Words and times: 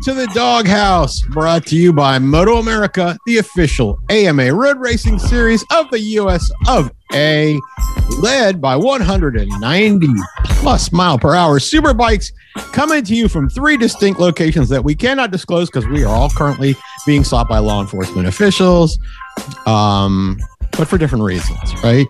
Welcome 0.00 0.14
to 0.22 0.26
the 0.26 0.34
Doghouse, 0.34 1.20
brought 1.20 1.66
to 1.66 1.76
you 1.76 1.92
by 1.92 2.18
Moto 2.18 2.56
America, 2.56 3.18
the 3.26 3.36
official 3.36 4.00
AMA 4.08 4.54
road 4.54 4.78
racing 4.78 5.18
series 5.18 5.62
of 5.72 5.90
the 5.90 6.00
US 6.00 6.50
of 6.68 6.90
A, 7.12 7.60
led 8.18 8.62
by 8.62 8.76
190 8.76 10.06
plus 10.44 10.90
mile 10.90 11.18
per 11.18 11.34
hour 11.34 11.60
super 11.60 11.92
bikes 11.92 12.32
coming 12.72 13.04
to 13.04 13.14
you 13.14 13.28
from 13.28 13.50
three 13.50 13.76
distinct 13.76 14.18
locations 14.18 14.70
that 14.70 14.82
we 14.82 14.94
cannot 14.94 15.32
disclose 15.32 15.68
because 15.68 15.86
we 15.88 16.02
are 16.02 16.14
all 16.14 16.30
currently 16.30 16.74
being 17.04 17.22
sought 17.22 17.46
by 17.46 17.58
law 17.58 17.82
enforcement 17.82 18.26
officials, 18.26 18.98
um, 19.66 20.38
but 20.78 20.88
for 20.88 20.96
different 20.96 21.24
reasons, 21.24 21.74
right? 21.84 22.06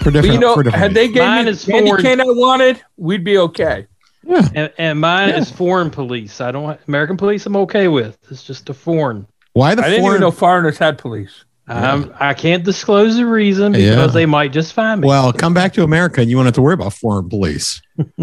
For 0.00 0.10
But 0.10 0.12
different, 0.12 0.34
you 0.34 0.40
know, 0.40 0.54
for 0.54 0.62
different 0.62 0.82
had 0.82 0.94
they 0.94 1.08
reasons. 1.08 1.14
gave 1.14 1.26
Mine 1.26 1.44
me 1.46 1.50
is 1.52 1.64
the 1.64 1.72
candy 1.72 2.02
cane 2.02 2.20
I 2.20 2.24
wanted, 2.26 2.82
we'd 2.98 3.24
be 3.24 3.38
okay. 3.38 3.86
Yeah. 4.26 4.48
And, 4.54 4.72
and 4.78 5.00
mine 5.00 5.30
Yeah. 5.30 5.38
is 5.38 5.50
foreign 5.50 5.90
police. 5.90 6.40
I 6.40 6.50
don't 6.52 6.78
American 6.88 7.16
police. 7.16 7.46
I'm 7.46 7.56
okay 7.56 7.88
with. 7.88 8.18
It's 8.30 8.42
just 8.44 8.68
a 8.70 8.74
foreign. 8.74 9.26
Why 9.52 9.74
the 9.74 9.84
I 9.84 9.90
didn't 9.90 10.06
even 10.06 10.20
know 10.20 10.30
foreigners 10.30 10.78
had 10.78 10.98
police. 10.98 11.44
I'm, 11.66 12.12
I 12.20 12.34
can't 12.34 12.62
disclose 12.62 13.16
the 13.16 13.24
reason 13.24 13.72
because 13.72 13.84
Yeah. 13.84 14.06
they 14.08 14.26
might 14.26 14.52
just 14.52 14.74
find 14.74 15.00
me. 15.00 15.08
Well, 15.08 15.32
come 15.32 15.54
back 15.54 15.72
to 15.74 15.82
America 15.82 16.20
and 16.20 16.28
you 16.28 16.36
won't 16.36 16.44
have 16.46 16.54
to 16.56 16.62
worry 16.62 16.74
about 16.74 16.92
foreign 16.92 17.28
police. 17.30 17.80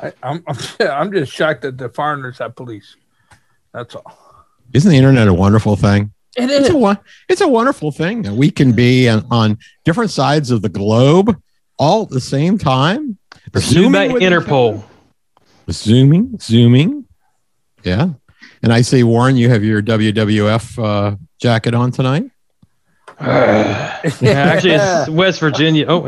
I, 0.00 0.12
I'm, 0.22 0.42
I'm 0.46 0.56
I'm 0.80 1.12
just 1.12 1.32
shocked 1.32 1.62
that 1.62 1.78
the 1.78 1.88
foreigners 1.88 2.38
have 2.38 2.56
police. 2.56 2.96
That's 3.72 3.94
all. 3.94 4.18
Isn't 4.72 4.90
the 4.90 4.96
internet 4.96 5.28
a 5.28 5.34
wonderful 5.34 5.76
thing? 5.76 6.12
It 6.36 6.50
It's 6.50 6.70
a 6.70 7.00
it's 7.28 7.40
a 7.42 7.48
wonderful 7.48 7.92
thing 7.92 8.22
that 8.22 8.32
we 8.32 8.50
can 8.50 8.72
be 8.72 9.08
on, 9.08 9.26
on 9.30 9.58
different 9.84 10.10
sides 10.10 10.50
of 10.50 10.62
the 10.62 10.68
globe 10.70 11.40
all 11.82 12.02
at 12.02 12.10
the 12.10 12.20
same 12.20 12.58
time. 12.58 13.18
Zoom 13.58 13.92
by 13.92 14.06
with 14.06 14.22
Interpol. 14.22 14.84
zooming, 15.68 16.38
zooming. 16.40 17.04
Yeah. 17.82 18.10
And 18.62 18.72
I 18.72 18.82
see, 18.82 19.02
Warren, 19.02 19.36
you 19.36 19.48
have 19.48 19.64
your 19.64 19.82
WWF 19.82 20.78
uh, 20.82 21.16
jacket 21.40 21.74
on 21.74 21.90
tonight. 21.90 22.30
yeah, 23.20 24.00
actually, 24.22 24.74
it's 24.74 25.08
West 25.10 25.40
Virginia. 25.40 25.86
Oh, 25.88 26.06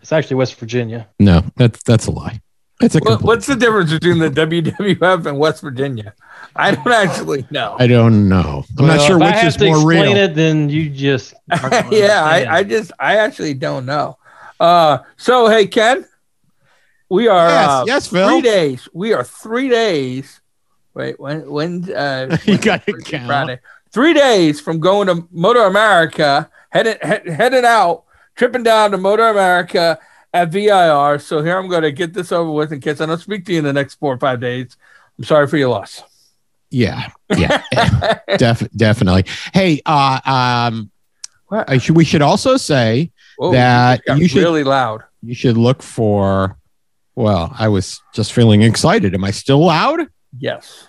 it's 0.00 0.10
actually 0.10 0.36
West 0.36 0.56
Virginia. 0.56 1.08
No, 1.20 1.44
that's 1.56 1.80
that's 1.84 2.06
a 2.06 2.10
lie. 2.10 2.40
It's 2.80 2.96
a 2.96 2.98
What, 2.98 3.22
what's 3.22 3.46
the 3.46 3.54
difference 3.54 3.92
between 3.92 4.18
the 4.18 4.28
WWF 4.30 5.26
and 5.26 5.38
West 5.38 5.62
Virginia? 5.62 6.14
I 6.56 6.72
don't 6.72 6.88
actually 6.88 7.46
know. 7.50 7.76
I 7.78 7.86
don't 7.86 8.28
know. 8.28 8.64
I'm 8.76 8.86
not 8.88 9.00
sure 9.06 9.16
if 9.16 9.22
I 9.22 9.26
which 9.26 9.34
have 9.36 9.46
is 9.46 9.56
to 9.56 9.66
more 9.66 9.76
explain 9.76 10.16
real. 10.16 10.24
it, 10.24 10.34
then 10.34 10.68
you 10.68 10.90
just 10.90 11.34
yeah, 11.92 12.24
I. 12.24 12.46
I 12.58 12.62
just 12.64 12.90
I 12.98 13.18
actually 13.18 13.54
don't 13.54 13.86
know. 13.86 14.18
Uh, 14.62 14.98
so 15.16 15.48
hey 15.48 15.66
Ken, 15.66 16.06
we 17.10 17.26
are 17.26 17.48
Yes, 17.48 17.68
uh, 17.68 17.84
yes, 17.86 18.06
Phil. 18.06 18.28
three 18.28 18.40
days. 18.42 18.88
We 18.92 19.12
are 19.12 19.24
three 19.24 19.68
days. 19.68 20.40
Wait, 20.94 21.18
when 21.18 21.50
when 21.50 21.92
uh, 21.92 22.36
You 22.44 22.58
got 22.58 22.86
to 22.86 22.92
count. 23.00 23.26
Friday. 23.26 23.58
Three 23.90 24.14
days 24.14 24.60
from 24.60 24.78
going 24.78 25.08
to 25.08 25.26
Moto 25.32 25.66
America, 25.66 26.48
heading 26.70 26.96
he- 27.02 27.32
heading 27.32 27.64
out, 27.64 28.04
tripping 28.36 28.62
down 28.62 28.92
to 28.92 28.98
Moto 28.98 29.24
America 29.30 29.98
at 30.32 30.50
VIR. 30.50 31.18
So 31.18 31.42
here 31.42 31.58
I'm 31.58 31.68
going 31.68 31.82
to 31.82 31.90
get 31.92 32.14
this 32.14 32.30
over 32.30 32.50
with 32.52 32.72
in 32.72 32.80
case 32.80 33.00
I 33.00 33.06
don't 33.06 33.18
speak 33.18 33.44
to 33.46 33.52
you 33.52 33.58
in 33.58 33.64
the 33.64 33.72
next 33.72 33.96
four 33.96 34.14
or 34.14 34.18
five 34.18 34.40
days. 34.40 34.76
I'm 35.18 35.24
sorry 35.24 35.46
for 35.48 35.56
your 35.56 35.70
loss. 35.70 36.02
Yeah, 36.70 37.10
yeah, 37.36 37.62
def- 38.38 38.70
definitely. 38.74 39.26
Hey, 39.52 39.82
uh, 39.84 40.20
um, 40.24 40.90
What? 41.48 41.68
We 41.90 42.04
should 42.04 42.22
also 42.22 42.56
say 42.56 43.11
Whoa, 43.36 43.52
That 43.52 44.04
got 44.04 44.18
you 44.18 44.28
should- 44.28 44.42
really 44.42 44.64
loud. 44.64 45.02
you 45.22 45.34
should 45.34 45.56
look 45.56 45.82
for. 45.82 46.56
Well, 47.14 47.54
I 47.58 47.68
was 47.68 48.00
just 48.14 48.32
feeling 48.32 48.62
excited. 48.62 49.14
Am 49.14 49.22
I 49.24 49.30
still 49.32 49.64
loud? 49.64 50.00
Yes. 50.38 50.88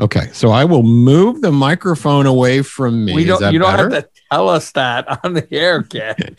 Okay, 0.00 0.28
so 0.32 0.50
I 0.50 0.64
will 0.64 0.82
move 0.82 1.42
the 1.42 1.52
microphone 1.52 2.26
away 2.26 2.62
from 2.62 3.04
me. 3.04 3.14
We 3.14 3.24
don't. 3.24 3.40
that 3.40 3.52
You 3.52 3.60
don't 3.60 3.70
better? 3.70 3.90
have 3.94 4.04
to 4.04 4.08
tell 4.32 4.48
us 4.48 4.72
that 4.72 5.20
on 5.24 5.34
the 5.34 5.46
air, 5.54 5.82
Ken. 5.84 6.16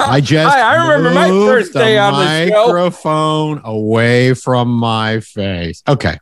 I 0.00 0.22
just 0.22 0.54
I, 0.56 0.60
I 0.76 0.88
remember 0.94 1.10
my 1.10 1.28
first 1.28 1.74
day 1.74 1.98
on 1.98 2.14
the 2.14 2.48
show. 2.48 2.66
microphone 2.68 3.60
away 3.64 4.32
from 4.32 4.68
my 4.72 5.20
face. 5.20 5.82
Okay. 5.86 6.16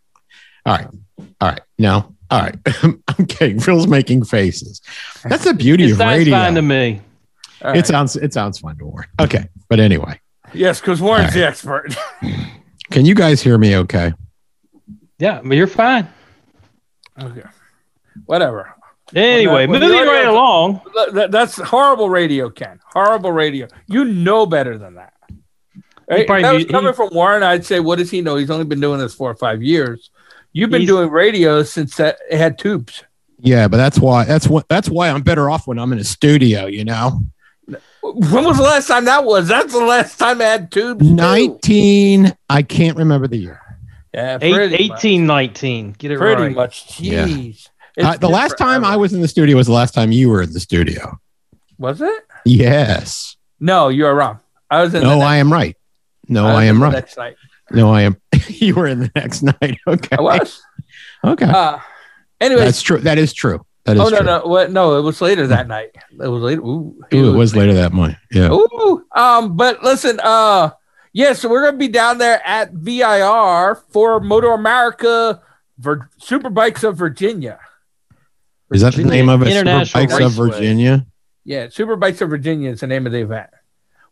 All 0.67 0.77
right. 0.77 0.87
All 1.41 1.49
right. 1.51 1.61
No. 1.79 2.13
All 2.31 2.41
right. 2.41 2.57
I'm. 2.83 3.61
Phil's 3.61 3.87
making 3.87 4.25
faces. 4.25 4.81
That's 5.23 5.45
the 5.45 5.55
beauty 5.55 5.85
it 5.85 5.93
of 5.93 5.99
sounds 5.99 6.19
radio. 6.19 6.35
fine 6.35 6.55
to 6.55 6.63
me. 6.63 7.03
All 7.65 7.71
It 7.71 7.75
right. 7.77 7.87
sounds 7.87 8.15
it 8.17 8.33
sounds 8.33 8.59
fun 8.59 8.77
to 8.79 8.85
Warren. 8.87 9.09
Okay. 9.21 9.49
But 9.69 9.81
anyway, 9.81 10.21
yes, 10.53 10.81
because 10.81 11.01
Warren's 11.01 11.29
All 11.35 11.41
the 11.41 11.47
expert. 11.47 11.97
can 12.91 13.05
you 13.07 13.15
guys 13.15 13.41
hear 13.41 13.57
me 13.59 13.77
okay? 13.77 14.13
Yeah, 15.19 15.41
but 15.43 15.57
you're 15.57 15.67
fine. 15.67 16.09
okay. 17.21 17.43
Whatever. 18.27 18.75
Anyway, 19.15 19.67
Well, 19.67 19.81
the 19.81 19.87
moving 19.87 20.07
right 20.07 20.27
along. 20.27 20.81
That- 20.95 21.15
that- 21.15 21.31
that's 21.31 21.57
horrible 21.57 22.09
radio, 22.11 22.51
Ken. 22.51 22.81
Horrible 22.93 23.33
radio. 23.33 23.69
You 23.87 24.05
know 24.05 24.47
better 24.47 24.77
than 24.79 24.95
that. 24.95 25.13
Right? 26.11 26.21
If 26.21 26.27
that 26.29 26.53
was 26.53 26.65
coming 26.67 26.93
he- 26.93 26.97
from 26.97 27.11
Warren, 27.13 27.43
I'd 27.43 27.65
say, 27.65 27.81
what 27.81 27.99
does 27.99 28.11
he 28.11 28.21
know? 28.21 28.37
He's 28.37 28.51
only 28.51 28.65
been 28.65 28.81
doing 28.81 28.99
this 28.99 29.15
four 29.15 29.31
or 29.31 29.35
five 29.37 29.63
years. 29.63 30.11
You've 30.53 30.71
been 30.71 30.87
doing 30.87 31.11
radio 31.11 31.63
since 31.63 31.97
that 31.97 32.19
it 32.31 32.37
had 32.39 32.59
tubes. 32.59 33.05
Yeah, 33.41 33.69
but 33.69 33.77
that's 33.79 33.99
why 33.99 34.25
that's 34.25 34.47
what 34.49 34.69
that's 34.69 34.89
why 34.89 35.09
I'm 35.11 35.23
better 35.23 35.51
off 35.51 35.67
when 35.67 35.79
I'm 35.79 35.93
in 35.93 35.99
a 35.99 36.05
studio, 36.05 36.67
you 36.67 36.85
know. 36.85 37.21
When 38.15 38.45
was 38.45 38.57
the 38.59 38.63
last 38.63 38.87
time 38.87 39.05
that 39.07 39.25
was? 39.25 39.49
That's 39.49 39.73
the 39.73 39.85
last 39.85 40.19
time 40.19 40.41
I 40.41 40.45
had 40.45 40.71
tubes. 40.71 41.05
too. 41.05 41.15
19 41.15 42.33
I 42.49 42.63
can't 42.63 42.97
remember 42.97 43.27
the 43.27 43.37
year. 43.39 43.61
Yeah, 44.13 44.39
Eight, 44.41 44.55
pretty 44.55 44.89
much. 44.89 44.99
18, 45.05 45.27
19. 45.27 45.93
Get 45.99 46.11
it 46.13 46.19
Pretty 46.19 46.43
right. 46.43 46.55
much. 46.55 47.01
Yeah. 47.01 47.27
Jeez. 47.27 47.69
Uh, 48.01 48.13
the 48.13 48.19
been 48.19 48.31
last 48.31 48.57
time 48.57 48.85
I 48.85 48.97
was 48.97 49.13
in 49.13 49.21
the 49.21 49.29
studio 49.29 49.57
was 49.57 49.67
the 49.67 49.73
last 49.73 49.95
time 49.95 50.13
you 50.13 50.29
were 50.31 50.43
in 50.43 50.53
the 50.53 50.61
studio. 50.61 51.19
was 51.79 52.01
it? 52.01 52.23
Yes. 52.45 53.37
No, 53.59 53.89
you're 53.89 54.15
wrong. 54.15 54.39
I 54.71 54.83
was 54.83 54.95
in. 54.95 55.01
the 55.01 55.07
No, 55.07 55.15
next, 55.17 55.25
I 55.27 55.37
am 55.37 55.53
right. 55.53 55.77
No, 56.29 56.45
was 56.45 56.55
I 56.55 56.65
am 56.65 56.79
the 56.79 56.85
right. 56.85 56.93
Next 56.93 57.17
night. 57.17 57.37
No, 57.71 57.93
I 57.93 58.03
am. 58.03 58.17
you 58.49 58.75
were 58.75 58.87
in 58.87 59.01
the 59.01 59.11
next 59.17 59.43
night. 59.43 59.79
Okay. 59.87 60.17
I 60.17 60.21
was. 60.21 60.63
Okay. 61.25 61.47
Uh, 61.47 61.79
anyways, 62.41 62.65
That's 62.65 62.83
true. 62.83 62.99
That 62.99 63.19
is 63.19 63.33
true. 63.33 63.65
That 63.85 63.97
is 63.97 64.03
oh 64.03 64.09
no, 64.09 64.17
true. 64.17 64.27
no, 64.27 64.41
what? 64.47 64.71
No, 64.73 64.99
it 64.99 65.03
was 65.03 65.21
later 65.21 65.47
that 65.49 65.69
night. 65.69 65.91
It 66.11 66.29
was 66.29 66.43
later. 66.43 66.63
Ooh, 66.63 66.97
Ooh, 67.13 67.35
it 67.35 67.37
was 67.37 67.55
later 67.55 67.75
that 67.75 67.93
month. 67.93 68.17
Yeah. 68.31 68.51
Ooh, 68.51 69.05
um, 69.15 69.57
but 69.57 69.83
listen, 69.83 70.19
uh, 70.23 70.71
yeah, 71.13 71.35
so 71.35 71.49
we're 71.51 71.63
gonna 71.65 71.77
be 71.77 71.89
down 71.89 72.17
there 72.19 72.41
at 72.47 72.73
VIR 72.73 73.75
for 73.91 74.21
Moto 74.21 74.53
America 74.53 75.43
Vir- 75.79 76.09
Superbikes 76.21 76.83
of 76.83 76.97
Virginia. 76.97 77.59
Is 78.73 78.81
that 78.81 78.95
the 78.95 79.05
name 79.05 79.29
of 79.29 79.43
it? 79.43 79.49
International 79.49 80.07
Superbikes 80.07 80.27
of 80.27 80.33
Virginia. 80.33 81.07
Yeah, 81.45 81.67
Superbikes 81.67 82.23
of 82.23 82.31
Virginia 82.31 82.71
is 82.71 82.81
the 82.81 82.87
name 82.87 83.05
of 83.05 83.13
the 83.13 83.21
event, 83.21 83.51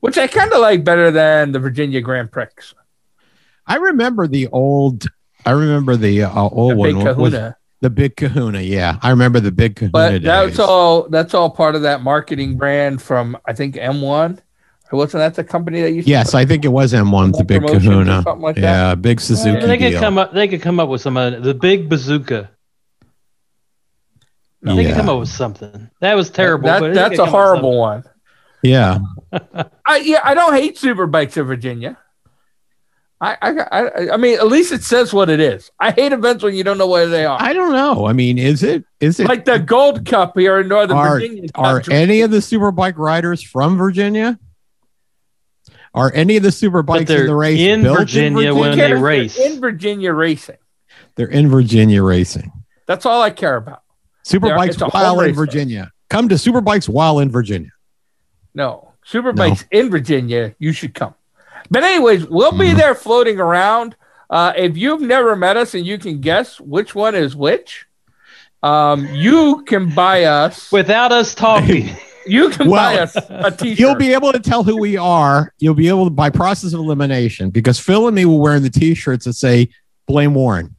which 0.00 0.18
I 0.18 0.26
kind 0.26 0.52
of 0.52 0.60
like 0.60 0.84
better 0.84 1.10
than 1.10 1.52
the 1.52 1.58
Virginia 1.58 2.02
Grand 2.02 2.30
Prix. 2.30 2.46
I 3.66 3.76
remember 3.76 4.26
the 4.26 4.48
old. 4.48 5.06
I 5.46 5.52
remember 5.52 5.96
the 5.96 6.24
uh, 6.24 6.40
old 6.48 6.72
The 6.72 6.76
one. 6.76 6.88
Big 6.90 6.96
What 6.96 7.16
was- 7.16 7.32
Kahuna. 7.32 7.56
The 7.82 7.90
big 7.90 8.16
Kahuna. 8.16 8.60
Yeah, 8.60 8.98
I 9.02 9.10
remember 9.10 9.40
the 9.40 9.52
big 9.52 9.76
Kahuna. 9.76 9.90
But 9.90 10.22
that's 10.22 10.50
days. 10.52 10.58
all. 10.60 11.08
That's 11.08 11.34
all 11.34 11.50
part 11.50 11.74
of 11.74 11.82
that 11.82 12.00
marketing 12.00 12.56
brand 12.56 13.02
from 13.02 13.36
I 13.44 13.52
think 13.52 13.74
M1. 13.74 14.38
Or 14.90 14.98
wasn't 14.98 15.20
that 15.20 15.34
the 15.34 15.44
company 15.44 15.82
that 15.82 15.90
used? 15.90 16.06
Yes, 16.06 16.32
I 16.34 16.44
think 16.44 16.64
it 16.64 16.68
was 16.68 16.92
M1, 16.92 17.36
the 17.36 17.44
big 17.44 17.66
Kahuna. 17.66 18.22
something 18.22 18.40
like 18.40 18.56
that? 18.56 18.62
yeah, 18.62 18.94
big 18.94 19.20
Suzuki 19.20 19.66
they 19.66 19.78
could 19.78 19.90
deal. 19.90 20.00
come 20.00 20.16
up. 20.16 20.32
They 20.32 20.48
could 20.48 20.62
come 20.62 20.78
up 20.78 20.88
with 20.88 21.00
some. 21.00 21.16
Uh, 21.16 21.30
the 21.30 21.54
big 21.54 21.88
bazooka. 21.88 22.50
They 24.62 24.84
could 24.84 24.94
come 24.94 25.08
up 25.08 25.18
with 25.18 25.28
something. 25.28 25.90
That 26.00 26.14
was 26.14 26.30
terrible. 26.30 26.66
That, 26.66 26.80
but 26.80 26.88
they 26.88 26.94
that's 26.94 27.14
a 27.14 27.16
come 27.16 27.22
up 27.22 27.26
with 27.26 27.32
horrible 27.32 27.78
one. 27.78 28.04
yeah. 28.62 28.98
I 29.84 29.96
yeah, 29.96 30.20
I 30.22 30.34
don't 30.34 30.54
hate 30.54 30.78
super 30.78 31.08
bikes 31.08 31.36
of 31.36 31.48
Virginia. 31.48 31.98
I, 33.24 33.36
I 33.40 33.50
I 33.50 34.12
I 34.14 34.16
mean, 34.16 34.36
at 34.38 34.48
least 34.48 34.72
it 34.72 34.82
says 34.82 35.14
what 35.14 35.30
it 35.30 35.38
is. 35.38 35.70
I 35.78 35.92
hate 35.92 36.10
events 36.10 36.42
when 36.42 36.54
you 36.56 36.64
don't 36.64 36.76
know 36.76 36.88
where 36.88 37.06
they 37.06 37.24
are. 37.24 37.40
I 37.40 37.52
don't 37.52 37.70
know. 37.72 38.04
I 38.08 38.12
mean, 38.12 38.36
is 38.36 38.64
it? 38.64 38.84
Is 38.98 39.20
it? 39.20 39.28
like 39.28 39.44
the 39.44 39.60
Gold 39.60 40.04
Cup 40.04 40.36
here 40.36 40.58
in 40.58 40.66
Northern 40.66 40.96
Are- 40.96 41.20
Virginia. 41.20 41.48
Are 41.54 41.80
any 41.88 42.22
of 42.22 42.32
the 42.32 42.38
superbike 42.38 42.98
riders 42.98 43.40
from 43.40 43.76
Virginia? 43.78 44.40
Are 45.94 46.10
any 46.14 46.36
of 46.36 46.42
the 46.42 46.50
super 46.52 46.82
But 46.82 47.00
bikes 47.06 47.10
in 47.10 47.26
the 47.26 47.34
race 47.36 47.60
in 47.60 47.82
built 47.82 47.98
Virginia 47.98 48.50
in 48.50 48.58
when 48.58 48.76
they 48.78 48.92
race. 48.94 49.38
in 49.38 49.60
Virginia 49.60 50.12
racing? 50.12 50.56
They're 51.14 51.28
in 51.28 51.48
Virginia 51.48 52.02
racing. 52.02 52.50
That's 52.86 53.06
all 53.06 53.22
I 53.22 53.30
care 53.30 53.56
about. 53.56 53.82
They're- 54.28 54.40
Superbikes 54.40 54.68
it's 54.70 54.80
a 54.80 54.88
home 54.88 54.90
while 55.00 55.20
in 55.20 55.26
race. 55.28 55.36
Virginia. 55.36 55.92
Come 56.10 56.28
to 56.28 56.34
Superbikes 56.36 56.88
while 56.88 57.18
in 57.20 57.30
Virginia. 57.30 57.70
No, 58.54 58.92
Superbikes 59.08 59.64
in 59.70 59.90
Virginia. 59.90 60.54
You 60.58 60.72
should 60.72 60.94
come. 60.94 61.14
But 61.70 61.84
anyways, 61.84 62.26
we'll 62.26 62.52
be 62.52 62.70
Mhm. 62.70 62.76
there 62.76 62.94
floating 62.94 63.38
around. 63.40 63.96
Uh, 64.30 64.52
if 64.56 64.76
you've 64.76 65.00
never 65.02 65.36
met 65.36 65.56
us 65.56 65.74
and 65.74 65.86
you 65.86 65.98
can 65.98 66.20
guess 66.20 66.58
which 66.60 66.94
one 66.94 67.14
is 67.14 67.36
which, 67.36 67.86
um, 68.62 69.06
you 69.14 69.62
can 69.66 69.90
buy 69.94 70.24
us. 70.24 70.70
Without 70.72 71.12
us 71.12 71.34
talking. 71.34 71.90
You 72.24 72.50
can 72.50 72.70
buy 72.70 72.98
us 72.98 73.16
a 73.16 73.50
T-shirt. 73.50 73.80
You'll 73.80 73.96
be 73.96 74.12
able 74.12 74.30
to 74.32 74.38
tell 74.38 74.62
who 74.62 74.76
we 74.76 74.96
are. 74.96 75.52
You'll 75.58 75.74
be 75.74 75.88
able 75.88 76.04
to 76.04 76.10
by 76.10 76.30
process 76.30 76.72
of 76.72 76.78
elimination 76.78 77.50
because 77.50 77.80
Phil 77.80 78.06
and 78.06 78.14
me 78.14 78.26
were 78.26 78.36
wearing 78.38 78.62
the 78.62 78.70
T-shirts 78.70 79.24
that 79.24 79.32
say 79.32 79.70
"Blame 80.06 80.32
Warren." 80.34 80.76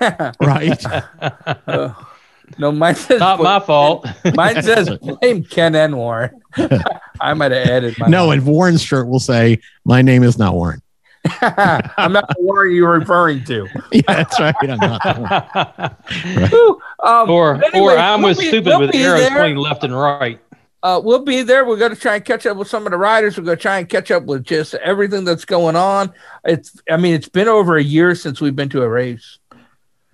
right? 0.40 0.84
Uh, 1.68 1.92
no, 2.58 2.72
mine 2.72 2.94
says 2.94 3.20
Not 3.20 3.40
my 3.40 3.60
fault. 3.60 4.06
Mine 4.34 4.62
says 4.62 4.90
blame 5.20 5.44
Ken 5.44 5.74
and 5.74 5.96
Warren. 5.96 6.40
I 7.20 7.34
might 7.34 7.52
have 7.52 7.66
added 7.68 7.98
my 7.98 8.08
no, 8.08 8.30
and 8.30 8.44
Warren's 8.44 8.82
shirt 8.82 9.08
will 9.08 9.20
say, 9.20 9.60
"My 9.84 10.02
name 10.02 10.22
is 10.22 10.38
not 10.38 10.54
Warren." 10.54 10.82
I'm 11.40 12.12
not 12.12 12.28
the 12.28 12.36
Warren 12.38 12.72
you're 12.74 12.98
referring 12.98 13.44
to. 13.44 13.66
yeah, 13.90 14.02
that's 14.06 14.38
right. 14.38 14.54
I'm 14.62 14.78
not 14.78 15.02
the 15.02 15.96
Warren. 16.28 16.48
Whew. 16.50 16.80
Um, 17.02 17.30
or 17.30 17.64
anyway, 17.64 17.94
or 17.94 17.98
I'm 17.98 18.22
we'll 18.22 18.30
with 18.30 18.38
stupid 18.38 18.66
we'll 18.66 18.80
with 18.80 18.94
arrows 18.94 19.20
there. 19.20 19.38
pointing 19.38 19.56
left 19.56 19.82
and 19.82 19.98
right. 19.98 20.40
Uh, 20.82 21.00
we'll 21.02 21.24
be 21.24 21.42
there. 21.42 21.64
We're 21.64 21.78
going 21.78 21.94
to 21.94 22.00
try 22.00 22.14
and 22.14 22.24
catch 22.24 22.46
up 22.46 22.56
with 22.56 22.68
some 22.68 22.86
of 22.86 22.92
the 22.92 22.96
riders. 22.98 23.36
We're 23.36 23.42
going 23.42 23.56
to 23.58 23.62
try 23.62 23.78
and 23.78 23.88
catch 23.88 24.12
up 24.12 24.24
with 24.24 24.44
just 24.44 24.74
everything 24.74 25.24
that's 25.24 25.44
going 25.44 25.74
on. 25.74 26.12
It's, 26.44 26.80
I 26.88 26.96
mean, 26.96 27.14
it's 27.14 27.28
been 27.28 27.48
over 27.48 27.76
a 27.76 27.82
year 27.82 28.14
since 28.14 28.40
we've 28.40 28.54
been 28.54 28.68
to 28.68 28.82
a 28.82 28.88
race. 28.88 29.38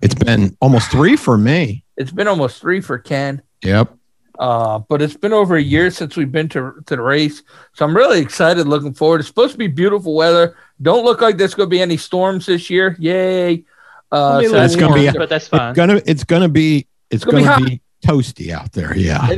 It's 0.01 0.15
been 0.15 0.57
almost 0.61 0.89
three 0.89 1.15
for 1.15 1.37
me. 1.37 1.82
It's 1.97 2.11
been 2.11 2.27
almost 2.27 2.59
three 2.61 2.81
for 2.81 2.97
Ken. 2.97 3.41
Yep. 3.63 3.93
Uh, 4.39 4.79
but 4.89 5.01
it's 5.01 5.15
been 5.15 5.31
over 5.33 5.55
a 5.57 5.61
year 5.61 5.91
since 5.91 6.17
we've 6.17 6.31
been 6.31 6.49
to, 6.49 6.73
to 6.87 6.95
the 6.95 7.01
race. 7.01 7.43
So 7.73 7.85
I'm 7.85 7.95
really 7.95 8.19
excited, 8.19 8.67
looking 8.67 8.93
forward. 8.93 9.19
It's 9.19 9.27
supposed 9.27 9.51
to 9.51 9.57
be 9.59 9.67
beautiful 9.67 10.15
weather. 10.15 10.55
Don't 10.81 11.05
look 11.05 11.21
like 11.21 11.37
there's 11.37 11.53
going 11.53 11.67
to 11.69 11.71
be 11.71 11.81
any 11.81 11.97
storms 11.97 12.47
this 12.47 12.69
year. 12.69 12.95
Yay. 12.99 13.63
Uh, 14.11 14.41
so 14.43 14.49
That's 14.51 14.75
gonna 14.75 14.93
be- 14.93 15.09
but 15.17 15.27
that's 15.27 15.47
fine. 15.47 15.71
It's 15.71 15.75
gonna 15.75 16.01
it's 16.05 16.23
gonna 16.23 16.47
be 16.49 16.85
it's 17.09 17.23
Gonna 17.25 17.43
gonna, 17.43 17.65
be 17.65 17.71
be, 17.71 17.81
toasty 18.07 18.51
out 18.51 18.71
there. 18.71 18.95
Yeah. 18.95 19.37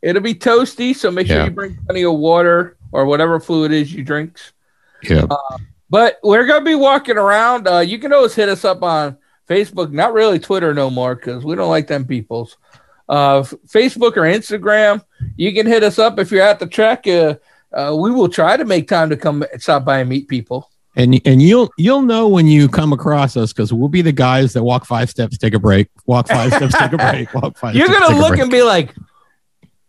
it'll 0.00 0.22
be 0.22 0.34
toasty. 0.34 0.96
So 0.96 1.10
make 1.10 1.26
sure 1.26 1.36
Yeah. 1.36 1.44
you 1.44 1.50
bring 1.50 1.76
plenty 1.84 2.04
of 2.04 2.14
water 2.14 2.78
or 2.90 3.04
whatever 3.04 3.38
fluid 3.38 3.70
is 3.72 3.92
you 3.92 4.02
drinks. 4.02 4.52
Yeah. 5.02 5.26
But 5.90 6.20
we're 6.22 6.46
gonna 6.46 6.64
be 6.64 6.74
walking 6.74 7.18
around. 7.18 7.68
Uh, 7.68 7.80
you 7.80 7.98
can 7.98 8.14
always 8.14 8.34
hit 8.34 8.48
us 8.48 8.64
up 8.64 8.82
on 8.82 9.18
Facebook. 9.48 9.92
Not 9.92 10.12
really 10.12 10.38
Twitter 10.38 10.74
no 10.74 10.90
more 10.90 11.14
because 11.14 11.44
we 11.44 11.54
don't 11.54 11.70
like 11.70 11.86
them 11.86 12.04
peoples. 12.04 12.56
Uh, 13.08 13.42
Facebook 13.42 14.16
or 14.16 14.22
Instagram. 14.22 15.04
You 15.36 15.52
can 15.52 15.66
hit 15.66 15.82
us 15.82 15.98
up 15.98 16.18
if 16.18 16.30
you're 16.30 16.42
at 16.42 16.58
the 16.58 16.66
track. 16.66 17.06
Uh, 17.06 17.36
uh, 17.72 17.94
we 17.98 18.10
will 18.10 18.28
try 18.28 18.56
to 18.56 18.64
make 18.64 18.88
time 18.88 19.10
to 19.10 19.16
come 19.16 19.44
stop 19.58 19.84
by 19.84 19.98
and 19.98 20.08
meet 20.08 20.28
people. 20.28 20.70
And 20.96 21.20
and 21.24 21.42
you'll 21.42 21.70
you'll 21.76 22.02
know 22.02 22.28
when 22.28 22.46
you 22.46 22.68
come 22.68 22.92
across 22.92 23.36
us 23.36 23.52
because 23.52 23.72
we'll 23.72 23.88
be 23.88 24.00
the 24.00 24.12
guys 24.12 24.52
that 24.52 24.62
walk 24.62 24.86
five 24.86 25.10
steps, 25.10 25.36
take 25.36 25.52
a 25.52 25.58
break, 25.58 25.88
walk 26.06 26.28
five 26.28 26.52
steps, 26.54 26.78
take 26.78 26.92
a 26.92 26.96
break, 26.96 27.34
walk 27.34 27.58
five. 27.58 27.74
You're 27.74 27.88
steps, 27.88 28.00
gonna 28.00 28.14
take 28.14 28.22
look 28.22 28.38
and 28.38 28.48
be 28.48 28.62
like, 28.62 28.94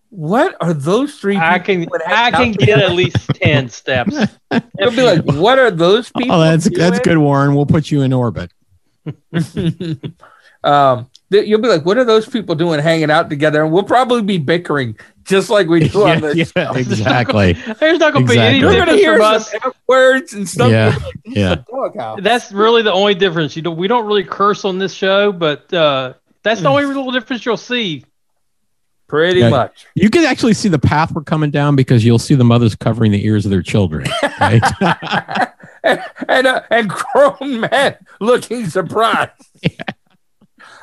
"What 0.09 0.57
are 0.61 0.73
those 0.73 1.19
three?" 1.19 1.37
I 1.37 1.59
can 1.59 1.81
doing 1.81 1.91
I 2.07 2.31
can 2.31 2.53
get 2.53 2.79
at 2.79 2.93
least 2.93 3.17
ten 3.35 3.69
steps. 3.69 4.15
You'll 4.79 4.91
be 4.91 5.03
like, 5.03 5.23
"What 5.25 5.59
are 5.59 5.69
those 5.69 6.11
people?" 6.17 6.37
Oh, 6.37 6.41
that's 6.41 6.67
that's 6.75 6.99
doing?" 6.99 7.17
good, 7.17 7.17
Warren. 7.19 7.53
We'll 7.53 7.67
put 7.67 7.91
you 7.91 8.01
in 8.01 8.11
orbit. 8.11 8.51
um, 10.63 11.09
th- 11.31 11.47
you'll 11.47 11.61
be 11.61 11.67
like, 11.67 11.85
"What 11.85 11.97
are 11.97 12.05
those 12.05 12.27
people 12.27 12.55
doing, 12.55 12.79
hanging 12.79 13.11
out 13.11 13.29
together?" 13.29 13.63
And 13.63 13.71
we'll 13.71 13.83
probably 13.83 14.21
be 14.21 14.37
bickering 14.37 14.97
just 15.23 15.49
like 15.49 15.67
we 15.67 15.87
do 15.87 16.03
on 16.07 16.07
Yeah, 16.07 16.19
the 16.19 16.51
yeah, 16.55 16.73
exactly. 16.77 17.53
There's 17.79 17.99
not 17.99 18.13
going 18.13 18.25
to 18.27 18.33
be 18.33 18.39
any 18.39 18.59
You're 18.59 18.71
gonna 18.73 18.95
difference 18.97 19.01
hear 19.01 19.17
from 19.17 19.61
some 19.61 19.71
us. 19.71 19.77
Words 19.87 20.33
and 20.33 20.47
stuff. 20.47 20.71
Yeah, 21.25 21.57
like, 21.71 21.93
yeah. 21.95 22.15
That's 22.19 22.51
really 22.51 22.81
the 22.81 22.93
only 22.93 23.15
difference. 23.15 23.55
You 23.55 23.61
know, 23.61 23.71
we 23.71 23.87
don't 23.87 24.05
really 24.05 24.23
curse 24.23 24.65
on 24.65 24.77
this 24.79 24.93
show, 24.93 25.31
but 25.31 25.71
uh, 25.73 26.13
that's 26.43 26.61
the 26.61 26.69
only 26.69 26.85
little 26.85 27.11
difference 27.11 27.45
you'll 27.45 27.57
see. 27.57 28.03
Pretty 29.07 29.41
Yeah. 29.41 29.49
much. 29.49 29.85
You 29.93 30.09
can 30.09 30.25
actually 30.25 30.55
see 30.55 30.67
the 30.67 30.79
path 30.79 31.11
we're 31.11 31.21
coming 31.23 31.51
down 31.51 31.75
because 31.75 32.03
you'll 32.03 32.17
see 32.17 32.33
the 32.33 32.43
mothers 32.43 32.73
covering 32.75 33.11
the 33.11 33.23
ears 33.23 33.45
of 33.45 33.51
their 33.51 33.61
children. 33.61 34.07
Right? 34.39 34.61
And 35.85 36.03
and, 36.27 36.47
uh, 36.47 36.61
and 36.69 36.89
grown 36.89 37.61
men 37.61 37.95
looking 38.19 38.67
surprised. 38.67 39.31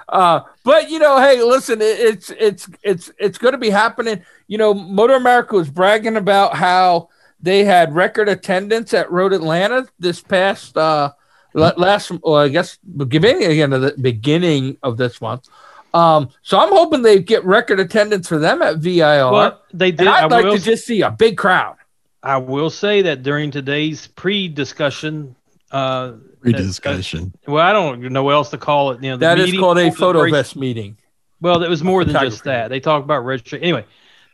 Uh, 0.09 0.43
but 0.63 0.91
you 0.91 0.99
know, 0.99 1.19
hey, 1.19 1.43
listen, 1.43 1.81
it, 1.81 1.99
it's 1.99 2.31
it's 2.39 2.69
it's 2.83 3.11
it's 3.19 3.39
going 3.39 3.53
to 3.53 3.59
be 3.59 3.71
happening. 3.71 4.23
You 4.47 4.59
know, 4.59 4.75
Moto 4.75 5.15
America 5.15 5.55
was 5.57 5.71
bragging 5.71 6.19
about 6.19 6.55
how 6.55 7.09
they 7.41 7.65
had 7.65 7.95
record 7.95 8.29
attendance 8.29 8.93
at 8.93 9.11
Road 9.11 9.33
Atlanta 9.33 9.87
this 9.99 10.21
past 10.21 10.77
uh 10.77 11.13
la- 11.55 11.73
last, 11.77 12.13
well, 12.23 12.37
I 12.37 12.49
guess 12.49 12.79
beginning 12.97 13.45
again 13.45 13.73
of 13.73 13.83
the 13.83 13.95
beginning 14.01 14.77
of 14.83 14.97
this 14.97 15.21
month. 15.21 15.49
Um, 15.95 16.31
so 16.43 16.59
I'm 16.59 16.71
hoping 16.71 17.03
they 17.03 17.21
get 17.21 17.45
record 17.45 17.79
attendance 17.79 18.29
for 18.29 18.39
them 18.39 18.63
at 18.63 18.79
VIR. 18.79 19.31
Well, 19.31 19.63
they 19.73 19.91
did. 19.91 20.01
and 20.01 20.09
I 20.09 20.25
I'd 20.25 20.31
like 20.31 20.45
will, 20.45 20.57
to 20.57 20.63
just 20.63 20.87
see 20.87 21.03
a 21.03 21.11
big 21.11 21.37
crowd. 21.37 21.77
I 22.23 22.37
will 22.37 22.71
say 22.71 23.03
that 23.03 23.23
during 23.23 23.51
today's 23.51 24.07
pre-discussion, 24.07 25.35
uh, 25.71 26.13
Rediscussion. 26.41 27.33
well, 27.47 27.65
I 27.65 27.73
don't 27.73 28.01
know 28.13 28.25
what 28.25 28.35
else 28.35 28.51
to 28.51 28.59
call 28.59 28.93
it. 28.93 29.03
You 29.03 29.11
know, 29.11 29.17
the 29.17 29.27
That 29.27 29.39
is 29.39 29.47
meeting 29.47 29.61
called 29.61 29.79
a 29.79 29.91
photo 29.91 30.23
race- 30.23 30.33
vest 30.33 30.57
meeting. 30.57 30.97
Well, 31.41 31.63
it 31.63 31.69
was 31.69 31.83
more 31.83 32.05
than 32.05 32.15
just 32.21 32.45
that. 32.45 32.69
They 32.69 32.79
talked 32.79 33.05
about 33.05 33.25
registration. 33.25 33.65
Anyway, 33.65 33.85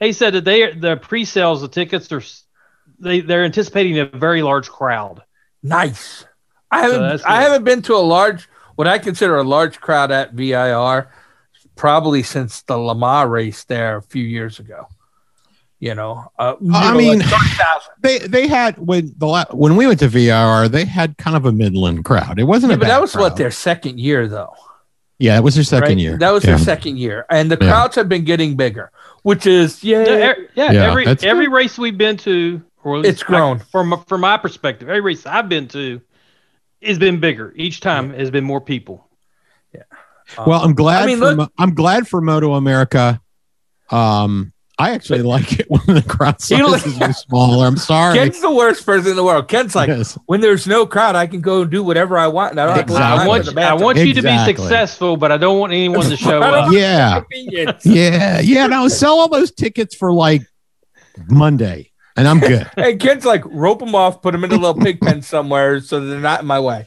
they 0.00 0.12
said 0.12 0.34
that 0.34 0.44
they 0.44 0.72
the 0.72 0.96
pre-sales, 0.96 1.62
the 1.62 1.68
tickets 1.68 2.12
are 2.12 2.22
they 2.98 3.20
they're 3.20 3.44
anticipating 3.44 3.98
a 3.98 4.04
very 4.06 4.42
large 4.42 4.68
crowd. 4.68 5.22
Nice. 5.62 6.26
I 6.70 6.82
haven't 6.82 7.00
that's 7.00 7.24
I 7.24 7.40
haven't 7.40 7.64
been 7.64 7.80
to 7.82 7.94
a 7.94 8.04
large 8.04 8.48
what 8.74 8.86
I 8.86 8.98
consider 8.98 9.38
a 9.38 9.42
large 9.42 9.80
crowd 9.80 10.10
at 10.10 10.34
VIR 10.34 11.10
probably 11.76 12.22
since 12.22 12.62
the 12.62 12.76
Lamar 12.76 13.28
race 13.28 13.64
there 13.64 13.96
a 13.96 14.02
few 14.02 14.24
years 14.24 14.58
ago. 14.58 14.86
You 15.80 15.94
know, 15.94 16.32
uh, 16.40 16.54
I 16.74 16.96
mean- 16.96 17.20
like 17.20 17.30
They 18.00 18.18
they 18.18 18.48
had 18.48 18.78
when 18.78 19.14
the 19.16 19.26
la- 19.26 19.44
when 19.52 19.76
we 19.76 19.86
went 19.86 20.00
to 20.00 20.08
VIR, 20.08 20.68
they 20.68 20.84
had 20.84 21.16
kind 21.18 21.36
of 21.36 21.44
a 21.46 21.52
Midland 21.52 22.04
crowd. 22.04 22.40
It 22.40 22.44
wasn't 22.44 22.70
Yeah, 22.70 22.76
a 22.76 22.78
but 22.80 22.86
that 22.88 23.00
was 23.00 23.14
what 23.14 23.36
their 23.36 23.50
second 23.52 24.00
year 24.00 24.26
though. 24.26 24.52
Yeah, 25.20 25.36
it 25.38 25.42
was 25.42 25.54
their 25.56 25.64
second 25.64 25.88
right? 25.88 25.98
year. 25.98 26.16
That 26.18 26.30
was 26.30 26.44
yeah. 26.44 26.50
their 26.56 26.58
second 26.64 26.96
year, 26.98 27.26
and 27.30 27.50
the 27.50 27.58
Yeah. 27.60 27.68
crowds 27.68 27.94
have 27.96 28.08
been 28.08 28.24
getting 28.24 28.56
bigger, 28.56 28.90
which 29.22 29.46
is 29.46 29.82
yeah. 29.84 30.04
Yeah, 30.04 30.34
yeah, 30.54 30.72
Yeah, 30.72 30.90
every 30.90 31.04
that's 31.04 31.22
every 31.24 31.46
race 31.48 31.78
we've 31.78 31.98
been 31.98 32.16
to, 32.18 32.60
or 32.82 32.96
at 32.96 33.02
least 33.02 33.12
It's 33.14 33.22
grown. 33.22 33.58
I- 33.58 33.64
from 33.70 34.04
from 34.08 34.20
my 34.20 34.36
perspective. 34.36 34.88
Every 34.88 35.00
race 35.00 35.26
I've 35.26 35.48
been 35.48 35.68
to 35.68 36.00
has 36.82 36.98
been 36.98 37.20
bigger. 37.20 37.52
Each 37.56 37.80
time 37.80 38.12
has 38.14 38.30
been 38.32 38.44
more 38.44 38.60
people. 38.60 39.08
Yeah. 39.72 39.82
Well, 40.44 40.60
I'm 40.60 40.74
glad. 40.74 41.04
I 41.04 41.06
mean, 41.06 41.18
for, 41.18 41.24
look- 41.26 41.36
Mo- 41.36 41.48
I'm 41.58 41.74
glad 41.74 42.06
for 42.08 42.20
Moto 42.20 42.54
America. 42.54 43.20
Um, 43.90 44.52
I 44.80 44.90
actually 44.92 45.22
like 45.22 45.58
it 45.58 45.68
when 45.68 45.80
the 45.86 46.02
crowd 46.02 46.36
He 46.40 46.54
li- 46.62 46.78
sizes 46.78 47.00
are 47.02 47.12
smaller. 47.12 47.66
I'm 47.66 47.76
sorry. 47.76 48.16
Ken's 48.16 48.40
the 48.40 48.50
worst 48.54 48.86
person 48.86 49.10
in 49.10 49.16
the 49.16 49.24
world. 49.24 49.48
Ken's 49.48 49.74
like, 49.74 49.88
Yes. 49.88 50.16
when 50.26 50.40
there's 50.40 50.68
no 50.68 50.86
crowd, 50.86 51.16
I 51.16 51.26
can 51.26 51.40
go 51.40 51.62
and 51.62 51.70
do 51.70 51.82
whatever 51.82 52.16
I 52.16 52.28
want, 52.28 52.52
and 52.52 52.60
I 52.60 52.66
don't 52.66 52.76
have 52.76 52.86
to 52.86 52.92
Exactly. 52.92 53.24
I 53.24 53.26
want 53.26 53.48
in 53.48 53.54
the 53.56 53.60
I 53.60 53.64
bathroom. 53.64 53.82
want 53.82 53.98
you 53.98 54.14
to 54.14 54.22
be 54.22 54.38
successful, 54.44 55.16
but 55.16 55.32
I 55.32 55.36
don't 55.36 55.58
want 55.58 55.72
anyone 55.72 56.08
to 56.08 56.16
show 56.16 56.40
up. 56.40 56.62
want 56.66 56.76
Yeah. 56.76 57.20
convenience. 57.20 57.84
Yeah, 57.84 58.38
yeah. 58.40 58.66
No, 58.68 58.86
sell 58.86 59.18
all 59.18 59.28
those 59.28 59.50
tickets 59.50 59.96
for 59.96 60.12
like 60.12 60.42
Monday, 61.28 61.90
and 62.16 62.28
I'm 62.28 62.38
good. 62.40 62.70
Hey, 62.76 62.96
Ken's 62.96 63.24
like 63.24 63.42
rope 63.46 63.80
them 63.80 63.94
off, 63.94 64.22
put 64.22 64.32
them 64.32 64.44
in 64.44 64.52
a 64.52 64.56
little 64.56 64.74
pig 64.80 65.00
pen 65.00 65.22
somewhere 65.22 65.80
so 65.80 65.98
they're 66.00 66.20
not 66.20 66.40
in 66.40 66.46
my 66.46 66.60
way. 66.60 66.86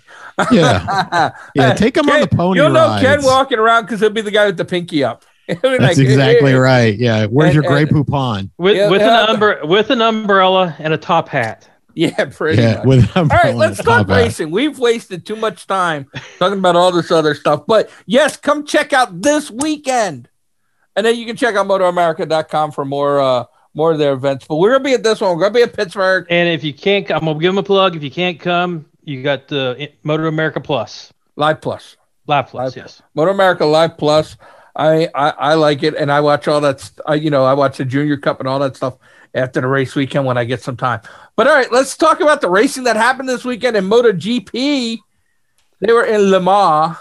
Yeah, 0.51 1.31
yeah. 1.55 1.73
Take 1.73 1.95
them 1.95 2.09
on 2.09 2.21
the 2.21 2.27
pony 2.27 2.59
You'll 2.61 2.69
know 2.69 2.87
rides. 2.87 3.03
Ken 3.05 3.19
walking 3.23 3.59
around 3.59 3.83
because 3.83 3.99
he'll 3.99 4.09
be 4.09 4.21
the 4.21 4.31
guy 4.31 4.45
with 4.45 4.57
the 4.57 4.65
pinky 4.65 5.03
up. 5.03 5.25
He'll 5.61 5.71
That's 5.79 5.97
like, 5.97 5.97
exactly 5.97 6.51
"Hey, 6.51 6.57
right. 6.57 6.97
Yeah. 6.97 7.25
Where's 7.27 7.55
And- 7.55 7.63
your 7.63 7.71
Grey 7.71 7.85
Poupon? 7.85 8.49
With 8.57 8.75
Yeah, 8.77 8.89
with 8.89 9.01
yeah. 9.01 9.29
an 9.31 9.35
umbre- 9.39 9.67
with 9.67 9.89
an 9.89 10.01
umbrella 10.01 10.75
and 10.79 10.93
a 10.93 10.97
top 10.97 11.27
hat. 11.29 11.67
Yeah, 11.93 12.25
pretty 12.25 12.61
Yeah, 12.61 12.77
much. 12.77 12.85
with 12.85 13.17
All 13.17 13.25
right, 13.25 13.53
let's 13.53 13.83
talk 13.83 14.07
racing. 14.07 14.49
We've 14.49 14.79
wasted 14.79 15.25
too 15.25 15.35
much 15.35 15.67
time 15.67 16.09
talking 16.39 16.57
about 16.57 16.77
all 16.77 16.91
this 16.93 17.11
other 17.11 17.35
stuff. 17.35 17.63
But 17.67 17.89
yes, 18.05 18.37
come 18.37 18.65
check 18.65 18.93
out 18.93 19.21
this 19.21 19.51
weekend. 19.51 20.29
And 20.95 21.05
then 21.05 21.17
you 21.17 21.25
can 21.25 21.35
check 21.35 21.55
out 21.55 21.67
motoamerica.com 21.67 22.71
for 22.71 22.85
more 22.85 23.19
uh 23.19 23.43
more 23.73 23.91
of 23.91 23.97
their 23.99 24.13
events. 24.13 24.45
But 24.47 24.55
we're 24.57 24.71
gonna 24.71 24.83
be 24.83 24.93
at 24.93 25.03
this 25.03 25.19
one. 25.21 25.35
We're 25.35 25.43
gonna 25.43 25.53
be 25.53 25.63
at 25.63 25.73
Pittsburgh. 25.73 26.25
And 26.29 26.47
if 26.49 26.63
you 26.63 26.73
can't, 26.73 27.09
I'm 27.11 27.25
gonna 27.25 27.39
give 27.39 27.49
them 27.49 27.57
a 27.57 27.63
plug. 27.63 27.95
If 27.95 28.03
you 28.03 28.11
can't 28.11 28.39
come, 28.39 28.85
you 29.03 29.21
got 29.23 29.47
the 29.49 29.89
Moto 30.03 30.27
America 30.27 30.59
Plus, 30.61 31.11
Live 31.35 31.59
Plus. 31.61 31.97
Live 32.27 32.47
Plus. 32.47 32.75
Live 32.77 32.83
yes. 32.85 33.01
Moto 33.15 33.31
America 33.31 33.65
Live 33.65 33.97
Plus. 33.97 34.37
I, 34.75 35.09
I 35.13 35.29
I 35.31 35.53
like 35.55 35.83
it, 35.83 35.95
and 35.95 36.11
I 36.11 36.21
watch 36.21 36.47
all 36.47 36.61
that. 36.61 36.89
I, 37.05 37.15
you 37.15 37.29
know, 37.29 37.43
I 37.45 37.53
watch 37.53 37.77
the 37.77 37.85
Junior 37.85 38.17
Cup 38.17 38.39
and 38.39 38.47
all 38.47 38.59
that 38.59 38.75
stuff 38.77 38.95
after 39.33 39.59
the 39.61 39.67
race 39.67 39.95
weekend 39.95 40.25
when 40.25 40.37
I 40.37 40.43
get 40.45 40.61
some 40.61 40.77
time. 40.77 41.01
But 41.35 41.47
all 41.47 41.53
right, 41.55 41.71
let's 41.71 41.97
talk 41.97 42.19
about 42.21 42.41
the 42.41 42.49
racing 42.49 42.83
that 42.85 42.95
happened 42.95 43.27
this 43.29 43.43
weekend 43.45 43.75
in 43.77 43.85
MotoGP. 43.89 44.97
They 45.79 45.93
were 45.93 46.05
in 46.05 46.29
Le 46.31 46.39
Mans 46.39 46.95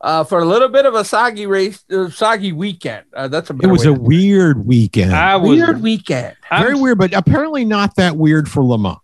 uh, 0.00 0.24
for 0.24 0.40
a 0.40 0.44
little 0.44 0.68
bit 0.68 0.86
of 0.86 0.94
a 0.94 1.04
soggy 1.04 1.46
race, 1.46 1.84
uh, 1.92 2.08
soggy 2.10 2.52
weekend. 2.52 3.04
Uh, 3.14 3.28
that's 3.28 3.50
a 3.50 3.56
It 3.62 3.66
was 3.66 3.82
a 3.82 3.86
to- 3.86 4.00
weird 4.00 4.66
weekend. 4.66 5.12
I 5.14 5.36
was 5.36 5.50
weird 5.50 5.82
weekend. 5.82 6.36
I'm- 6.50 6.62
Very 6.62 6.74
weird, 6.74 6.98
but 6.98 7.12
apparently 7.14 7.64
not 7.64 7.94
that 7.96 8.16
weird 8.16 8.48
for 8.48 8.62
Le 8.64 8.78
Mans. 8.78 8.98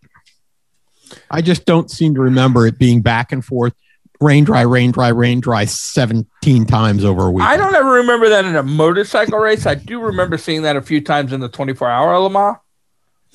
I 1.30 1.42
just 1.42 1.64
don't 1.64 1.90
seem 1.90 2.14
to 2.14 2.20
remember 2.20 2.66
it 2.66 2.78
being 2.78 3.02
back 3.02 3.32
and 3.32 3.44
forth, 3.44 3.74
rain 4.20 4.44
dry, 4.44 4.62
rain 4.62 4.90
dry, 4.90 5.08
rain 5.08 5.40
dry, 5.40 5.64
seventeen 5.64 6.66
times 6.66 7.04
over 7.04 7.26
a 7.26 7.30
week. 7.30 7.44
I 7.44 7.56
don't 7.56 7.74
ever 7.74 7.90
remember 7.92 8.28
that 8.28 8.44
in 8.44 8.56
a 8.56 8.62
motorcycle 8.62 9.38
race. 9.38 9.66
I 9.66 9.74
do 9.74 10.00
remember 10.00 10.36
seeing 10.38 10.62
that 10.62 10.76
a 10.76 10.82
few 10.82 11.00
times 11.00 11.32
in 11.32 11.40
the 11.40 11.48
24 11.48 11.88
hour 11.88 12.18
Le 12.18 12.30
Mans. 12.30 12.56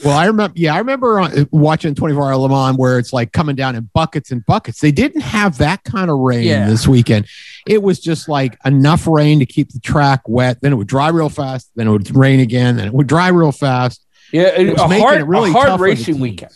Well, 0.04 0.14
I 0.18 0.26
remember. 0.26 0.54
Yeah, 0.58 0.76
I 0.76 0.80
remember 0.80 1.22
uh, 1.22 1.46
watching 1.52 1.96
24 1.96 2.24
Hour 2.26 2.36
Le 2.36 2.50
Mans 2.50 2.78
where 2.78 3.00
it's 3.00 3.14
like 3.14 3.32
coming 3.32 3.56
down 3.56 3.76
in 3.78 3.90
buckets 3.94 4.30
and 4.30 4.46
buckets. 4.46 4.82
They 4.82 4.92
didn't 4.92 5.22
have 5.22 5.58
that 5.60 5.86
kind 5.86 6.12
of 6.12 6.18
rain 6.18 6.44
Yeah. 6.44 6.68
this 6.68 6.86
weekend, 6.86 7.28
it 7.66 7.82
was 7.82 8.00
just 8.02 8.28
like 8.28 8.58
enough 8.66 9.08
rain 9.08 9.40
to 9.40 9.46
keep 9.46 9.72
the 9.72 9.80
track 9.80 10.22
wet. 10.28 10.60
Then 10.62 10.74
it 10.74 10.76
would 10.76 10.88
dry 10.88 11.08
real 11.10 11.30
fast. 11.30 11.72
Then 11.76 11.88
it 11.88 11.92
would 11.92 12.14
rain 12.14 12.42
again. 12.42 12.76
Then 12.76 12.88
it 12.88 12.94
would 12.94 13.08
dry 13.08 13.30
real 13.30 13.54
fast. 13.54 14.06
Yeah, 14.34 14.48
It 14.60 14.72
was 14.74 14.82
a 14.82 15.00
hard, 15.00 15.22
it 15.22 15.24
really 15.24 15.52
a 15.52 15.54
hard 15.54 15.80
racing 15.80 16.20
weekend. 16.20 16.52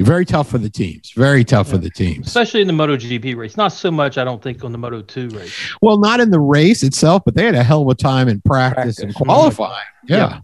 Very 0.00 0.24
tough 0.24 0.48
for 0.48 0.58
the 0.58 0.70
teams. 0.70 1.10
Very 1.10 1.42
tough 1.44 1.68
for 1.68 1.76
the 1.78 1.90
teams. 1.90 2.28
especially 2.28 2.60
in 2.60 2.66
the 2.68 2.72
MotoGP 2.72 3.34
race. 3.36 3.56
Not 3.56 3.72
so 3.72 3.90
much, 3.90 4.16
I 4.16 4.24
don't 4.24 4.40
think, 4.42 4.62
on 4.64 4.70
the 4.72 4.78
Moto 4.78 5.02
Two 5.02 5.28
race. 5.30 5.52
Well, 5.82 5.98
not 5.98 6.20
in 6.20 6.30
the 6.30 6.38
race 6.40 6.82
itself, 6.84 7.22
but 7.24 7.34
they 7.34 7.44
had 7.44 7.54
a 7.56 7.62
hell 7.64 7.82
of 7.82 7.88
a 7.88 7.94
time 7.94 8.28
in 8.28 8.40
practice, 8.40 8.98
and 9.00 9.12
Practice. 9.12 9.26
qualifying. 9.26 9.84
Yeah, 10.06 10.16
Yeah. 10.16 10.40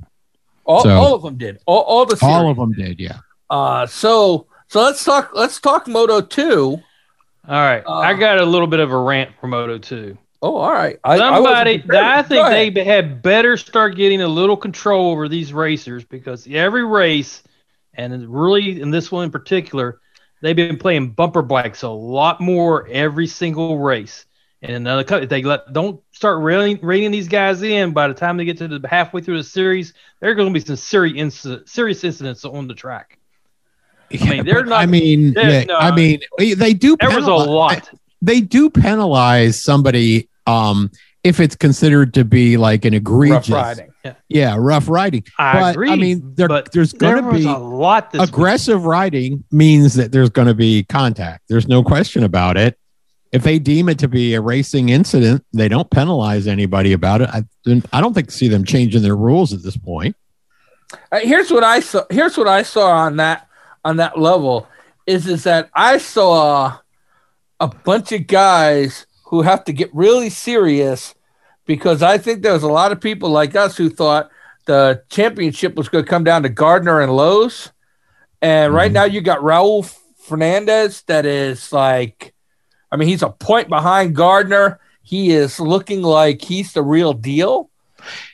All, 0.64 0.82
So- 0.82 0.90
all 0.90 1.14
of 1.14 1.22
them 1.22 1.36
did. 1.38 1.58
All, 1.66 1.82
all 1.82 2.04
the 2.06 2.18
all 2.22 2.50
of 2.50 2.56
them 2.56 2.72
did. 2.72 2.98
Yeah. 2.98 3.18
Uh, 3.50 3.86
so 3.86 4.46
so 4.68 4.82
let's 4.82 5.04
talk. 5.04 5.30
Let's 5.34 5.60
talk 5.60 5.86
Moto 5.86 6.20
Two. 6.20 6.80
All 7.46 7.54
right, 7.54 7.82
Uh, 7.86 7.98
I 7.98 8.14
got 8.14 8.38
a 8.38 8.44
little 8.44 8.66
bit 8.66 8.80
of 8.80 8.90
a 8.90 8.96
rant 8.98 9.30
for 9.40 9.46
Moto 9.46 9.76
Two. 9.78 10.16
Oh, 10.42 10.56
all 10.56 10.72
right. 10.72 10.98
I, 11.04 11.14
I 11.14 11.18
Somebody, 11.18 11.78
prepared. 11.78 12.04
I 12.04 12.22
think 12.22 12.74
they 12.74 12.84
had 12.84 13.22
better 13.22 13.56
start 13.56 13.96
getting 13.96 14.20
a 14.20 14.28
little 14.28 14.56
control 14.56 15.10
over 15.12 15.28
these 15.28 15.52
racers 15.54 16.04
because 16.04 16.46
every 16.50 16.84
race, 16.84 17.42
and 17.96 18.28
really 18.28 18.80
in 18.80 18.90
this 18.90 19.10
one 19.12 19.24
in 19.24 19.30
particular, 19.30 20.00
they've 20.42 20.56
been 20.56 20.76
playing 20.78 21.10
bumper 21.10 21.42
bikes 21.42 21.82
a 21.82 21.88
lot 21.88 22.40
more 22.40 22.86
every 22.88 23.26
single 23.26 23.78
race. 23.78 24.26
And 24.62 24.72
another, 24.76 25.04
co- 25.04 25.18
if 25.18 25.28
they 25.28 25.42
let 25.42 25.72
don't 25.74 26.00
start 26.12 26.42
reining, 26.42 26.78
reining 26.82 27.10
these 27.10 27.28
guys 27.28 27.62
in 27.62 27.92
by 27.92 28.08
the 28.08 28.14
time 28.14 28.36
they 28.38 28.46
get 28.46 28.56
to 28.58 28.68
the 28.78 28.88
halfway 28.88 29.20
through 29.20 29.36
the 29.36 29.44
series, 29.44 29.92
there 30.20 30.30
are 30.30 30.34
going 30.34 30.48
to 30.48 30.58
be 30.58 30.64
some 30.64 30.76
serious 30.76 31.18
incident, 31.18 31.68
serious 31.68 32.02
incidents 32.02 32.44
on 32.46 32.66
the 32.66 32.74
track. 32.74 33.18
I 34.18 34.28
mean, 34.30 34.44
they're 34.44 34.64
not- 34.64 34.80
I 34.80 34.86
mean, 34.86 35.34
they're- 35.34 35.50
yeah, 35.50 35.64
no. 35.64 35.76
I 35.76 35.94
mean, 35.94 36.20
they 36.38 36.72
do. 36.72 36.96
There 36.98 37.08
was 37.10 37.24
a 37.26 37.30
penalize- 37.30 37.46
lot. 37.48 37.90
They 38.22 38.40
do 38.40 38.70
penalize 38.70 39.62
somebody 39.62 40.28
um, 40.46 40.90
if 41.22 41.40
it's 41.40 41.56
considered 41.56 42.14
to 42.14 42.24
be 42.24 42.56
like 42.56 42.84
an 42.86 42.94
egregious, 42.94 43.48
rough 44.04 44.14
riding. 44.14 44.22
yeah, 44.28 44.56
rough 44.58 44.88
riding. 44.88 45.24
I 45.38 45.60
but 45.60 45.74
agree. 45.74 45.90
I 45.90 45.96
mean, 45.96 46.34
there, 46.34 46.48
but 46.48 46.72
there's 46.72 46.92
going 46.92 47.22
to 47.22 47.30
was 47.30 47.44
be 47.44 47.48
a 47.48 47.56
lot. 47.56 48.12
This 48.12 48.20
week. 48.20 48.28
aggressive 48.28 48.84
riding 48.84 49.44
means 49.50 49.94
that 49.94 50.12
there's 50.12 50.30
going 50.30 50.48
to 50.48 50.54
be 50.54 50.84
contact. 50.84 51.44
There's 51.48 51.68
no 51.68 51.82
question 51.82 52.24
about 52.24 52.56
it. 52.56 52.78
If 53.32 53.42
they 53.42 53.58
deem 53.58 53.88
it 53.88 53.98
to 53.98 54.08
be 54.08 54.34
a 54.34 54.40
racing 54.40 54.90
incident, 54.90 55.44
they 55.52 55.68
don't 55.68 55.90
penalize 55.90 56.46
anybody 56.46 56.92
about 56.92 57.20
it. 57.20 57.28
I, 57.30 57.42
I 57.92 58.00
don't 58.00 58.14
think 58.14 58.30
see 58.30 58.46
them 58.46 58.64
changing 58.64 59.02
their 59.02 59.16
rules 59.16 59.52
at 59.52 59.62
this 59.62 59.76
point. 59.76 60.14
Uh, 61.10 61.18
here's 61.20 61.50
what 61.50 61.64
I 61.64 61.80
saw. 61.80 62.04
Here's 62.10 62.36
what 62.38 62.46
I 62.46 62.62
saw 62.62 62.90
on 62.90 63.16
that 63.16 63.48
on 63.84 63.96
that 63.96 64.18
level 64.18 64.68
is 65.06 65.26
is 65.26 65.44
that 65.44 65.68
I 65.74 65.98
saw 65.98 66.78
a 67.60 67.68
bunch 67.68 68.12
of 68.12 68.26
guys 68.26 69.06
who 69.26 69.42
have 69.42 69.64
to 69.64 69.72
get 69.72 69.90
really 69.94 70.30
serious 70.30 71.14
because 71.66 72.02
I 72.02 72.18
think 72.18 72.42
there 72.42 72.52
was 72.52 72.62
a 72.62 72.68
lot 72.68 72.92
of 72.92 73.00
people 73.00 73.30
like 73.30 73.54
us 73.56 73.76
who 73.76 73.88
thought 73.90 74.30
the 74.66 75.02
championship 75.10 75.74
was 75.76 75.88
going 75.88 76.04
to 76.04 76.08
come 76.10 76.24
down 76.24 76.42
to 76.42 76.48
Gardner 76.48 77.00
and 77.00 77.14
Lowes, 77.14 77.70
and 78.42 78.72
right 78.74 78.90
Mhm. 78.90 78.94
now 78.94 79.04
you 79.04 79.20
got 79.20 79.40
Raul 79.40 79.84
Fernandez 80.24 81.02
that 81.06 81.26
is 81.26 81.72
like, 81.72 82.32
I 82.90 82.96
mean, 82.96 83.08
he's 83.08 83.22
a 83.22 83.30
point 83.30 83.68
behind 83.68 84.14
Gardner. 84.16 84.80
He 85.02 85.30
is 85.32 85.60
looking 85.60 86.02
like 86.02 86.40
he's 86.42 86.72
the 86.72 86.82
real 86.82 87.12
deal. 87.12 87.70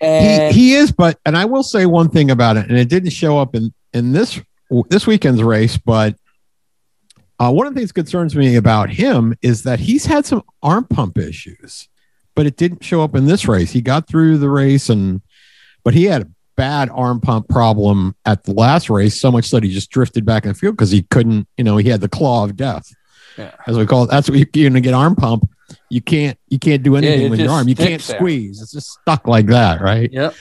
And 0.01 0.55
he, 0.55 0.71
he 0.71 0.75
is, 0.75 0.93
but 0.93 1.19
and 1.25 1.37
I 1.37 1.45
will 1.45 1.63
say 1.63 1.87
one 1.87 2.09
thing 2.11 2.31
about 2.31 2.57
it, 2.57 2.69
and 2.69 2.79
it 2.79 2.89
didn't 2.89 3.11
show 3.11 3.39
up 3.39 3.55
in 3.55 3.73
in 3.93 4.13
this 4.13 4.41
this 4.89 5.07
weekend's 5.07 5.43
race, 5.43 5.77
but 5.77 6.15
uh, 7.41 7.51
one 7.51 7.67
of 7.67 7.75
the 7.75 7.81
things 7.81 7.91
that 7.91 7.95
concerns 7.95 8.37
me 8.37 8.55
about 8.57 8.91
him 8.91 9.35
is 9.43 9.63
that 9.65 9.81
he's 9.81 10.07
had 10.07 10.27
some 10.27 10.43
arm 10.63 10.85
pump 10.85 11.19
issues, 11.19 11.89
but 12.41 12.47
it 12.47 12.57
didn't 12.57 12.83
show 12.83 13.03
up 13.03 13.15
in 13.15 13.27
this 13.27 13.47
race. 13.47 13.71
He 13.71 13.83
got 13.83 14.09
through 14.09 14.39
the 14.39 14.49
race, 14.49 14.89
and 14.89 15.21
but 15.85 15.93
he 15.93 16.05
had 16.05 16.23
a 16.23 16.29
bad 16.57 16.89
arm 16.89 17.21
pump 17.21 17.47
problem 17.51 18.17
at 18.25 18.45
the 18.45 18.55
last 18.55 18.89
race, 18.89 19.21
so 19.21 19.31
much 19.31 19.51
that 19.51 19.63
he 19.63 19.71
just 19.71 19.91
drifted 19.91 20.25
back 20.25 20.45
in 20.45 20.49
the 20.49 20.55
field 20.55 20.75
because 20.75 20.91
he 20.91 21.03
couldn't, 21.11 21.47
you 21.59 21.65
know, 21.65 21.77
he 21.77 21.91
had 21.91 22.01
the 22.01 22.09
claw 22.09 22.45
of 22.45 22.57
death, 22.57 22.87
Yeah. 23.37 23.51
as 23.67 23.77
we 23.77 23.85
call 23.85 24.05
it. 24.05 24.11
That's 24.11 24.31
what 24.31 24.39
you, 24.39 24.47
you're 24.55 24.71
to 24.71 24.81
get 24.81 24.95
arm 24.95 25.17
pump. 25.17 25.51
You 25.91 26.01
can't 26.01 26.39
you 26.49 26.59
can't 26.59 26.83
do 26.83 26.97
anything 26.97 27.27
it 27.27 27.29
with 27.31 27.41
your 27.41 27.51
arm. 27.51 27.69
You 27.69 27.75
can't 27.75 28.01
there. 28.03 28.17
squeeze. 28.17 28.63
It's 28.63 28.73
just 28.73 28.89
stuck 29.03 29.29
like 29.29 29.49
that, 29.49 29.83
right? 29.83 30.11
Yep. 30.11 30.35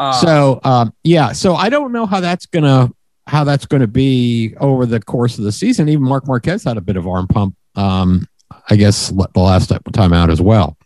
Uh, 0.00 0.12
so 0.14 0.60
um, 0.64 0.92
yeah, 1.04 1.30
so 1.30 1.54
I 1.54 1.68
don't 1.68 1.92
know 1.92 2.04
how 2.04 2.18
that's 2.18 2.46
gonna 2.46 2.90
how 3.28 3.44
that's 3.44 3.64
gonna 3.66 3.86
be 3.86 4.56
over 4.58 4.86
the 4.86 4.98
course 4.98 5.38
of 5.38 5.44
the 5.44 5.52
season. 5.52 5.88
Even 5.88 6.02
Marc 6.02 6.26
Marquez 6.26 6.64
had 6.64 6.78
a 6.78 6.80
bit 6.80 6.96
of 6.96 7.06
arm 7.06 7.28
pump, 7.28 7.54
um, 7.76 8.26
I 8.68 8.74
guess 8.74 9.10
the 9.10 9.28
last 9.40 9.72
time 9.92 10.12
out 10.12 10.30
as 10.30 10.40
well. 10.40 10.76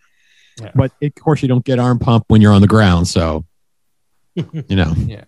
Yeah. 0.60 0.72
But 0.74 0.92
of 1.02 1.14
course, 1.14 1.42
you 1.42 1.48
don't 1.48 1.64
get 1.64 1.78
arm 1.78 1.98
pump 1.98 2.24
when 2.28 2.40
you're 2.40 2.52
on 2.52 2.60
the 2.60 2.68
ground, 2.68 3.08
so 3.08 3.44
you 4.34 4.76
know. 4.76 4.92
yeah. 4.96 5.24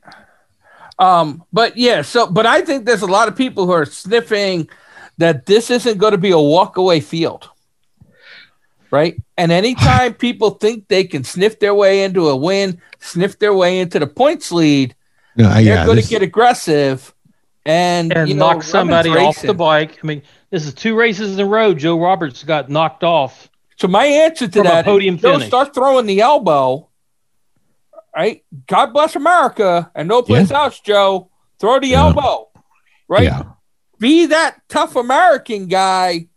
Um, 0.99 1.45
but 1.53 1.77
yeah, 1.77 2.03
so 2.03 2.27
but 2.27 2.47
I 2.47 2.61
think 2.63 2.85
there's 2.85 3.03
a 3.03 3.07
lot 3.07 3.29
of 3.29 3.37
people 3.37 3.67
who 3.67 3.73
are 3.73 3.87
sniffing 3.87 4.69
that 5.19 5.47
this 5.47 5.71
isn't 5.71 5.99
going 5.99 6.13
to 6.13 6.19
be 6.19 6.31
a 6.31 6.35
walkaway 6.35 7.03
field. 7.03 7.49
Right? 8.91 9.17
And 9.37 9.53
anytime 9.53 10.15
people 10.27 10.51
think 10.51 10.89
they 10.89 11.05
can 11.05 11.23
sniff 11.23 11.61
their 11.61 11.75
way 11.75 12.03
into 12.03 12.29
a 12.29 12.37
win, 12.37 12.81
sniff 12.99 13.39
their 13.39 13.55
way 13.55 13.79
into 13.79 13.99
the 13.99 14.07
points 14.07 14.51
lead, 14.51 14.95
No, 15.37 15.49
they're 15.51 15.61
yeah, 15.61 15.87
going 15.87 16.03
to 16.03 16.09
get 16.09 16.23
aggressive 16.23 17.15
and, 17.65 18.13
and 18.13 18.29
you 18.29 18.35
know, 18.35 18.53
knock 18.53 18.63
somebody 18.63 19.11
off 19.11 19.41
the 19.41 19.55
bike. 19.55 19.99
I 20.03 20.07
mean, 20.07 20.23
this 20.51 20.67
is 20.67 20.75
two 20.75 20.97
races 20.97 21.35
in 21.35 21.41
a 21.41 21.47
row. 21.47 21.75
Joe 21.75 22.01
Roberts 22.01 22.43
got 22.43 22.69
knocked 22.69 23.05
off. 23.05 23.50
So 23.81 23.89
my 23.89 24.05
answer 24.05 24.47
to 24.47 24.53
From 24.59 24.65
that 24.65 24.85
podium 24.85 25.15
is, 25.15 25.47
start 25.47 25.75
throwing 25.75 26.05
the 26.07 26.21
elbow. 26.21 26.89
Right? 28.15 28.45
God 28.67 28.93
bless 28.93 29.17
America 29.17 29.91
and 29.95 30.07
no 30.09 30.21
place 30.23 30.51
else, 30.51 30.81
Joe. 30.81 31.31
Throw 31.59 31.81
the 31.81 31.89
Yeah. 31.89 32.01
elbow. 32.01 32.49
Right? 33.09 33.25
Yeah, 33.25 33.43
be 33.99 34.27
that 34.27 34.61
tough 34.69 34.97
American 34.97 35.67
guy. 35.67 36.29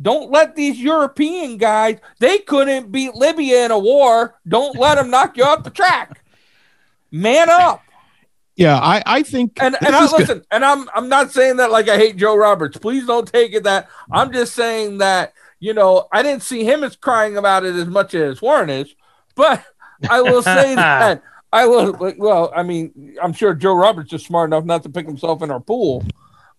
Don't 0.00 0.30
let 0.30 0.56
these 0.56 0.78
European 0.78 1.56
guys, 1.56 1.98
they 2.20 2.38
couldn't 2.38 2.90
beat 2.92 3.14
Libya 3.14 3.64
in 3.66 3.70
a 3.70 3.78
war. 3.78 4.38
Don't 4.46 4.78
let 4.78 4.94
them 4.96 5.10
knock 5.10 5.36
you 5.36 5.44
off 5.44 5.62
the 5.64 5.70
track. 5.70 6.22
Man 7.10 7.48
up. 7.50 7.82
yeah. 8.56 8.78
I 8.78 9.02
I 9.06 9.22
think 9.22 9.58
And 9.62 9.76
and 9.84 9.94
I 9.94 10.04
is 10.04 10.10
good. 10.10 10.20
listen, 10.20 10.42
and 10.50 10.64
I'm 10.64 10.88
I'm 10.94 11.08
not 11.08 11.32
saying 11.32 11.56
that 11.56 11.70
like 11.70 11.88
I 11.88 11.96
hate 11.96 12.16
Joe 12.16 12.36
Roberts. 12.36 12.76
Please 12.78 13.06
don't 13.06 13.26
take 13.30 13.52
it 13.54 13.64
that 13.64 13.88
I'm 14.12 14.32
just 14.32 14.54
saying 14.54 14.98
that, 14.98 15.32
you 15.60 15.74
know, 15.74 16.08
I 16.10 16.22
didn't 16.22 16.42
see 16.42 16.64
him 16.64 16.82
as 16.82 16.96
crying 16.96 17.36
about 17.36 17.64
it 17.64 17.76
as 17.76 17.86
much 17.86 18.14
as 18.14 18.40
Warren 18.42 18.70
is, 18.70 18.94
but 19.36 19.64
I 20.08 20.22
will 20.22 20.42
say 20.42 20.74
that 20.74 21.22
I 21.52 21.66
will 21.66 22.14
well, 22.16 22.50
I 22.56 22.62
mean, 22.62 23.16
I'm 23.22 23.34
sure 23.34 23.54
Joe 23.54 23.74
Roberts 23.74 24.12
is 24.12 24.24
smart 24.24 24.48
enough 24.48 24.64
not 24.64 24.82
to 24.84 24.88
pick 24.88 25.06
himself 25.06 25.42
in 25.42 25.50
our 25.50 25.60
pool. 25.60 26.04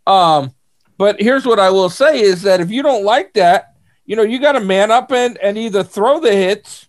Um, 0.06 0.54
but 0.98 1.20
here's 1.20 1.46
what 1.46 1.60
I 1.60 1.72
will 1.72 1.90
say 1.90 2.22
is 2.22 2.44
that 2.44 2.62
if 2.62 2.70
you 2.70 2.84
don't 2.84 3.04
like 3.04 3.34
that, 3.34 3.74
you 4.06 4.16
know, 4.16 4.24
you 4.24 4.40
got 4.40 4.54
to 4.54 4.60
man 4.60 4.92
up 4.92 5.12
and, 5.12 5.38
and 5.40 5.58
either 5.58 5.84
throw 5.84 6.20
the 6.20 6.34
hits 6.34 6.88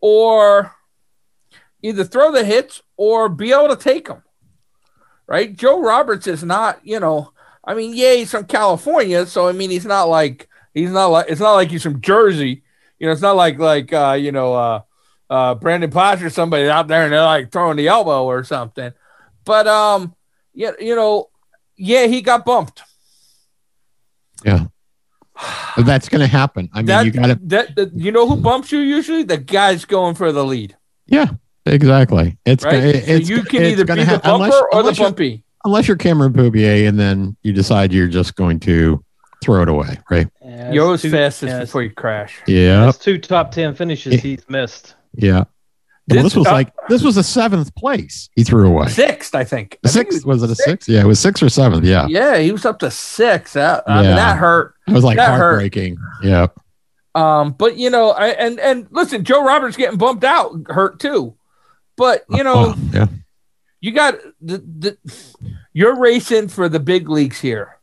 or 0.00 0.72
either 1.82 2.04
throw 2.04 2.32
the 2.32 2.44
hits 2.44 2.82
or 2.96 3.28
be 3.28 3.52
able 3.52 3.68
to 3.68 3.76
take 3.76 4.06
them. 4.06 4.22
Right? 5.26 5.54
Joe 5.54 5.82
Roberts 5.82 6.26
is 6.26 6.44
not, 6.44 6.78
you 6.86 7.00
know, 7.00 7.32
I 7.64 7.74
mean, 7.74 7.94
yeah, 7.94 8.14
he's 8.14 8.30
from 8.30 8.44
California, 8.44 9.26
so 9.26 9.48
I 9.48 9.52
mean, 9.52 9.70
he's 9.70 9.84
not 9.84 10.04
like 10.04 10.48
he's 10.76 10.90
not 10.90 11.06
like 11.06 11.26
it's 11.28 11.40
not 11.40 11.54
like 11.54 11.70
he's 11.70 11.82
from 11.82 12.00
Jersey. 12.00 12.62
You 12.98 13.06
know, 13.06 13.12
it's 13.12 13.22
not 13.22 13.34
like 13.36 13.58
like 13.58 13.92
uh, 13.92 14.16
you 14.20 14.30
know, 14.32 14.54
uh, 14.54 14.80
uh, 15.28 15.54
Brandon 15.56 15.90
Potts 15.90 16.22
or 16.22 16.30
somebody 16.30 16.68
out 16.68 16.86
there 16.88 17.04
and 17.04 17.12
they're 17.12 17.22
like 17.22 17.50
throwing 17.50 17.76
the 17.76 17.88
elbow 17.88 18.24
or 18.24 18.44
something. 18.44 18.92
But 19.44 19.66
um, 19.66 20.14
yeah, 20.54 20.72
you 20.78 20.94
know, 20.94 21.30
yeah, 21.76 22.06
he 22.06 22.22
got 22.22 22.44
bumped. 22.44 22.82
yeah. 24.44 24.66
That's 25.76 26.08
going 26.08 26.22
to 26.22 26.26
happen. 26.26 26.70
I 26.72 26.78
mean, 26.78 26.86
that, 26.86 27.04
you 27.04 27.10
got 27.12 27.26
to 27.26 27.38
that, 27.44 27.76
that 27.76 27.92
you 27.94 28.10
know 28.12 28.26
who 28.26 28.36
bumps 28.36 28.72
you 28.72 28.78
usually? 28.78 29.22
The 29.22 29.36
guy's 29.36 29.84
going 29.84 30.14
for 30.14 30.32
the 30.32 30.42
lead, 30.44 30.76
yeah, 31.06 31.26
exactly. 31.66 32.38
It's 32.46 32.64
right? 32.64 32.94
gonna, 32.94 33.06
so 33.06 33.12
you 33.34 33.42
can 33.42 33.62
it's 33.62 33.72
either 33.80 33.84
be 33.84 34.04
the 34.04 34.18
bumper 34.18 34.30
unless- 34.30 34.54
or 34.54 34.68
the 34.72 34.78
unless 34.78 34.98
you're- 34.98 35.10
bumpy. 35.10 35.44
unless 35.66 35.88
you're 35.88 35.96
Cameron 35.98 36.32
Beaubier 36.32 36.88
and 36.88 36.98
then 36.98 37.36
you 37.42 37.52
decide 37.52 37.92
you're 37.92 38.08
just 38.08 38.34
going 38.36 38.60
to 38.60 39.04
throw 39.46 39.62
it 39.62 39.68
away, 39.68 39.98
right? 40.10 40.28
Yeah, 40.44 40.72
You're 40.72 40.94
it's 40.94 41.04
as 41.04 41.10
two- 41.10 41.16
fastest 41.16 41.50
yeah, 41.50 41.60
before 41.60 41.82
you 41.82 41.90
crash. 41.90 42.38
Yeah, 42.46 42.80
That's 42.86 42.98
two 42.98 43.16
top 43.18 43.50
ten 43.52 43.74
finishes 43.74 44.20
he's 44.20 44.48
missed. 44.50 44.94
yeah. 45.14 45.44
Well, 46.08 46.22
This- 46.22 46.22
this 46.24 46.36
was 46.36 46.46
uh, 46.46 46.52
like 46.52 46.72
this 46.88 47.02
was 47.02 47.16
a 47.16 47.22
seventh 47.24 47.74
place 47.74 48.28
he 48.36 48.44
threw 48.44 48.68
away. 48.68 48.88
Sixth, 48.88 49.34
I 49.34 49.42
think. 49.44 49.78
I 49.84 49.88
Sixth 49.88 50.18
it 50.20 50.26
was 50.26 50.42
it 50.42 50.50
a 50.50 50.54
sixth. 50.54 50.84
six? 50.84 50.88
Yeah, 50.88 51.00
it 51.00 51.06
was 51.06 51.18
six 51.18 51.42
or 51.42 51.48
seventh. 51.48 51.84
Yeah, 51.84 52.06
Yeah, 52.08 52.38
he 52.38 52.52
was 52.52 52.64
up 52.64 52.78
to 52.80 52.90
six. 52.92 53.54
That, 53.54 53.82
I 53.88 54.02
mean, 54.02 54.14
that 54.14 54.36
hurt. 54.36 54.74
it 54.86 54.92
was 54.92 55.02
like 55.02 55.16
That 55.16 55.30
hurt. 55.30 55.38
heartbreaking. 55.38 55.96
Yeah, 56.22 56.46
Um, 57.16 57.52
but 57.52 57.76
you 57.76 57.90
know, 57.90 58.10
I, 58.10 58.28
and 58.28 58.60
and 58.60 58.86
listen, 58.92 59.24
Joe 59.24 59.42
Roberts 59.44 59.76
getting 59.76 59.98
bumped 59.98 60.22
out 60.24 60.52
hurt 60.68 61.00
too. 61.00 61.34
But 61.96 62.24
you 62.30 62.44
know, 62.44 62.74
Oh, 62.76 62.78
yeah, 62.92 63.06
you 63.80 63.90
got 63.90 64.14
the, 64.40 64.58
the 64.58 64.96
you're 65.72 65.98
racing 65.98 66.46
for 66.48 66.68
the 66.68 66.78
big 66.78 67.08
leagues 67.08 67.40
here. 67.40 67.75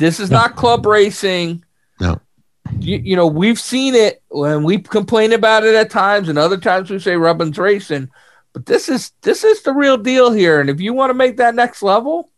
This 0.00 0.18
is 0.18 0.30
No. 0.30 0.38
not 0.38 0.56
club 0.56 0.84
racing. 0.86 1.62
No. 2.00 2.18
you, 2.78 2.96
you 2.98 3.16
know, 3.16 3.26
we've 3.26 3.60
seen 3.60 3.94
it 3.94 4.22
when 4.30 4.64
we 4.64 4.78
complain 4.78 5.32
about 5.32 5.62
it 5.64 5.74
at 5.74 5.90
times, 5.90 6.28
and 6.30 6.38
other 6.38 6.56
times 6.56 6.88
we 6.90 6.98
say 6.98 7.14
Rubbin's 7.16 7.58
racing. 7.58 8.08
But 8.54 8.64
this 8.66 8.88
is 8.88 9.12
this 9.22 9.44
is 9.44 9.62
the 9.62 9.72
real 9.74 9.96
deal 9.98 10.32
here, 10.32 10.58
and 10.60 10.70
if 10.70 10.80
you 10.80 10.92
want 10.94 11.10
to 11.10 11.14
make 11.14 11.36
that 11.36 11.54
next 11.54 11.82
level, 11.82 12.30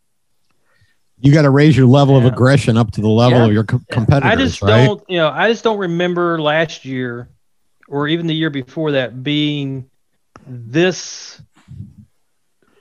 You 1.19 1.31
got 1.33 1.43
to 1.43 1.49
raise 1.51 1.77
your 1.77 1.87
level 1.87 2.17
of 2.17 2.25
aggression 2.25 2.75
up 2.75 2.91
to 2.91 3.01
the 3.01 3.07
level 3.07 3.39
Yeah. 3.39 3.45
of 3.45 3.53
your 3.53 3.63
com- 3.63 3.85
competitors, 3.89 4.31
I 4.31 4.35
just 4.35 4.61
right? 4.61 4.85
don't, 4.85 5.01
you 5.07 5.17
know, 5.19 5.29
I 5.29 5.49
just 5.49 5.63
don't 5.63 5.77
remember 5.77 6.41
last 6.41 6.83
year 6.83 7.29
or 7.87 8.09
even 8.09 8.27
the 8.27 8.35
year 8.35 8.49
before 8.49 8.91
that 8.91 9.23
being 9.23 9.85
this 10.45 11.41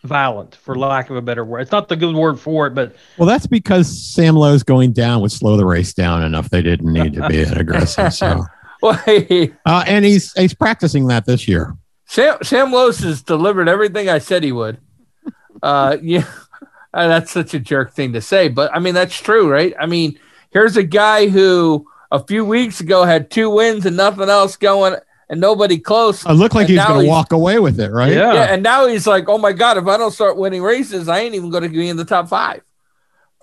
violent, 0.02 0.56
for 0.56 0.76
lack 0.76 1.10
of 1.10 1.16
a 1.16 1.22
better 1.22 1.44
word. 1.44 1.60
It's 1.60 1.72
not 1.72 1.88
the 1.88 1.96
good 1.96 2.14
word 2.14 2.38
for 2.38 2.66
it, 2.66 2.74
but 2.74 2.94
Well, 3.18 3.28
that's 3.28 3.46
because 3.46 3.86
Sam 3.88 4.34
Lowes 4.34 4.62
going 4.62 4.92
down 4.92 5.20
would 5.22 5.32
slow 5.32 5.56
the 5.56 5.64
race 5.64 5.92
down 5.92 6.22
enough. 6.22 6.50
They 6.50 6.62
didn't 6.62 6.92
need 6.92 7.14
to 7.14 7.28
be 7.28 7.44
that 7.44 7.58
aggressive. 7.58 8.12
So, 8.12 8.44
uh, 8.82 9.84
and 9.86 10.04
he's 10.04 10.32
he's 10.32 10.54
practicing 10.54 11.06
that 11.08 11.26
this 11.26 11.46
year. 11.46 11.76
Sam 12.06 12.38
Sam 12.42 12.72
Lowes 12.72 12.98
has 13.00 13.22
delivered 13.22 13.68
everything 13.68 14.08
I 14.08 14.18
said 14.18 14.42
he 14.42 14.52
would. 14.52 14.78
Uh, 15.62 15.96
yeah, 16.02 16.26
uh, 16.92 17.08
that's 17.08 17.30
such 17.30 17.54
a 17.54 17.60
jerk 17.60 17.92
thing 17.92 18.12
to 18.12 18.20
say, 18.20 18.48
but 18.48 18.74
I 18.74 18.80
mean 18.80 18.94
that's 18.94 19.18
true, 19.18 19.50
right? 19.50 19.74
I 19.78 19.86
mean, 19.86 20.18
here's 20.50 20.76
a 20.76 20.82
guy 20.82 21.28
who 21.28 21.86
a 22.10 22.22
few 22.24 22.44
weeks 22.44 22.80
ago 22.80 23.04
had 23.04 23.30
two 23.30 23.48
wins 23.50 23.86
and 23.86 23.96
nothing 23.96 24.28
else 24.28 24.56
going, 24.56 24.96
and 25.32 25.40
nobody 25.40 25.78
close. 25.78 26.26
It 26.26 26.32
looked 26.34 26.54
like 26.54 26.64
And 26.64 26.70
he 26.72 26.76
was 26.76 26.86
going 26.86 27.04
to 27.04 27.08
walk 27.08 27.32
away 27.32 27.58
with 27.58 27.80
it, 27.80 27.90
right? 27.90 28.12
Yeah. 28.12 28.34
Yeah, 28.34 28.52
and 28.52 28.62
now 28.62 28.86
he's 28.86 29.06
like, 29.06 29.30
oh 29.30 29.38
my 29.38 29.52
god, 29.52 29.78
if 29.78 29.86
I 29.86 29.96
don't 29.96 30.10
start 30.10 30.36
winning 30.36 30.62
races, 30.62 31.08
I 31.08 31.20
ain't 31.20 31.34
even 31.34 31.48
going 31.48 31.62
to 31.62 31.70
be 31.70 31.88
in 31.88 31.96
the 31.96 32.04
top 32.04 32.28
five. 32.28 32.62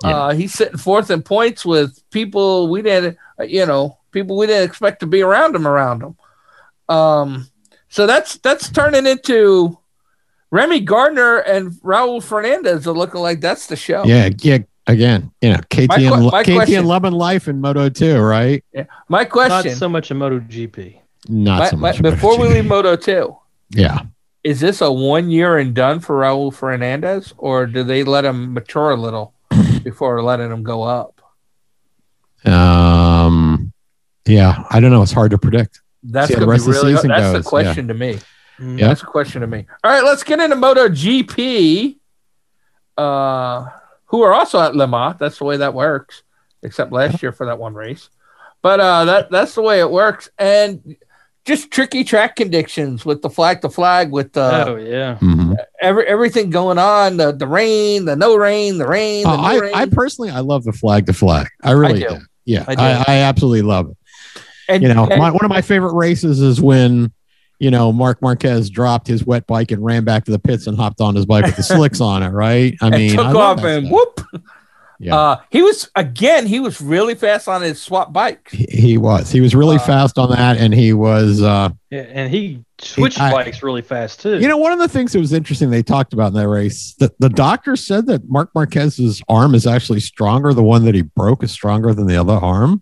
Yeah. 0.04 0.10
Uh, 0.16 0.34
he's 0.34 0.54
sitting 0.54 0.78
fourth 0.78 1.10
in 1.10 1.24
points 1.24 1.66
with 1.66 2.00
people 2.12 2.70
we 2.70 2.84
didn't, 2.84 3.18
uh, 3.40 3.44
you 3.44 3.66
know, 3.66 3.98
people 4.12 4.38
we 4.38 4.46
didn't 4.46 4.70
expect 4.70 5.00
to 5.00 5.08
be 5.08 5.24
around 5.24 5.56
him. 5.56 5.68
Around 5.68 6.04
him. 6.04 6.96
Um, 6.96 7.48
so 7.90 8.06
that's 8.06 8.38
that's 8.38 8.70
turning 8.70 9.08
into 9.08 9.76
Remy 10.52 10.82
Gardner 10.82 11.38
and 11.40 11.72
Raul 11.82 12.22
Fernandez 12.24 12.86
are 12.88 12.94
looking 12.94 13.20
like 13.22 13.42
that's 13.42 13.66
the 13.66 13.76
show. 13.76 14.04
Yeah, 14.06 14.30
yeah. 14.38 14.60
Again, 14.86 15.32
you 15.42 15.50
know, 15.50 15.60
KTM, 15.70 15.88
My 15.88 15.98
que- 15.98 16.10
my 16.32 16.44
KTM 16.44 16.56
question- 16.56 16.86
Love 16.86 17.04
and 17.06 17.16
Life 17.16 17.48
in 17.48 17.62
Moto 17.62 17.90
2, 17.90 18.20
right? 18.20 18.64
Yeah. 18.74 18.86
My 19.08 19.26
question. 19.26 19.72
not 19.72 19.78
so 19.78 19.90
much 19.90 20.10
a 20.12 20.16
MotoGP. 20.16 21.00
Not 21.30 21.60
my- 21.60 21.70
so 21.70 21.76
my- 21.78 21.92
much. 21.92 22.02
before 22.02 22.38
we 22.38 22.48
leave 22.54 22.66
Moto 22.66 22.96
two, 22.96 23.38
yeah. 23.70 24.00
is 24.44 24.60
this 24.60 24.82
a 24.82 24.92
one 24.92 25.30
year 25.30 25.58
and 25.58 25.74
done 25.74 26.00
for 26.00 26.20
Raul 26.22 26.54
Fernandez, 26.54 27.34
or 27.38 27.66
do 27.68 27.84
they 27.84 28.04
let 28.04 28.26
him 28.26 28.54
mature 28.54 28.92
a 28.92 28.96
little 28.98 29.34
before 29.84 30.22
letting 30.24 30.52
him 30.52 30.64
go 30.64 30.84
up? 30.84 31.22
Um, 32.46 33.74
yeah, 34.26 34.64
I 34.70 34.80
don't 34.80 34.92
know. 34.92 35.02
It's 35.04 35.12
hard 35.12 35.32
to 35.32 35.38
predict. 35.38 35.82
That's 36.04 36.30
See 36.30 36.36
the 36.40 36.48
rest 36.48 36.66
be 36.66 36.72
of 36.72 36.76
the 36.76 36.82
season 36.82 37.10
That's 37.10 37.34
goes, 37.34 37.44
the 37.44 37.50
question 37.50 37.88
to 37.90 37.94
me. 37.94 38.20
Mm. 38.60 38.80
Yeah. 38.80 38.88
That's 38.88 39.04
a 39.04 39.06
question 39.06 39.42
to 39.42 39.48
me. 39.48 39.66
All 39.84 39.92
right, 39.92 40.04
let's 40.04 40.24
get 40.24 40.40
into 40.40 40.56
MotoGP. 40.56 41.98
Uh, 42.98 43.66
who 44.06 44.22
are 44.24 44.34
also 44.34 44.60
at 44.60 44.76
Le 44.76 44.88
Mans. 44.88 45.16
That's 45.20 45.38
the 45.38 45.46
way 45.46 45.58
that 45.58 45.74
works. 45.74 46.24
Except 46.64 46.92
last 46.92 47.22
year 47.24 47.32
for 47.32 47.46
that 47.46 47.58
one 47.58 47.74
race, 47.74 48.10
but 48.62 48.82
uh, 48.82 49.06
that 49.06 49.32
that's 49.32 49.56
the 49.56 49.62
way 49.62 49.80
it 49.80 49.90
works. 49.90 50.30
And 50.38 50.98
just 51.50 51.72
tricky 51.72 52.04
track 52.04 52.36
conditions 52.36 53.04
with 53.06 53.22
the 53.24 53.30
flag 53.30 53.60
to 53.62 53.70
flag 53.70 54.12
with 54.12 54.38
uh, 54.38 54.66
oh 54.68 54.76
yeah. 54.78 55.18
Mhm. 55.20 55.56
every 55.82 56.06
everything 56.08 56.50
going 56.52 56.78
on. 56.78 57.18
The 57.18 57.32
the 57.32 57.48
rain, 57.48 58.06
the 58.06 58.16
no 58.16 58.36
rain, 58.36 58.78
the 58.78 58.88
rain, 58.88 59.24
the 59.24 59.30
Uh, 59.30 59.36
no 59.38 59.42
I, 59.44 59.58
rain. 59.58 59.72
I 59.74 59.86
personally, 59.88 60.30
I 60.30 60.40
love 60.42 60.64
the 60.64 60.72
flag 60.74 61.08
to 61.08 61.14
flag. 61.14 61.48
I 61.64 61.72
really 61.72 62.02
do. 62.02 62.08
do. 62.10 62.18
Yeah, 62.46 62.66
I 62.68 62.72
I, 62.72 62.76
do. 62.76 63.04
I, 63.12 63.16
absolutely 63.18 63.64
love 63.64 63.90
it. 63.90 63.98
and 64.70 64.84
You 64.84 64.94
know, 64.94 65.08
and- 65.08 65.20
my, 65.20 65.32
one 65.32 65.44
of 65.44 65.50
my 65.50 65.62
favorite 65.62 65.94
races 65.96 66.40
is 66.40 66.62
when, 66.62 67.12
you 67.60 67.70
know, 67.72 67.92
Marc 67.92 68.22
Marquez 68.22 68.70
dropped 68.70 69.08
his 69.08 69.26
wet 69.26 69.46
bike 69.48 69.72
and 69.72 69.84
ran 69.84 70.04
back 70.04 70.26
to 70.26 70.32
the 70.32 70.40
pits 70.40 70.68
and 70.68 70.78
hopped 70.78 71.02
on 71.02 71.16
his 71.16 71.26
bike 71.26 71.46
with 71.46 71.56
the 71.58 71.64
slicks 71.64 72.00
on 72.00 72.22
it. 72.24 72.30
Right? 72.30 72.76
I 72.82 72.90
mean, 72.96 73.12
took 73.16 73.26
I 73.26 73.34
off 73.34 73.64
and 73.64 73.88
stuff. 73.88 73.92
whoop. 74.32 74.44
Yeah. 75.02 75.16
Uh, 75.16 75.38
he 75.50 75.62
was 75.62 75.90
again. 75.96 76.46
He 76.46 76.60
was 76.60 76.82
really 76.82 77.16
fast 77.16 77.48
on 77.48 77.62
his 77.62 77.82
swap 77.82 78.12
bikes. 78.12 78.52
He, 78.52 78.66
he 78.70 78.98
was. 78.98 79.32
He 79.32 79.40
was 79.40 79.56
really 79.56 79.78
Uh, 79.78 79.80
fast 79.80 80.18
on 80.18 80.30
that, 80.32 80.58
and 80.58 80.74
he 80.74 80.92
was. 80.92 81.42
uh 81.42 81.70
Yeah, 81.90 82.02
and 82.02 82.30
he 82.30 82.66
switched 82.80 83.20
I- 83.20 83.32
bikes 83.32 83.64
really 83.64 83.82
fast 83.82 84.20
too. 84.22 84.40
You 84.40 84.48
know, 84.50 84.58
one 84.58 84.74
of 84.74 84.80
the 84.80 84.90
things 84.90 85.14
that 85.14 85.20
was 85.20 85.32
interesting 85.32 85.70
they 85.70 85.84
talked 85.84 86.12
about 86.12 86.28
in 86.28 86.34
that 86.34 86.50
race, 86.50 86.96
the, 87.00 87.10
the 87.20 87.30
doctor 87.30 87.78
said 87.78 88.08
that 88.08 88.28
Marc 88.30 88.50
Marquez's 88.54 89.22
arm 89.30 89.56
is 89.56 89.66
actually 89.66 90.02
stronger. 90.02 90.54
The 90.54 90.64
one 90.64 90.84
that 90.84 90.96
he 90.96 91.02
broke 91.04 91.44
is 91.44 91.52
stronger 91.52 91.94
than 91.94 92.06
the 92.06 92.18
other 92.18 92.34
arm. 92.34 92.82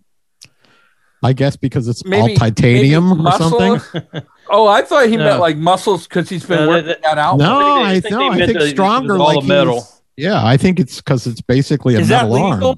I 1.22 1.32
guess 1.32 1.56
because 1.56 1.88
it's 1.88 2.02
all 2.02 2.28
titanium 2.36 3.08
maybe 3.08 3.20
or 3.20 3.22
muscle- 3.22 3.78
something. 3.78 4.22
Oh, 4.50 4.66
I 4.66 4.80
thought 4.80 5.08
he 5.10 5.16
No. 5.18 5.24
meant 5.24 5.40
like 5.40 5.58
muscles 5.58 6.08
because 6.08 6.26
he's 6.30 6.46
been 6.46 6.60
No, 6.64 6.68
working 6.68 6.86
that- 6.86 7.02
that 7.02 7.18
out. 7.18 7.36
No, 7.36 7.82
I, 7.82 7.90
I 7.96 8.00
think 8.00 8.12
no, 8.12 8.30
I 8.30 8.36
meant 8.36 8.46
think 8.46 8.58
that 8.58 8.68
it 8.68 8.70
stronger. 8.70 9.12
was 9.12 9.20
all 9.20 9.34
Like 9.34 9.44
a 9.44 9.46
metal. 9.46 9.86
Yeah, 10.18 10.44
I 10.44 10.56
think 10.56 10.80
it's 10.80 10.96
because 10.96 11.26
it's 11.28 11.40
basically 11.40 11.94
a 11.94 12.00
Is 12.00 12.08
metal 12.08 12.34
arm. 12.36 12.76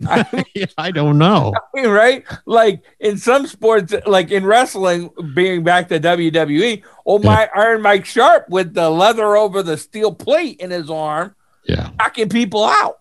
Yeah, 0.54 0.66
I 0.76 0.90
don't 0.90 1.18
know. 1.18 1.52
right? 1.76 2.24
Like 2.46 2.82
in 2.98 3.16
some 3.16 3.46
sports, 3.46 3.94
like 4.06 4.32
in 4.32 4.44
wrestling, 4.44 5.10
being 5.34 5.62
back 5.62 5.88
to 5.88 6.00
WWE, 6.00 6.82
oh 7.06 7.20
my 7.20 7.48
Iron 7.54 7.80
Mike 7.80 8.04
Sharpe 8.04 8.48
with 8.50 8.74
the 8.74 8.90
leather 8.90 9.36
over 9.36 9.62
the 9.62 9.78
steel 9.78 10.12
plate 10.12 10.58
in 10.60 10.72
his 10.72 10.90
arm, 10.90 11.36
Yeah. 11.66 11.90
knocking 11.98 12.28
people 12.28 12.64
out. 12.64 12.98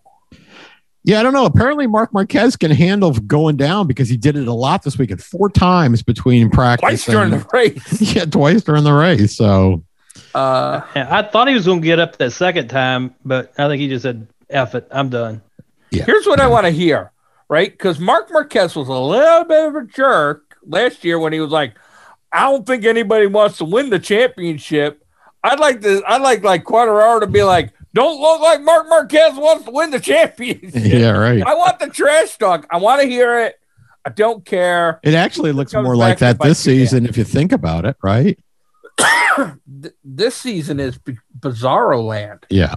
Yeah, 1.03 1.19
I 1.19 1.23
don't 1.23 1.33
know. 1.33 1.45
Apparently, 1.45 1.88
Marc 1.88 2.13
Marquez 2.13 2.55
can 2.55 2.71
handle 2.71 3.12
going 3.12 3.57
down 3.57 3.88
because 3.88 4.07
he 4.07 4.15
did 4.15 4.38
it 4.38 4.47
a 4.47 4.53
lot 4.53 4.83
this 4.83 4.97
weekend, 4.97 5.21
four 5.21 5.49
times 5.49 6.03
between 6.03 6.49
practice. 6.51 6.88
Twice 6.88 7.05
during 7.07 7.33
and- 7.33 7.41
the 7.41 7.47
race. 7.51 8.01
yeah, 8.15 8.25
twice 8.25 8.63
during 8.63 8.83
the 8.86 8.93
race. 8.93 9.36
So 9.36 9.83
Uh, 10.34 10.82
I 10.95 11.23
thought 11.23 11.47
he 11.47 11.54
was 11.54 11.65
going 11.65 11.82
to 11.82 11.86
get 11.86 11.99
up 11.99 12.17
that 12.17 12.32
second 12.32 12.69
time, 12.69 13.15
but 13.23 13.54
I 13.58 13.67
think 13.67 13.82
he 13.82 13.88
just 13.88 14.04
said, 14.04 14.28
"F 14.49 14.76
it, 14.76 14.88
I'm 14.91 15.10
done." 15.10 15.41
Yeah. 15.91 16.06
here's 16.06 16.26
what 16.26 16.39
I 16.39 16.47
want 16.47 16.65
to 16.65 16.71
hear, 16.71 17.12
right? 17.49 17.71
Because 17.71 17.99
Marc 17.99 18.32
Marquez 18.32 18.76
was 18.76 18.88
a 18.88 18.93
little 18.93 19.43
bit 19.43 19.67
of 19.67 19.76
a 19.76 19.86
jerk 19.86 20.58
last 20.65 21.04
year 21.04 21.19
when 21.19 21.34
he 21.34 21.39
was 21.39 21.52
like, 21.52 21.76
"I 22.32 22.41
don't 22.41 22.65
think 22.65 22.86
anybody 22.86 23.28
wants 23.28 23.58
to 23.60 23.65
win 23.65 23.89
the 23.89 23.99
championship." 23.99 24.99
I'd 25.43 25.60
like 25.60 25.82
to, 25.82 26.02
I'd 26.08 26.21
like 26.21 26.43
like 26.43 26.63
Quartararo 26.63 27.19
to 27.19 27.28
be 27.28 27.43
like, 27.43 27.71
"Don't 27.93 28.19
look 28.19 28.41
like 28.41 28.62
Marc 28.62 28.88
Marquez 28.88 29.36
wants 29.36 29.65
to 29.65 29.71
win 29.71 29.91
the 29.91 29.99
championship." 29.99 30.71
yeah, 30.73 31.12
right. 31.12 31.43
I 31.45 31.54
want 31.56 31.80
the 31.80 31.89
trash 31.89 32.38
talk. 32.38 32.65
I 32.71 32.78
want 32.78 33.02
to 33.02 33.08
hear 33.08 33.39
it. 33.39 33.60
I 34.06 34.10
don't 34.10 34.43
care. 34.43 34.99
It 35.04 35.13
actually 35.13 35.54
looks 35.54 35.73
more 35.73 35.95
like 35.95 36.19
that 36.19 36.39
this 36.41 36.65
you, 36.65 36.73
yeah. 36.73 36.80
season 36.80 37.06
if 37.06 37.17
you 37.17 37.23
think 37.23 37.52
about 37.52 37.86
it, 37.86 37.95
right? 38.04 38.38
Th- 39.38 39.93
this 40.03 40.36
season 40.36 40.79
is 40.79 40.97
b- 40.97 41.17
bizarro 41.39 42.03
land. 42.06 42.45
Yeah. 42.49 42.75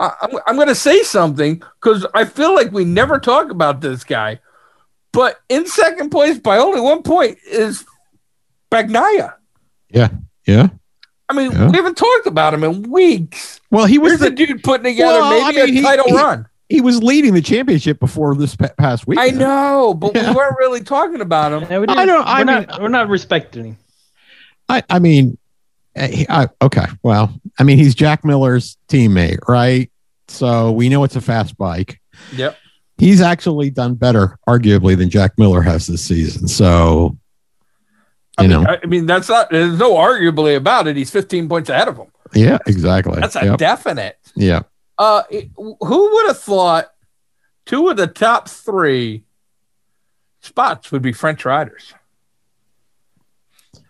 I- 0.00 0.14
I'm, 0.22 0.30
I'm 0.46 0.56
going 0.56 0.68
to 0.68 0.74
say 0.74 1.02
something 1.02 1.62
because 1.80 2.06
I 2.14 2.24
feel 2.24 2.54
like 2.54 2.72
we 2.72 2.84
never 2.84 3.16
mm-hmm. 3.16 3.24
talk 3.30 3.50
about 3.50 3.80
this 3.80 4.04
guy. 4.04 4.40
But 5.12 5.38
in 5.48 5.66
second 5.66 6.10
place 6.10 6.38
by 6.38 6.58
only 6.58 6.80
one 6.80 7.02
point 7.02 7.38
is 7.46 7.84
Bagnaia. 8.70 9.34
Yeah. 9.90 10.08
Yeah. 10.46 10.68
I 11.28 11.34
mean, 11.34 11.50
Yeah. 11.52 11.68
we 11.70 11.76
haven't 11.76 11.96
talked 11.96 12.26
about 12.26 12.54
him 12.54 12.64
in 12.64 12.90
weeks. 12.90 13.60
Well, 13.70 13.86
he 13.86 13.98
was 13.98 14.12
Here's 14.12 14.20
the, 14.20 14.30
the 14.30 14.36
dude 14.46 14.62
putting 14.62 14.84
together 14.84 15.20
Well, 15.20 15.44
I 15.44 15.52
maybe 15.52 15.56
mean, 15.60 15.68
a 15.68 15.78
he- 15.78 15.82
title 15.82 16.06
he- 16.06 16.14
run. 16.14 16.46
he 16.68 16.80
was 16.80 17.02
leading 17.02 17.34
the 17.34 17.42
championship 17.42 17.98
before 18.00 18.34
this 18.34 18.54
pa- 18.56 18.68
past 18.78 19.06
week. 19.06 19.18
I 19.18 19.28
know, 19.30 19.94
but 19.94 20.14
Yeah. 20.14 20.30
we 20.30 20.36
weren't 20.36 20.56
really 20.58 20.82
talking 20.82 21.20
about 21.20 21.52
him. 21.52 21.68
Yeah, 21.70 21.78
we 21.80 21.86
I 21.88 22.04
don't- 22.06 22.26
I 22.26 22.40
we're 22.40 22.44
mean- 22.44 22.66
not, 22.68 22.82
we're 22.82 22.88
not 22.88 23.08
respecting 23.08 23.64
him. 23.64 23.76
I, 24.68 24.82
I 24.90 24.98
mean, 24.98 25.38
eh, 25.96 26.24
I, 26.28 26.48
okay. 26.62 26.86
Well, 27.02 27.32
I 27.58 27.62
mean, 27.62 27.78
he's 27.78 27.94
Jack 27.94 28.24
Miller's 28.24 28.76
teammate, 28.88 29.38
right? 29.48 29.90
So 30.28 30.72
we 30.72 30.88
know 30.88 31.04
it's 31.04 31.16
a 31.16 31.20
fast 31.20 31.56
bike. 31.56 32.00
Yep. 32.34 32.56
He's 32.98 33.20
actually 33.20 33.70
done 33.70 33.94
better, 33.94 34.38
arguably, 34.48 34.96
than 34.96 35.08
Jack 35.08 35.38
Miller 35.38 35.62
has 35.62 35.86
this 35.86 36.04
season. 36.04 36.48
So, 36.48 37.16
I 38.36 38.42
you 38.42 38.48
mean, 38.48 38.62
know, 38.64 38.70
I 38.70 38.78
I 38.82 38.86
mean, 38.86 39.06
that's 39.06 39.28
not, 39.28 39.50
there's 39.50 39.78
no 39.78 39.94
arguably 39.94 40.56
about 40.56 40.86
it. 40.88 40.96
He's 40.96 41.10
15 41.10 41.48
points 41.48 41.70
ahead 41.70 41.88
of 41.88 41.96
him. 41.96 42.08
yeah, 42.34 42.58
exactly. 42.66 43.20
That's 43.20 43.36
a 43.36 43.44
Yep. 43.44 43.58
definite. 43.58 44.18
yeah. 44.36 44.62
Uh, 44.98 45.22
who 45.56 46.12
would 46.14 46.26
have 46.26 46.40
thought 46.40 46.86
two 47.66 47.88
of 47.88 47.96
the 47.96 48.08
top 48.08 48.48
three 48.48 49.22
spots 50.40 50.90
would 50.90 51.02
be 51.02 51.12
French 51.12 51.44
riders? 51.44 51.94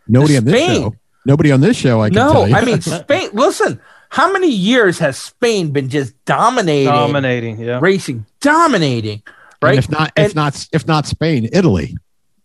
Nobody 0.09 0.37
on 0.37 0.44
this 0.44 0.66
show. 0.66 0.94
Nobody 1.27 1.53
on 1.53 1.61
this 1.61 1.77
show. 1.77 2.01
I 2.01 2.09
can 2.09 2.14
no, 2.16 2.33
tell 2.33 2.49
you. 2.49 2.55
I 2.55 2.64
mean 2.64 2.81
Spain. 2.81 3.31
Listen, 3.35 3.81
how 4.09 4.33
many 4.33 4.49
years 4.51 4.99
has 5.01 5.18
Spain 5.18 5.71
been 5.73 5.88
just 5.88 6.14
dominating, 6.25 6.87
Dominating, 6.87 7.61
yeah. 7.61 7.79
racing, 7.83 8.25
dominating? 8.40 9.23
And 9.27 9.33
Right, 9.61 9.79
if 9.79 9.90
not, 9.90 10.12
And- 10.16 10.27
if 10.27 10.35
not, 10.35 10.68
if 10.73 10.87
not 10.87 11.07
Spain, 11.07 11.49
Italy. 11.53 11.97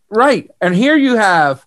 right. 0.09 0.49
And 0.59 0.75
here 0.75 0.97
you 0.97 1.15
have 1.15 1.65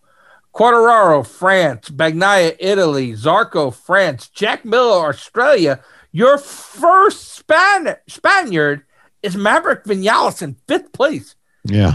Quartararo, 0.55 1.27
France, 1.27 1.89
Bagnaia, 1.91 2.57
Italy, 2.59 3.13
Zarco, 3.13 3.73
France, 3.75 4.29
Jack 4.29 4.65
Miller, 4.65 5.09
Australia. 5.09 5.81
Your 6.13 6.37
first 6.39 7.35
Span- 7.35 7.97
Spaniard 8.09 8.83
is 9.23 9.37
Maverick 9.37 9.85
Vinales 9.85 10.43
in 10.43 10.57
fifth 10.67 10.93
place. 10.93 11.35
Yeah. 11.65 11.93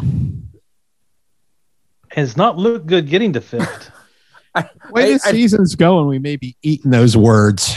Has 2.11 2.35
not 2.35 2.57
looked 2.57 2.87
good 2.87 3.07
getting 3.07 3.33
to 3.33 3.41
fifth. 3.41 3.91
The 4.55 4.69
way 4.91 5.13
the 5.13 5.21
I- 5.25 5.29
I- 5.29 5.31
season's 5.31 5.75
going, 5.75 6.07
we 6.07 6.19
may 6.19 6.35
be 6.35 6.55
eating 6.61 6.91
those 6.91 7.15
words 7.15 7.73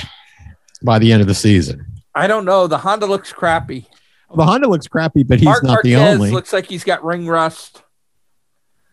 by 0.83 0.99
the 0.99 1.12
end 1.12 1.20
of 1.23 1.29
the 1.29 1.35
season. 1.35 1.87
I 2.14 2.27
don't 2.27 2.44
know. 2.44 2.66
The 2.66 2.79
Honda 2.79 3.07
looks 3.07 3.33
crappy. 3.33 3.87
The 4.35 4.44
Honda 4.44 4.68
looks 4.68 4.88
crappy, 4.88 5.23
but 5.23 5.38
he's 5.38 5.44
Marc 5.47 5.62
not 5.62 5.83
the 5.85 5.94
only. 5.97 6.31
looks 6.33 6.53
like 6.53 6.66
he's 6.66 6.83
got 6.83 7.05
ring 7.05 7.27
rust. 7.29 7.83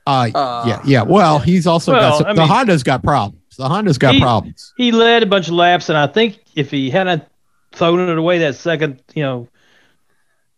uh, 0.06 0.30
Uh, 0.34 0.64
yeah, 0.68 0.82
yeah. 0.86 1.02
Well, 1.04 1.40
he's 1.40 1.66
also 1.66 1.94
Well, 1.94 2.12
got 2.12 2.18
some, 2.20 2.28
I 2.28 2.34
the 2.34 2.42
mean- 2.42 2.50
Honda's 2.50 2.84
got 2.84 3.02
problems. 3.04 3.42
The 3.58 3.68
Honda's 3.68 3.98
got 3.98 4.14
He- 4.16 4.20
problems. 4.22 4.74
he 4.78 4.92
led 4.92 5.24
a 5.24 5.26
bunch 5.26 5.48
of 5.48 5.54
laps, 5.56 5.90
and 5.90 5.98
I 5.98 6.08
think 6.08 6.40
if 6.56 6.70
he 6.72 6.90
hadn't 6.92 7.24
thrown 7.72 8.00
it 8.10 8.18
away 8.18 8.40
that 8.40 8.56
second, 8.56 9.02
you 9.16 9.24
know, 9.24 9.48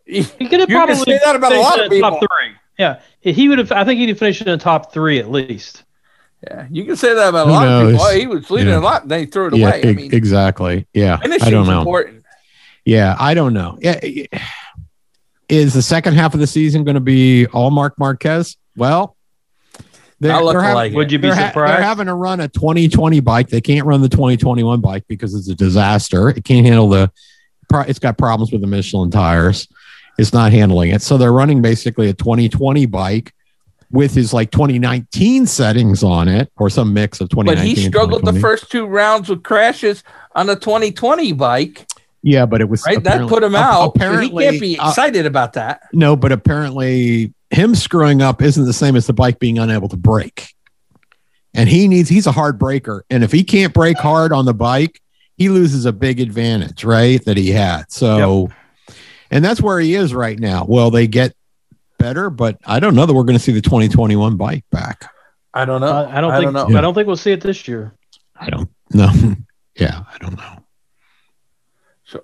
he 0.05 0.23
could 0.23 0.59
have 0.59 0.69
probably 0.69 0.95
say 0.95 1.19
that 1.23 1.35
about 1.37 1.53
a 1.53 1.59
lot 1.59 1.79
of 1.79 1.85
in 1.85 1.91
the 1.91 1.99
top 2.01 2.13
people. 2.19 2.27
three. 2.39 2.53
Yeah, 2.77 3.01
he 3.21 3.49
would 3.49 3.59
have. 3.59 3.71
I 3.71 3.83
think 3.85 3.99
he'd 3.99 4.09
have 4.09 4.17
finished 4.19 4.41
in 4.41 4.47
the 4.47 4.57
top 4.57 4.93
three 4.93 5.19
at 5.19 5.29
least. 5.29 5.83
Yeah, 6.43 6.67
you 6.71 6.83
can 6.85 6.95
say 6.95 7.13
that 7.13 7.29
about 7.29 7.43
a 7.47 7.49
Who 7.49 7.51
lot 7.53 7.67
of 7.67 7.81
people. 7.87 7.91
knows? 8.05 8.11
Oh, 8.13 8.19
he 8.19 8.27
was 8.27 8.49
leading 8.51 8.69
Yeah. 8.73 8.79
a 8.79 8.81
lot, 8.81 9.03
and 9.03 9.11
then 9.11 9.19
he 9.21 9.25
threw 9.27 9.47
it 9.47 9.55
Yeah, 9.55 9.67
away. 9.67 9.81
I 9.83 9.87
e- 9.91 9.93
mean, 9.93 10.13
exactly. 10.13 10.87
Yeah, 10.93 11.17
I 11.21 11.49
don't 11.49 11.67
know. 11.67 11.79
important. 11.79 12.23
Yeah, 12.83 13.15
I 13.19 13.33
don't 13.33 13.53
know. 13.53 13.77
Yeah, 13.81 14.03
yeah. 14.03 14.25
is 15.49 15.73
the 15.73 15.81
second 15.81 16.15
half 16.15 16.33
of 16.33 16.39
the 16.39 16.47
season 16.47 16.83
going 16.83 16.95
to 16.95 16.99
be 17.01 17.45
all 17.47 17.69
Marc 17.71 17.97
Marquez? 17.99 18.57
Well, 18.75 19.15
they're, 20.19 20.31
they're 20.43 20.61
having- 20.61 20.75
like. 20.75 20.93
Would 20.93 21.11
you 21.11 21.19
be 21.19 21.27
they're, 21.29 21.35
ha- 21.35 21.51
they're 21.53 21.81
having 21.81 22.07
to 22.07 22.13
run 22.13 22.39
a 22.39 22.47
2020 22.47 23.19
bike. 23.19 23.49
They 23.49 23.61
can't 23.61 23.85
run 23.85 24.01
the 24.01 24.09
2021 24.09 24.81
bike 24.81 25.03
because 25.07 25.33
it's 25.35 25.47
a 25.49 25.55
disaster. 25.55 26.29
It 26.29 26.43
can't 26.43 26.65
handle 26.65 26.89
the. 26.89 27.11
pro- 27.69 27.81
It's 27.81 27.99
got 27.99 28.17
problems 28.17 28.51
with 28.51 28.61
the 28.61 28.67
Michelin 28.67 29.11
tires. 29.11 29.67
It's 30.17 30.33
not 30.33 30.51
handling 30.51 30.91
it. 30.91 31.01
So 31.01 31.17
they're 31.17 31.33
running 31.33 31.61
basically 31.61 32.09
a 32.09 32.13
2020 32.13 32.85
bike 32.85 33.33
with 33.91 34.13
his 34.13 34.33
like 34.33 34.51
2019 34.51 35.45
settings 35.45 36.03
on 36.03 36.27
it, 36.27 36.51
or 36.57 36.69
some 36.69 36.93
mix 36.93 37.21
of 37.21 37.29
2019. 37.29 37.75
But 37.75 37.79
he 37.79 37.87
struggled 37.87 38.25
the 38.25 38.39
first 38.39 38.71
two 38.71 38.85
rounds 38.87 39.29
with 39.29 39.43
crashes 39.43 40.03
on 40.35 40.47
the 40.47 40.55
2020 40.55 41.31
bike, 41.33 41.85
Yeah, 42.23 42.45
but 42.47 42.59
it 42.59 42.69
was 42.69 42.83
right? 42.85 43.03
That 43.03 43.29
put 43.29 43.43
him 43.43 43.55
out. 43.55 43.79
So 43.79 43.85
Apparently, 43.89 44.45
he 44.45 44.49
can't 44.49 44.61
be 44.61 44.79
uh, 44.79 44.89
excited 44.89 45.25
about 45.25 45.53
that. 45.53 45.83
No, 45.93 46.15
but 46.15 46.31
apparently 46.31 47.33
him 47.51 47.75
screwing 47.75 48.21
up 48.21 48.41
isn't 48.41 48.65
the 48.65 48.73
same 48.73 48.95
as 48.95 49.05
the 49.05 49.13
bike 49.13 49.37
being 49.39 49.59
unable 49.59 49.87
to 49.89 49.97
brake. 49.97 50.55
And 51.53 51.69
he 51.69 51.87
needs 51.87 52.09
he's 52.09 52.25
a 52.25 52.31
hard 52.31 52.57
breaker. 52.57 53.05
And 53.11 53.23
if 53.23 53.31
he 53.31 53.43
can't 53.43 53.73
brake 53.73 53.99
hard 53.99 54.33
on 54.33 54.45
the 54.45 54.55
bike, 54.55 55.01
he 55.37 55.49
loses 55.49 55.85
a 55.85 55.93
big 55.93 56.19
advantage, 56.19 56.83
right? 56.83 57.23
That 57.25 57.37
he 57.37 57.51
had. 57.51 57.91
So 57.91 58.17
and 59.33 59.43
that's 59.43 59.59
where 59.59 59.79
he 59.79 59.95
is 59.95 60.13
right 60.13 60.37
now. 60.37 60.63
Well, 60.69 60.91
they 60.91 61.07
get 61.07 61.35
better, 61.97 62.29
but 62.29 62.59
I 62.65 62.79
don't 62.79 62.93
know 62.93 63.07
that 63.07 63.13
we're 63.15 63.23
going 63.23 63.37
to 63.37 63.43
see 63.43 63.51
the 63.51 63.61
2021 63.61 64.37
bike 64.37 64.63
back. 64.71 65.11
I 65.55 65.65
don't 65.65 65.81
know. 65.81 65.87
I, 65.87 66.17
I 66.17 66.21
don't 66.21 66.31
I 66.31 66.39
think. 66.39 66.53
don't 66.53 66.71
know. 66.71 66.77
I 66.77 66.81
don't 66.81 66.93
think 66.93 67.07
we'll 67.07 67.15
see 67.15 67.31
it 67.31 67.41
this 67.41 67.67
year. 67.67 67.95
I 68.39 68.51
don't 68.51 68.69
know. 68.93 69.11
yeah, 69.75 70.03
I 70.07 70.17
don't 70.19 70.37
know. 70.37 70.63
So 72.05 72.23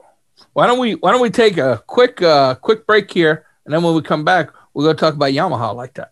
why 0.53 0.67
don't 0.67 0.77
we 0.77 0.93
Why 0.93 1.11
don't 1.11 1.21
we 1.21 1.31
take 1.31 1.57
a 1.57 1.83
quick 1.87 2.21
uh, 2.21 2.53
quick 2.55 2.85
break 2.85 3.11
here, 3.11 3.47
and 3.65 3.73
then 3.73 3.81
when 3.81 3.95
we 3.95 4.03
come 4.03 4.23
back, 4.23 4.51
we're 4.75 4.83
going 4.83 4.95
to 4.95 4.99
talk 4.99 5.15
about 5.15 5.31
Yamaha 5.31 5.73
like 5.73 5.95
that. 5.95 6.11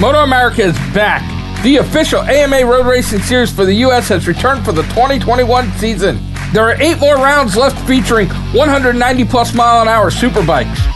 Moto 0.00 0.18
America 0.18 0.62
is 0.62 0.76
back. 0.92 1.22
The 1.62 1.76
official 1.76 2.20
AMA 2.20 2.66
Road 2.66 2.86
Racing 2.86 3.20
Series 3.20 3.52
for 3.52 3.64
the 3.64 3.74
U.S. 3.74 4.08
has 4.08 4.26
returned 4.26 4.64
for 4.64 4.72
the 4.72 4.82
2021 4.82 5.70
season. 5.74 6.33
There 6.52 6.68
are 6.68 6.80
eight 6.80 6.98
more 6.98 7.16
rounds 7.16 7.56
left 7.56 7.78
featuring 7.88 8.28
190 8.28 9.24
plus 9.24 9.54
mile 9.54 9.82
an 9.82 9.88
hour 9.88 10.10
superbikes. 10.10 10.94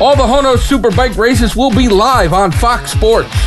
All 0.00 0.16
the 0.16 0.22
Hono 0.22 0.56
Superbike 0.56 1.18
races 1.18 1.54
will 1.54 1.70
be 1.70 1.88
live 1.88 2.32
on 2.32 2.52
Fox 2.52 2.92
Sports. 2.92 3.39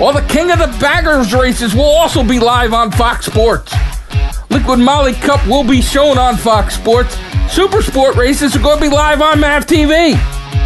All 0.00 0.14
the 0.14 0.26
King 0.28 0.50
of 0.50 0.58
the 0.58 0.74
Baggers 0.80 1.34
races 1.34 1.74
will 1.74 1.82
also 1.84 2.24
be 2.24 2.40
live 2.40 2.72
on 2.72 2.90
Fox 2.90 3.26
Sports. 3.26 3.70
Liqui 4.48 4.82
Moly 4.82 5.12
Cup 5.12 5.46
will 5.46 5.62
be 5.62 5.82
shown 5.82 6.16
on 6.16 6.38
Fox 6.38 6.74
Sports. 6.74 7.18
Super 7.50 7.82
Sport 7.82 8.16
races 8.16 8.56
are 8.56 8.60
going 8.60 8.78
to 8.78 8.82
be 8.82 8.88
live 8.88 9.20
on 9.20 9.38
MAV 9.40 9.66
TV. 9.66 10.14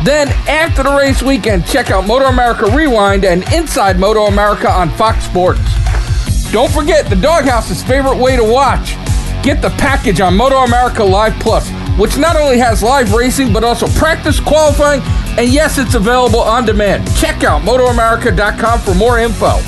Then, 0.05 0.29
after 0.49 0.85
the 0.85 0.97
race 0.97 1.20
weekend, 1.20 1.66
check 1.66 1.90
out 1.90 2.07
Moto 2.07 2.27
America 2.27 2.66
Rewind 2.77 3.25
and 3.25 3.42
Inside 3.53 3.99
Moto 3.99 4.27
America 4.27 4.70
on 4.70 4.88
Fox 4.90 5.25
Sports. 5.25 5.61
Don't 6.53 6.70
forget 6.70 7.11
the 7.11 7.16
Doghouse's 7.16 7.83
favorite 7.83 8.16
way 8.16 8.37
to 8.37 8.44
watch. 8.44 8.94
Get 9.44 9.61
the 9.61 9.68
package 9.76 10.22
on 10.22 10.35
Moto 10.35 10.57
America 10.57 11.04
Live 11.04 11.38
Plus, 11.38 11.68
which 11.98 12.16
not 12.16 12.35
only 12.35 12.57
has 12.57 12.83
live 12.83 13.12
racing 13.12 13.52
but 13.52 13.62
also 13.62 13.87
practice, 13.88 14.40
qualifying, 14.40 15.02
and 15.38 15.50
yes, 15.50 15.76
it's 15.76 15.94
available 15.94 16.40
on 16.40 16.64
demand. 16.64 17.07
Check 17.14 17.44
out 17.44 17.61
MotoAmerica.com 17.61 18.80
for 18.80 18.94
more 18.94 19.18
info. 19.18 19.59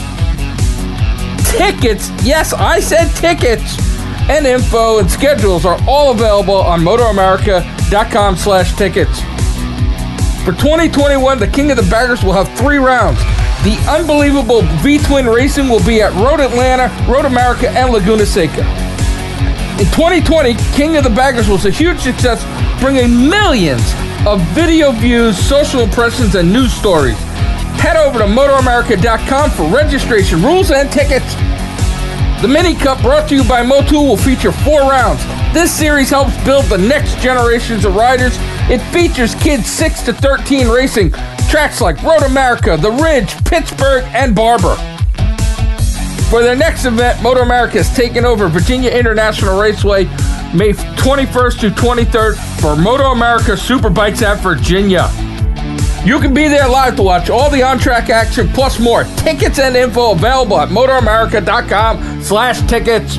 Tickets, 1.45 2.11
yes, 2.25 2.55
I 2.55 2.81
said 2.81 3.15
tickets, 3.17 3.77
and 4.31 4.47
info 4.47 4.99
and 4.99 5.11
schedules 5.11 5.67
are 5.67 5.79
all 5.87 6.11
available 6.11 6.55
on 6.55 6.81
MotoAmerica.com 6.81 8.37
slash 8.37 8.75
tickets. 8.77 9.21
For 10.43 10.53
2021, 10.53 11.39
the 11.39 11.49
King 11.49 11.71
of 11.71 11.77
the 11.77 11.87
Baggers 11.91 12.25
will 12.25 12.33
have 12.33 12.49
three 12.57 12.79
rounds. 12.79 13.19
The 13.63 13.77
unbelievable 13.91 14.63
V-Twin 14.81 15.27
Racing 15.27 15.69
will 15.69 15.85
be 15.85 16.01
at 16.01 16.15
Road 16.15 16.41
Atlanta, 16.41 16.89
Road 17.13 17.27
America, 17.27 17.69
and 17.69 17.93
Laguna 17.93 18.25
Seca. 18.25 18.86
In 19.79 19.85
2020, 19.93 20.55
King 20.73 20.97
of 20.97 21.05
the 21.05 21.11
Baggers 21.11 21.51
was 21.51 21.67
a 21.67 21.71
huge 21.71 21.99
success, 21.99 22.43
bringing 22.81 23.29
millions 23.29 23.93
of 24.27 24.41
video 24.55 24.91
views, 24.91 25.37
social 25.37 25.83
impressions, 25.83 26.35
and 26.35 26.51
news 26.51 26.73
stories. 26.73 27.19
Head 27.77 27.99
over 27.99 28.19
to 28.21 28.25
MotoAmerica.com 28.25 29.51
for 29.51 29.65
registration 29.69 30.43
rules 30.43 30.71
and 30.71 30.91
tickets. 30.91 31.35
The 32.41 32.49
Mini 32.49 32.75
Cup 32.75 33.03
brought 33.03 33.29
to 33.29 33.35
you 33.35 33.45
by 33.45 33.63
Motul 33.63 34.09
will 34.09 34.17
feature 34.17 34.51
four 34.51 34.81
rounds. 34.81 35.23
This 35.53 35.71
series 35.71 36.09
helps 36.09 36.43
build 36.43 36.65
the 36.65 36.79
next 36.79 37.19
generations 37.21 37.85
of 37.85 37.97
riders. 37.97 38.39
It 38.71 38.81
features 38.95 39.35
kids 39.35 39.71
6 39.71 40.05
to 40.05 40.15
13 40.15 40.69
racing 40.69 41.11
tracks 41.51 41.83
like 41.83 42.03
Road 42.03 42.23
America, 42.23 42.79
The 42.79 42.93
Ridge, 42.93 43.45
Pittsburgh, 43.45 44.05
and 44.15 44.35
Barber. 44.35 44.96
For 46.31 46.43
their 46.43 46.57
next 46.57 46.85
event, 46.85 47.23
Moto 47.23 47.41
America 47.43 47.79
is 47.79 47.89
taking 47.95 48.25
over 48.25 48.49
Virginia 48.49 48.91
International 48.91 49.61
Raceway 49.61 50.05
May 50.55 50.73
21st 50.73 51.61
to 51.61 51.71
23rd 51.71 52.61
for 52.61 52.75
Moto 52.77 53.13
America 53.13 53.53
Superbikes 53.53 54.23
at 54.23 54.41
Virginia. 54.41 55.09
You 56.05 56.19
can 56.21 56.35
be 56.35 56.49
there 56.49 56.69
live 56.69 56.97
to 56.97 57.03
watch 57.03 57.31
all 57.31 57.49
the 57.51 57.63
on-track 57.63 58.11
action 58.11 58.49
plus 58.49 58.79
more. 58.81 59.05
Tickets 59.19 59.59
and 59.59 59.77
info 59.77 60.13
available 60.13 60.59
at 60.59 60.69
motoamerica.com 60.69 62.23
slash 62.23 62.61
tickets. 62.69 63.15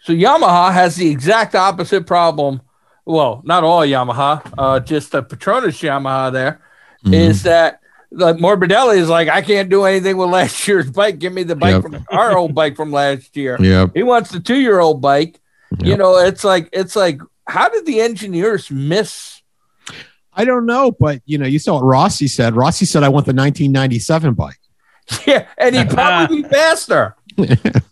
So 0.00 0.12
Yamaha 0.14 0.72
has 0.72 0.96
the 0.96 1.08
exact 1.10 1.54
opposite 1.54 2.06
problem. 2.06 2.60
Well, 3.06 3.40
not 3.44 3.64
all 3.64 3.80
Yamaha, 3.82 4.42
uh, 4.58 4.80
just 4.80 5.12
the 5.12 5.22
Petronas 5.22 5.80
Yamaha 5.82 6.32
there 6.32 6.60
is 7.04 7.40
Mhm. 7.40 7.42
that 7.44 7.80
like 8.10 8.36
Morbidelli 8.36 8.98
is 8.98 9.08
like, 9.08 9.28
I 9.28 9.42
can't 9.42 9.68
do 9.68 9.84
anything 9.84 10.16
with 10.16 10.30
last 10.30 10.66
year's 10.68 10.90
bike. 10.90 11.18
Give 11.18 11.32
me 11.32 11.42
the 11.42 11.56
bike 11.56 11.74
Yep. 11.74 11.82
from 11.82 12.04
our 12.10 12.36
old 12.36 12.54
bike 12.54 12.76
from 12.76 12.90
last 12.92 13.36
year. 13.36 13.56
Yep. 13.60 13.90
He 13.94 14.02
wants 14.02 14.30
the 14.30 14.40
two-year-old 14.40 15.00
bike. 15.00 15.38
You 15.82 15.96
know, 15.98 16.16
it's 16.18 16.44
like 16.44 16.68
it's 16.72 16.96
like, 16.96 17.20
how 17.46 17.68
did 17.68 17.84
the 17.84 18.00
engineers 18.00 18.70
miss? 18.70 19.42
I 20.32 20.44
don't 20.46 20.64
know, 20.66 20.92
but 20.92 21.20
you 21.26 21.36
know, 21.36 21.46
you 21.46 21.58
saw 21.58 21.74
what 21.74 21.84
Rossi 21.84 22.26
said. 22.28 22.56
Rossi 22.56 22.86
said, 22.86 23.02
"I 23.02 23.08
want 23.08 23.26
the 23.26 23.34
1997 23.34 24.34
bike." 24.34 24.56
Yeah, 25.26 25.46
and 25.58 25.74
he'd 25.74 25.90
probably 25.90 26.42
be 26.42 26.48
faster, 26.48 27.16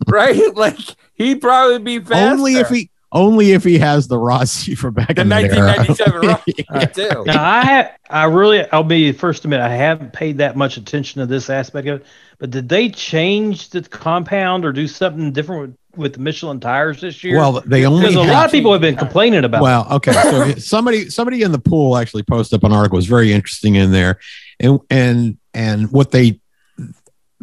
right? 0.06 0.54
Like 0.54 0.78
he'd 1.14 1.40
probably 1.40 1.78
be 1.78 1.98
faster. 1.98 2.32
only 2.32 2.54
if 2.56 2.68
he, 2.68 2.90
only 3.12 3.52
if 3.52 3.64
he 3.64 3.78
has 3.78 4.08
the 4.08 4.18
Rossi 4.18 4.74
from 4.74 4.94
back 4.94 5.14
the 5.14 5.22
in 5.22 5.28
that 5.28 5.44
era. 5.44 5.74
1997 5.76 6.28
Rossi 6.28 6.92
too. 6.92 7.24
Now, 7.24 7.44
I 7.44 7.64
ha- 7.64 7.90
I 8.10 8.24
really, 8.24 8.68
I'll 8.70 8.82
be 8.82 9.10
the 9.12 9.18
first 9.18 9.42
to 9.42 9.48
admit, 9.48 9.60
I 9.60 9.68
haven't 9.68 10.12
paid 10.12 10.38
that 10.38 10.56
much 10.56 10.76
attention 10.76 11.20
to 11.20 11.26
this 11.26 11.48
aspect 11.50 11.88
of 11.88 12.00
it. 12.00 12.06
But 12.38 12.50
did 12.50 12.68
they 12.68 12.90
change 12.90 13.70
the 13.70 13.82
compound 13.82 14.64
or 14.64 14.72
do 14.72 14.86
something 14.86 15.32
different 15.32 15.60
with, 15.62 15.76
with 15.96 16.12
the 16.14 16.20
Michelin 16.20 16.60
tires 16.60 17.00
this 17.00 17.24
year? 17.24 17.38
Well, 17.38 17.62
they 17.64 17.86
only 17.86 18.02
because 18.02 18.16
a 18.16 18.20
lot 18.20 18.44
of 18.44 18.52
people 18.52 18.72
have 18.72 18.82
been 18.82 18.96
complaining 18.96 19.44
about. 19.44 19.62
Well, 19.62 19.86
okay. 19.92 20.12
So 20.12 20.52
somebody 20.56 21.08
somebody 21.08 21.42
in 21.42 21.52
the 21.52 21.58
pool 21.58 21.96
actually 21.96 22.24
posted 22.24 22.58
up 22.58 22.64
an 22.64 22.72
article. 22.72 22.96
It 22.96 22.98
was 22.98 23.06
very 23.06 23.32
interesting 23.32 23.76
in 23.76 23.90
there, 23.90 24.18
and 24.60 24.80
and 24.90 25.38
and 25.54 25.90
what 25.90 26.10
they 26.10 26.40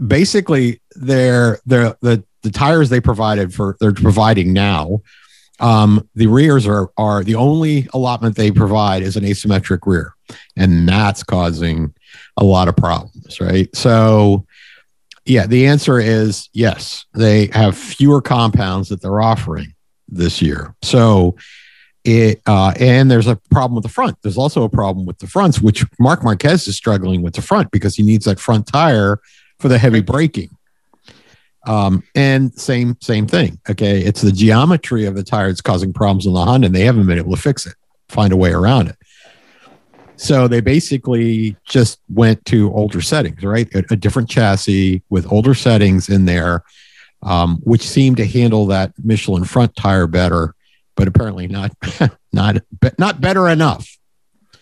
basically 0.08 0.82
their 0.96 1.60
their 1.66 1.96
the 2.02 2.24
the 2.44 2.52
tires 2.52 2.90
they 2.90 3.02
provided 3.02 3.54
for 3.54 3.78
they're 3.80 3.94
providing 3.94 4.54
now. 4.54 5.02
Um, 5.64 6.08
the 6.14 6.28
rears 6.28 6.68
are 6.68 6.92
are 6.98 7.24
the 7.24 7.36
only 7.36 7.88
allotment 7.94 8.36
they 8.36 8.52
provide 8.52 9.02
is 9.02 9.16
an 9.16 9.24
asymmetric 9.24 9.80
rear, 9.86 10.14
and 10.56 10.88
that's 10.88 11.24
causing 11.24 11.94
a 12.38 12.44
lot 12.44 12.68
of 12.68 12.76
problems, 12.76 13.40
right? 13.40 13.74
So. 13.76 14.46
Yeah, 15.26 15.48
the 15.48 15.68
answer 15.68 16.02
is 16.02 16.50
yes. 16.52 17.06
They 17.14 17.48
have 17.54 17.78
fewer 17.78 18.22
compounds 18.22 18.90
that 18.90 19.02
they're 19.02 19.22
offering 19.22 19.74
this 20.10 20.42
year. 20.42 20.76
So 20.82 21.38
it 22.04 22.42
uh, 22.46 22.74
and 22.80 23.10
there's 23.10 23.28
a 23.28 23.38
problem 23.50 23.76
with 23.76 23.84
the 23.84 23.90
front. 23.90 24.18
There's 24.22 24.38
also 24.38 24.64
a 24.64 24.70
problem 24.70 25.06
with 25.06 25.20
the 25.20 25.28
fronts, 25.28 25.62
which 25.62 25.86
Marc 26.00 26.24
Marquez 26.24 26.68
is 26.68 26.76
struggling 26.76 27.22
with 27.22 27.36
the 27.36 27.42
front 27.42 27.72
because 27.72 27.96
he 27.96 28.04
needs 28.04 28.26
that 28.26 28.40
front 28.40 28.68
tire 28.68 29.20
for 29.60 29.70
the 29.70 29.78
heavy 29.78 30.02
braking. 30.02 30.50
Um, 31.66 32.04
and 32.14 32.54
same 32.60 32.98
same 33.02 33.26
thing. 33.26 33.60
Okay, 33.70 34.02
it's 34.02 34.22
the 34.22 34.32
geometry 34.32 35.06
of 35.06 35.16
the 35.16 35.24
tire 35.24 35.48
that's 35.48 35.62
causing 35.62 35.94
problems 35.94 36.28
on 36.28 36.34
the 36.34 36.44
Honda, 36.44 36.66
and 36.68 36.76
they 36.76 36.84
haven't 36.86 37.06
been 37.08 37.18
able 37.18 37.36
to 37.36 37.42
fix 37.42 37.66
it, 37.66 37.76
find 38.10 38.34
a 38.34 38.38
way 38.38 38.52
around 38.52 38.90
it. 38.90 38.98
So 40.16 40.48
they 40.48 40.62
basically 40.62 41.56
just 41.66 42.00
went 42.10 42.44
to 42.46 42.72
older 42.74 43.02
settings, 43.02 43.44
right? 43.44 43.74
A, 43.74 43.84
a 43.92 43.96
different 43.96 44.30
chassis 44.30 45.02
with 45.10 45.30
older 45.32 45.54
settings 45.54 46.08
in 46.10 46.26
there, 46.26 46.64
um, 47.24 47.58
which 47.64 47.82
seemed 47.82 48.18
to 48.18 48.26
handle 48.26 48.68
that 48.68 48.94
Michelin 49.04 49.44
front 49.44 49.76
tire 49.76 50.06
better, 50.08 50.54
but 50.96 51.08
apparently 51.08 51.48
not 51.48 51.72
not 52.34 52.58
not 53.00 53.22
better 53.22 53.48
enough. 53.50 53.98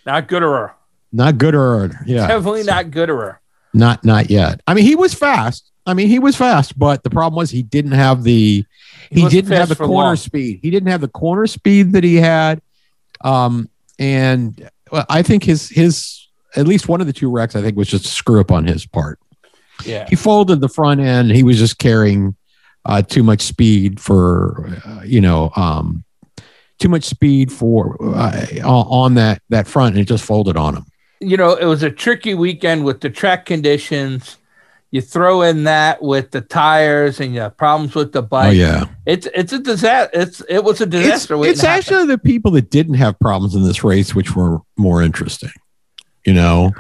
Not 0.06 0.28
gooder. 0.28 0.74
Not 1.12 1.38
gooder. 1.38 1.92
Yeah, 2.06 2.28
Definitely 2.28 2.64
not 2.64 2.92
gooder. 2.92 3.42
not 3.74 4.06
not 4.06 4.30
yet. 4.30 4.62
I 4.68 4.74
mean, 4.76 4.86
he 4.86 4.96
was 4.96 5.14
fast. 5.14 5.71
I 5.86 5.94
mean, 5.94 6.08
he 6.08 6.20
was 6.20 6.36
fast, 6.36 6.78
but 6.78 7.04
the 7.04 7.10
problem 7.10 7.38
was 7.38 7.50
he 7.50 7.64
didn't 7.64 7.94
have 7.94 8.24
the 8.24 8.66
he, 9.10 9.24
wasn't 9.24 9.48
didn't 9.48 9.58
have 9.58 9.70
the 9.70 9.76
corner 9.76 9.94
long. 9.94 10.16
speed. 10.16 10.60
He 10.62 10.70
didn't 10.70 10.90
have 10.90 11.02
the 11.02 11.08
corner 11.08 11.48
speed 11.48 11.94
that 11.94 12.04
he 12.04 12.16
had. 12.16 12.62
Um, 13.24 13.70
and 14.00 14.70
well, 14.92 15.06
I 15.10 15.22
think 15.22 15.44
his 15.44 15.70
his 15.70 16.28
at 16.56 16.68
least 16.68 16.88
one 16.88 17.02
of 17.02 17.08
the 17.08 17.14
two 17.14 17.30
wrecks 17.30 17.56
I 17.56 17.62
think 17.62 17.78
was 17.78 17.88
just 17.88 18.06
a 18.06 18.10
screw 18.10 18.40
up 18.42 18.52
on 18.52 18.66
his 18.66 18.86
part. 18.86 19.20
Yeah. 19.86 20.06
He 20.08 20.16
folded 20.16 20.62
the 20.62 20.70
front 20.70 21.02
end. 21.02 21.32
He 21.32 21.44
was 21.44 21.58
just 21.58 21.80
carrying 21.80 22.36
uh, 22.86 23.02
too 23.02 23.24
much 23.24 23.42
speed 23.42 24.00
for 24.00 24.70
uh, 24.86 25.02
you 25.04 25.22
know 25.22 25.52
um, 25.56 26.04
too 26.80 26.90
much 26.90 27.04
speed 27.04 27.52
for 27.52 27.98
uh, 28.04 28.46
on 28.64 29.16
that 29.16 29.42
that 29.50 29.68
front, 29.68 29.96
and 29.96 30.02
it 30.02 30.08
just 30.08 30.26
folded 30.26 30.58
on 30.58 30.76
him. 30.76 30.86
you 31.20 31.38
know, 31.38 31.54
it 31.54 31.66
was 31.66 31.84
a 31.84 31.92
tricky 31.92 32.34
weekend 32.34 32.84
with 32.84 33.02
the 33.02 33.10
track 33.10 33.46
conditions. 33.46 34.38
You 34.92 35.00
throw 35.02 35.42
in 35.44 35.64
that 35.64 36.02
with 36.02 36.32
the 36.32 36.42
tires 36.42 37.22
and 37.22 37.34
you 37.34 37.40
have 37.40 37.56
problems 37.56 37.96
with 37.96 38.12
the 38.12 38.22
bike. 38.22 38.50
oh 38.50 38.52
yeah. 38.52 38.86
It's 39.06 39.26
it's 39.34 39.54
a 39.54 39.60
disaster. 39.60 40.10
It's 40.14 40.42
it 40.50 40.64
was 40.64 40.82
a 40.82 40.86
disaster. 40.86 41.38
waiting 41.38 41.54
it's 41.54 41.64
actually 41.64 42.08
the 42.08 42.18
people 42.18 42.52
that 42.52 42.70
didn't 42.70 42.96
have 42.96 43.18
problems 43.20 43.56
in 43.56 43.64
this 43.64 43.84
race 43.86 44.14
which 44.14 44.36
were 44.36 44.60
more 44.78 45.02
interesting 45.02 45.52
you 46.26 46.34
know 46.34 46.72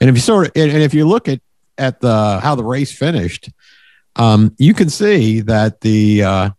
and 0.00 0.08
if 0.10 0.16
you 0.16 0.20
sort 0.20 0.46
of 0.46 0.52
and, 0.56 0.72
and 0.72 0.82
if 0.82 0.94
you 0.94 1.06
look 1.06 1.28
at 1.28 1.40
at 1.76 2.00
the 2.00 2.40
how 2.40 2.54
the 2.54 2.64
race 2.64 2.90
finished 2.90 3.50
um 4.16 4.54
you 4.58 4.72
can 4.74 4.88
see 4.90 5.40
that 5.40 5.80
the 5.82 6.22
uh 6.24 6.50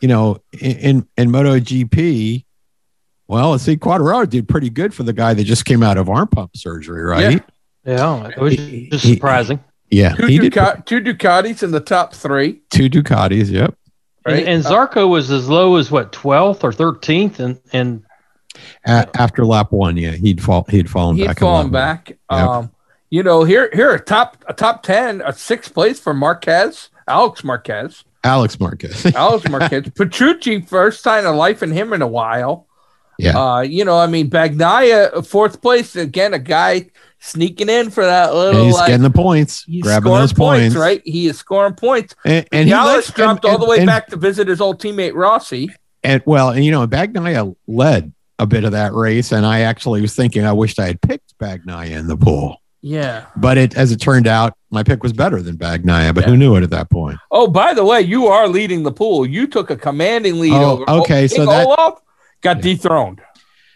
you 0.00 0.08
know 0.08 0.38
in 0.60 0.76
in, 0.78 1.08
in 1.18 1.30
moto 1.30 1.58
gp 1.58 2.44
well 3.28 3.50
let's 3.50 3.64
see 3.64 3.76
quartararo 3.76 4.26
did 4.28 4.48
pretty 4.48 4.70
good 4.70 4.94
for 4.94 5.02
the 5.02 5.12
guy 5.12 5.34
that 5.34 5.44
just 5.44 5.64
came 5.66 5.82
out 5.82 5.98
of 5.98 6.08
arm 6.08 6.28
pump 6.28 6.56
surgery 6.56 7.02
right 7.02 7.42
Yeah, 7.84 8.28
it 8.28 8.38
was 8.38 8.54
He- 8.54 8.88
just 8.88 9.06
surprising. 9.06 9.58
Yeah, 9.94 10.14
two, 10.14 10.26
he 10.26 10.38
did 10.38 10.52
Duca- 10.52 10.82
two 10.86 11.00
Ducatis 11.00 11.62
in 11.62 11.70
the 11.70 11.80
top 11.80 12.14
three. 12.14 12.60
two 12.70 12.88
ducatis 12.90 13.50
yep 13.50 13.74
Right? 14.26 14.38
And, 14.38 14.48
and 14.48 14.66
Uh, 14.66 14.70
Zarco 14.70 15.08
was 15.08 15.30
as 15.30 15.48
low 15.48 15.76
as 15.76 15.90
what 15.90 16.10
twelfth 16.12 16.64
or 16.64 16.72
thirteenth, 16.72 17.40
and 17.40 17.58
and 17.72 18.02
A- 18.86 19.08
after 19.16 19.44
lap 19.44 19.70
one 19.72 19.96
yeah 19.96 20.12
he'd 20.12 20.42
fall 20.42 20.64
he'd 20.70 20.88
fallen 20.90 21.16
He'd 21.16 21.26
back 21.26 21.40
in 21.40 21.46
lap 21.46 21.52
fallen 21.52 21.70
back. 21.70 22.08
Yep. 22.30 22.40
Um, 22.48 22.70
you 23.10 23.22
know, 23.22 23.44
here 23.44 23.70
here 23.72 23.92
a 23.92 24.00
top 24.00 24.42
a 24.48 24.54
top 24.54 24.82
ten, 24.82 25.20
a 25.24 25.32
sixth 25.32 25.72
place 25.74 26.00
for 26.00 26.14
Marquez, 26.14 26.88
Alex 27.06 27.44
Marquez, 27.44 28.04
alex 28.24 28.58
marquez 28.58 29.04
Alex 29.14 29.48
Marquez, 29.48 29.90
Petrucci, 29.94 30.62
first 30.62 31.02
sign 31.02 31.26
of 31.26 31.34
life 31.36 31.62
in 31.62 31.70
him 31.70 31.92
in 31.92 32.00
a 32.02 32.06
while. 32.08 32.66
Yeah. 33.18 33.38
Uh, 33.38 33.60
you 33.60 33.84
know, 33.84 33.96
I 33.98 34.06
mean, 34.08 34.28
Bagnaia, 34.30 35.24
fourth 35.26 35.60
place 35.62 35.94
again, 35.94 36.34
a 36.34 36.38
guy 36.38 36.86
sneaking 37.24 37.68
in 37.68 37.90
for 37.90 38.04
that 38.04 38.34
little. 38.34 38.64
he's 38.64 38.74
like, 38.74 38.88
getting 38.88 39.02
the 39.02 39.10
points 39.10 39.64
he's 39.64 39.82
grabbing 39.82 40.04
scoring 40.06 40.20
those 40.22 40.32
points, 40.32 40.76
right? 40.76 41.02
He 41.04 41.26
is 41.26 41.38
scoring 41.38 41.74
points. 41.74 42.14
And, 42.24 42.46
and 42.52 42.68
led- 42.70 43.04
dropped 43.14 43.44
and- 43.44 43.52
all 43.52 43.58
the 43.58 43.66
way 43.68 43.78
and- 43.78 43.86
back 43.86 44.08
to 44.08 44.16
visit 44.16 44.48
his 44.48 44.60
old 44.60 44.80
teammate 44.80 45.14
Rossi. 45.14 45.70
And 46.02 46.22
well, 46.26 46.50
and 46.50 46.64
you 46.64 46.70
know, 46.70 46.86
Bagnaia 46.86 47.56
led 47.66 48.12
a 48.38 48.46
bit 48.46 48.64
of 48.64 48.72
that 48.72 48.92
race, 48.92 49.32
and 49.32 49.46
I 49.46 49.60
actually 49.60 50.02
was 50.02 50.14
thinking 50.14 50.44
I 50.44 50.52
wished 50.52 50.78
I 50.78 50.86
had 50.86 51.00
picked 51.00 51.38
Bagnaia 51.38 51.90
in 51.98 52.08
the 52.08 52.16
pool. 52.16 52.60
Yeah. 52.82 53.24
But 53.36 53.56
it, 53.56 53.74
as 53.76 53.90
it 53.92 53.96
turned 53.96 54.26
out, 54.26 54.52
my 54.70 54.82
pick 54.82 55.02
was 55.02 55.14
better 55.14 55.40
than 55.40 55.56
Bagnaia. 55.56 56.14
But 56.14 56.24
Yeah. 56.24 56.30
who 56.30 56.36
knew 56.36 56.54
it 56.56 56.62
at 56.62 56.68
that 56.70 56.90
point? 56.90 57.16
Oh, 57.30 57.46
by 57.46 57.72
the 57.72 57.82
way, 57.84 58.02
you 58.02 58.26
are 58.26 58.46
leading 58.48 58.82
the 58.82 58.92
pool. 58.92 59.24
You 59.24 59.46
took 59.46 59.70
a 59.70 59.76
commanding 59.76 60.38
lead 60.40 60.52
Oh, 60.52 60.72
over. 60.82 60.90
okay, 60.90 61.26
so 61.26 61.46
that- 61.46 61.66
got 62.42 62.56
Yeah. 62.56 62.60
dethroned. 62.62 63.22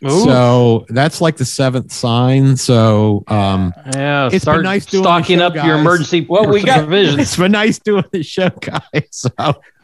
Ooh. 0.05 0.25
So 0.25 0.87
that's 0.91 1.21
like 1.21 1.37
the 1.37 1.45
seventh 1.45 1.91
sign. 1.93 2.57
So 2.57 3.25
um, 3.29 3.73
yeah, 3.95 4.27
It's 4.27 4.33
been 4.35 4.41
start 4.41 4.63
nice 4.63 4.87
doing 4.87 5.03
the 5.03 5.09
stocking 5.09 5.39
show, 5.39 5.47
up 5.47 5.55
your 5.55 5.65
guys. 5.65 5.81
emergency 5.81 6.27
Well, 6.29 6.47
we 6.49 6.63
got- 6.63 6.79
provisions. 6.81 7.19
it's 7.21 7.37
been 7.37 7.53
nice 7.53 7.79
doing 7.79 8.05
the 8.13 8.23
show, 8.23 8.49
guys. 8.51 9.09
So 9.11 9.31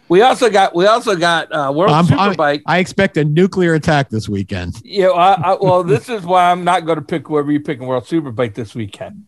We 0.09 0.21
also 0.23 0.51
got 0.51 0.75
we 0.75 0.87
also 0.87 1.17
got 1.17 1.51
uh, 1.53 1.73
World 1.75 1.91
I'm- 1.93 2.07
I'm- 2.19 2.35
Superbike. 2.35 2.63
I 2.67 2.79
expect 2.79 3.17
a 3.17 3.25
nuclear 3.25 3.75
attack 3.75 4.11
this 4.11 4.29
weekend. 4.29 4.75
Yeah, 4.85 5.09
I, 5.09 5.53
I, 5.53 5.57
well, 5.61 5.83
this 5.83 6.09
is 6.09 6.23
why 6.25 6.51
I'm 6.51 6.63
not 6.63 6.85
going 6.87 6.99
to 6.99 7.05
pick 7.05 7.27
whoever 7.27 7.51
you 7.51 7.59
pick 7.61 7.81
in 7.81 7.87
World 7.87 8.05
Superbike 8.05 8.55
this 8.55 8.75
weekend. 8.75 9.25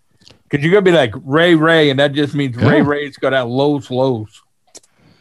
Because 0.49 0.62
you're 0.64 0.70
going 0.72 0.85
to 0.85 0.90
be 0.90 0.96
like 0.96 1.12
Rea 1.25 1.55
Rea, 1.57 1.90
and 1.90 1.99
that 1.99 2.12
just 2.12 2.35
means 2.35 2.55
Rea 2.57 2.77
Yeah. 2.79 2.87
Rea's 2.87 3.16
going 3.16 3.33
to 3.33 3.38
have 3.38 3.49
lows, 3.49 3.90
lows. 3.90 4.42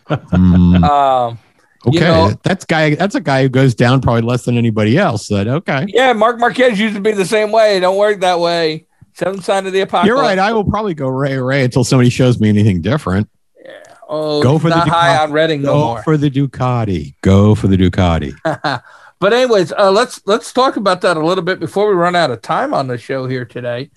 Hmm, 0.07 0.83
Um, 0.83 1.39
okay, 1.87 1.97
You 1.97 2.01
know- 2.01 2.33
that's 2.43 2.65
guy. 2.65 2.95
That's 2.95 3.15
a 3.15 3.21
guy 3.21 3.43
who 3.43 3.49
goes 3.49 3.75
down 3.75 4.01
probably 4.01 4.21
less 4.23 4.45
than 4.45 4.57
anybody 4.57 4.97
else. 4.97 5.29
But 5.29 5.47
okay, 5.47 5.85
yeah, 5.87 6.13
Marc 6.13 6.39
Marquez 6.39 6.79
used 6.79 6.95
to 6.95 7.01
be 7.01 7.11
the 7.11 7.25
same 7.25 7.51
way. 7.51 7.79
Don't 7.79 7.97
work 7.97 8.19
that 8.21 8.39
way. 8.39 8.87
Seventh 9.13 9.45
sign 9.45 9.65
of 9.65 9.71
the 9.73 9.79
apocalypse. 9.81 10.07
you're 10.07 10.17
right. 10.17 10.37
I 10.37 10.51
will 10.51 10.65
probably 10.65 10.93
go 10.93 11.07
Rea 11.07 11.37
Rea 11.37 11.63
until 11.63 11.83
somebody 11.85 12.09
shows 12.09 12.39
me 12.39 12.49
anything 12.49 12.81
different. 12.81 13.29
Yeah. 13.63 13.71
Oh, 14.09 14.43
Go 14.43 14.59
for 14.59 14.69
the 14.69 14.75
not 14.75 14.89
high 14.89 15.15
Ducati. 15.15 15.23
on 15.23 15.31
Reading 15.31 15.61
no 15.61 15.73
Go 15.73 15.79
more. 15.85 16.03
for 16.03 16.17
the 16.17 16.29
Ducati. 16.29 17.15
Go 17.21 17.55
for 17.55 17.67
the 17.67 17.77
Ducati. 17.77 18.33
but 19.19 19.33
anyways, 19.33 19.71
uh, 19.71 19.89
let's 19.91 20.21
let's 20.25 20.51
talk 20.51 20.75
about 20.75 20.99
that 21.01 21.15
a 21.17 21.25
little 21.25 21.43
bit 21.45 21.59
before 21.61 21.87
we 21.89 21.95
run 21.95 22.15
out 22.15 22.29
of 22.29 22.41
time 22.41 22.73
on 22.73 22.87
the 22.87 22.97
show 22.97 23.25
here 23.25 23.45
today. 23.45 23.89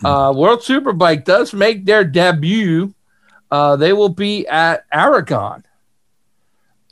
Hmm. 0.00 0.06
Uh, 0.06 0.32
World 0.32 0.60
Superbike 0.60 1.24
does 1.26 1.52
make 1.52 1.84
their 1.84 2.02
debut. 2.02 2.94
Uh, 3.50 3.76
they 3.76 3.92
will 3.92 4.08
be 4.08 4.46
at 4.48 4.86
Aragon. 4.90 5.62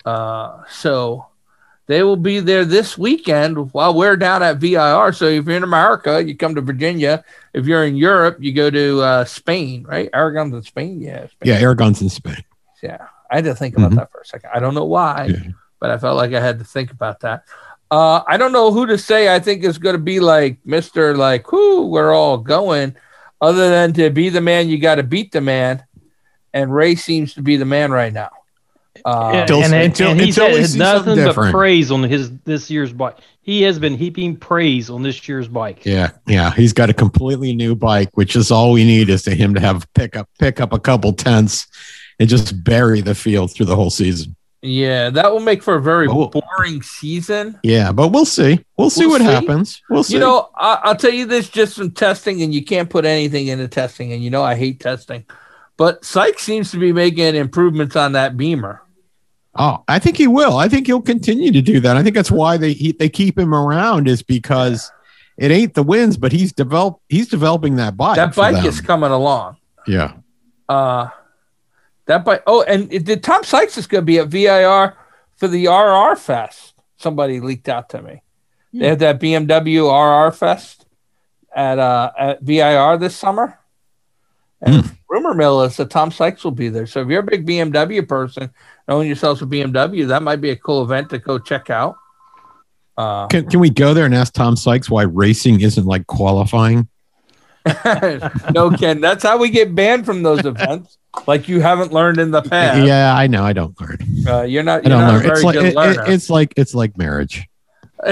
Uh, 0.05 0.63
so 0.71 1.27
they 1.87 2.03
will 2.03 2.17
be 2.17 2.41
there 2.41 2.65
this 2.65 2.97
weekend 2.97 3.73
while 3.73 3.95
we're 3.95 4.17
down 4.17 4.43
at 4.43 4.59
VIR. 4.59 5.13
So 5.13 5.27
if 5.27 5.47
you're 5.47 5.57
in 5.57 5.63
America, 5.65 6.23
you 6.23 6.37
come 6.37 6.55
to 6.55 6.61
Virginia. 6.61 7.25
If 7.53 7.67
you're 7.67 7.85
in 7.85 7.97
Europe, 7.97 8.39
you 8.41 8.53
go 8.53 8.71
to 8.71 9.01
uh, 9.01 9.25
Spain, 9.25 9.85
right? 9.85 10.09
Aragon's 10.15 10.55
in 10.55 10.63
Spain, 10.63 11.01
yeah. 11.01 11.27
Spain. 11.27 11.49
Yeah, 11.49 11.59
Aragon's 11.61 12.01
in 12.01 12.09
Spain. 12.09 12.45
Yeah, 12.83 13.07
I 13.31 13.37
had 13.37 13.45
to 13.45 13.55
think 13.55 13.77
about 13.77 13.91
Mhm. 13.93 13.97
that 13.97 14.13
for 14.13 14.21
a 14.21 14.25
second. 14.25 14.51
I 14.55 14.61
don't 14.61 14.75
know 14.75 14.85
why, 14.87 15.27
Yeah. 15.31 15.51
but 15.81 15.91
I 15.91 15.99
felt 15.99 16.17
like 16.17 16.33
I 16.33 16.41
had 16.41 16.59
to 16.61 16.65
think 16.65 16.91
about 16.93 17.21
that. 17.21 17.43
Uh, 17.91 18.23
I 18.27 18.37
don't 18.37 18.53
know 18.53 18.71
who 18.73 18.87
to 18.87 18.97
say. 18.97 19.35
I 19.35 19.41
think 19.41 19.65
is 19.65 19.77
going 19.79 19.95
to 19.97 19.99
be 20.03 20.21
like 20.21 20.59
Mister, 20.65 21.17
like 21.17 21.45
who 21.49 21.89
we're 21.89 22.15
all 22.15 22.39
going. 22.39 22.95
Other 23.41 23.69
than 23.69 23.93
to 23.95 24.11
be 24.11 24.29
the 24.29 24.41
man, 24.41 24.69
you 24.69 24.79
got 24.79 24.95
to 24.95 25.03
beat 25.03 25.33
the 25.33 25.41
man, 25.41 25.83
and 26.55 26.73
Rea 26.73 26.95
seems 26.95 27.35
to 27.35 27.43
be 27.43 27.57
the 27.57 27.65
man 27.65 27.91
right 27.91 28.13
now. 28.13 28.31
Uh, 29.05 29.29
and, 29.33 29.41
Until- 29.43 29.63
and, 29.65 29.75
and, 29.75 29.85
until- 29.85 30.15
he 30.15 30.29
until 30.29 30.53
we 30.53 30.65
said 30.65 30.79
nothing 30.79 31.17
but 31.25 31.35
praise 31.53 31.91
on 31.91 32.03
his 32.03 32.31
this 32.41 32.71
year's 32.71 32.93
bike. 32.93 33.17
He 33.43 33.63
has 33.63 33.79
been 33.79 33.97
heaping 33.97 34.37
praise 34.37 34.91
on 34.91 35.03
this 35.03 35.27
year's 35.29 35.49
bike. 35.49 35.85
Yeah, 35.87 36.11
yeah. 36.27 36.53
He's 36.53 36.73
got 36.73 36.91
a 36.91 36.95
completely 36.95 37.55
new 37.55 37.75
bike, 37.75 38.11
which 38.15 38.37
is 38.37 38.51
all 38.51 38.73
we 38.73 38.85
need 38.85 39.09
is 39.09 39.23
to 39.25 39.35
him 39.35 39.55
to 39.55 39.61
have 39.61 39.87
pick 39.95 40.17
up 40.17 40.29
pick 40.39 40.61
up 40.61 40.73
a 40.73 40.79
couple 40.79 41.13
tenths 41.13 41.67
and 42.19 42.29
just 42.29 42.63
bury 42.65 43.01
the 43.01 43.15
field 43.15 43.53
through 43.53 43.67
the 43.67 43.75
whole 43.77 43.91
season. 43.91 44.37
yeah, 44.63 45.09
that 45.09 45.33
will 45.33 45.41
make 45.41 45.63
for 45.63 45.77
a 45.77 45.81
very 45.83 46.07
Oh. 46.09 46.29
boring 46.29 46.83
season. 46.83 47.59
Yeah, 47.63 47.93
but 47.93 48.09
we'll 48.09 48.27
see. 48.27 48.63
We'll 48.77 48.91
see 48.91 49.07
We'll 49.07 49.11
what 49.13 49.21
see. 49.23 49.27
happens. 49.27 49.81
We'll 49.89 50.05
see. 50.05 50.15
You 50.15 50.21
know, 50.21 50.51
I, 50.55 50.81
I'll 50.85 50.97
tell 50.97 51.13
you 51.13 51.25
this 51.27 51.49
just 51.49 51.77
from 51.77 51.93
testing, 51.93 52.43
and 52.43 52.53
you 52.53 52.63
can't 52.65 52.91
put 52.91 53.05
anything 53.07 53.47
into 53.47 53.69
testing, 53.69 54.13
and 54.13 54.23
you 54.23 54.29
know 54.31 54.43
I 54.43 54.57
hate 54.57 54.79
testing. 54.81 55.25
But 55.81 56.05
Sykes 56.05 56.43
seems 56.43 56.71
to 56.73 56.79
be 56.79 56.93
making 56.93 57.37
improvements 57.37 57.97
on 57.97 58.13
that 58.13 58.37
Beamer. 58.37 58.83
Oh, 59.55 59.83
I 59.89 59.99
think 59.99 60.19
he 60.19 60.27
will. 60.27 60.59
I 60.59 60.69
think 60.69 60.87
he'll 60.87 61.01
continue 61.01 61.51
to 61.53 61.63
do 61.63 61.81
that. 61.81 61.97
I 61.97 62.03
think 62.03 62.15
that's 62.15 62.31
why 62.31 62.59
they 62.59 62.75
he, 62.75 62.93
they 62.93 63.09
keep 63.09 63.39
him 63.39 63.55
around 63.55 64.07
is 64.07 64.23
because 64.23 64.93
it 65.39 65.51
ain't 65.51 65.73
the 65.73 65.83
wins, 65.83 66.19
but 66.19 66.33
he's 66.33 66.53
developed 66.53 67.01
he's 67.09 67.29
developing 67.29 67.77
that 67.77 67.97
bike. 67.97 68.17
that 68.17 68.35
bike 68.35 68.63
is 68.63 68.83
coming 68.83 69.11
along. 69.11 69.57
yeah. 69.87 70.13
Uh 70.69 71.09
that 72.05 72.27
bike. 72.27 72.43
Oh, 72.47 72.61
and 72.61 72.93
it, 72.93 73.07
did 73.07 73.23
Tom 73.23 73.43
Sykes 73.43 73.79
is 73.79 73.87
going 73.87 74.03
to 74.03 74.07
be 74.07 74.19
at 74.19 74.29
VIR 74.29 74.99
for 75.37 75.49
the 75.49 75.67
RR 75.67 76.15
Fest? 76.17 76.75
Somebody 76.99 77.41
leaked 77.41 77.71
out 77.71 77.89
to 77.89 78.03
me. 78.03 78.21
They 78.75 78.89
have 78.89 78.99
that 78.99 79.19
BMW 79.19 79.89
RR 79.89 80.31
Fest 80.31 80.85
at 81.57 81.79
uh 81.79 82.13
at 82.19 82.43
VIR 82.43 82.99
this 82.99 83.17
summer. 83.17 83.60
And 84.63 84.91
rumor 85.09 85.33
mill 85.35 85.63
is 85.63 85.77
that 85.79 85.89
Tom 85.91 86.11
Sykes 86.11 86.45
will 86.45 86.51
be 86.51 86.69
there. 86.69 86.87
So 86.87 87.01
if 87.01 87.09
you're 87.09 87.21
a 87.21 87.23
big 87.23 87.47
BMW 87.47 88.07
person, 88.07 88.51
knowing 88.87 89.07
yourselves 89.07 89.41
a 89.43 89.47
BMW, 89.47 90.07
that 90.09 90.23
might 90.23 90.41
be 90.41 90.51
a 90.51 90.57
cool 90.57 90.83
event 90.83 91.11
to 91.11 91.19
go 91.19 91.39
check 91.39 91.71
out. 91.71 91.97
Uh, 92.99 93.27
Can, 93.29 93.49
can 93.49 93.61
we 93.61 93.71
go 93.71 93.95
there 93.95 94.05
and 94.05 94.15
ask 94.15 94.35
Tom 94.35 94.57
Sykes 94.57 94.91
why 94.91 95.03
racing 95.05 95.61
isn't 95.63 95.87
like 95.87 96.07
qualifying? 96.07 96.89
no, 98.55 98.71
Ken, 98.79 99.01
that's 99.01 99.23
how 99.23 99.39
we 99.39 99.49
get 99.51 99.75
banned 99.75 100.05
from 100.07 100.23
those 100.23 100.45
events. 100.45 100.99
Like 101.27 101.49
you 101.49 101.61
haven't 101.61 101.93
learned 101.93 102.19
in 102.19 102.31
the 102.31 102.43
past. 102.43 102.87
Yeah, 102.87 103.15
I 103.17 103.27
know. 103.27 103.43
I 103.43 103.53
don't 103.53 103.79
learn. 103.81 103.99
Uh, 104.27 104.43
you're 104.43 104.63
not. 104.63 104.81
I 104.87 104.89
You're 104.89 104.99
don't 104.99 105.01
not 105.01 105.13
learn. 105.15 105.23
very 105.23 105.33
It's 105.35 105.45
like 105.45 105.55
good 105.55 105.65
it- 105.67 105.77
it- 105.77 106.09
it's 106.15 106.31
like 106.31 106.55
it's 106.57 106.75
like 106.75 106.97
marriage. 106.99 107.49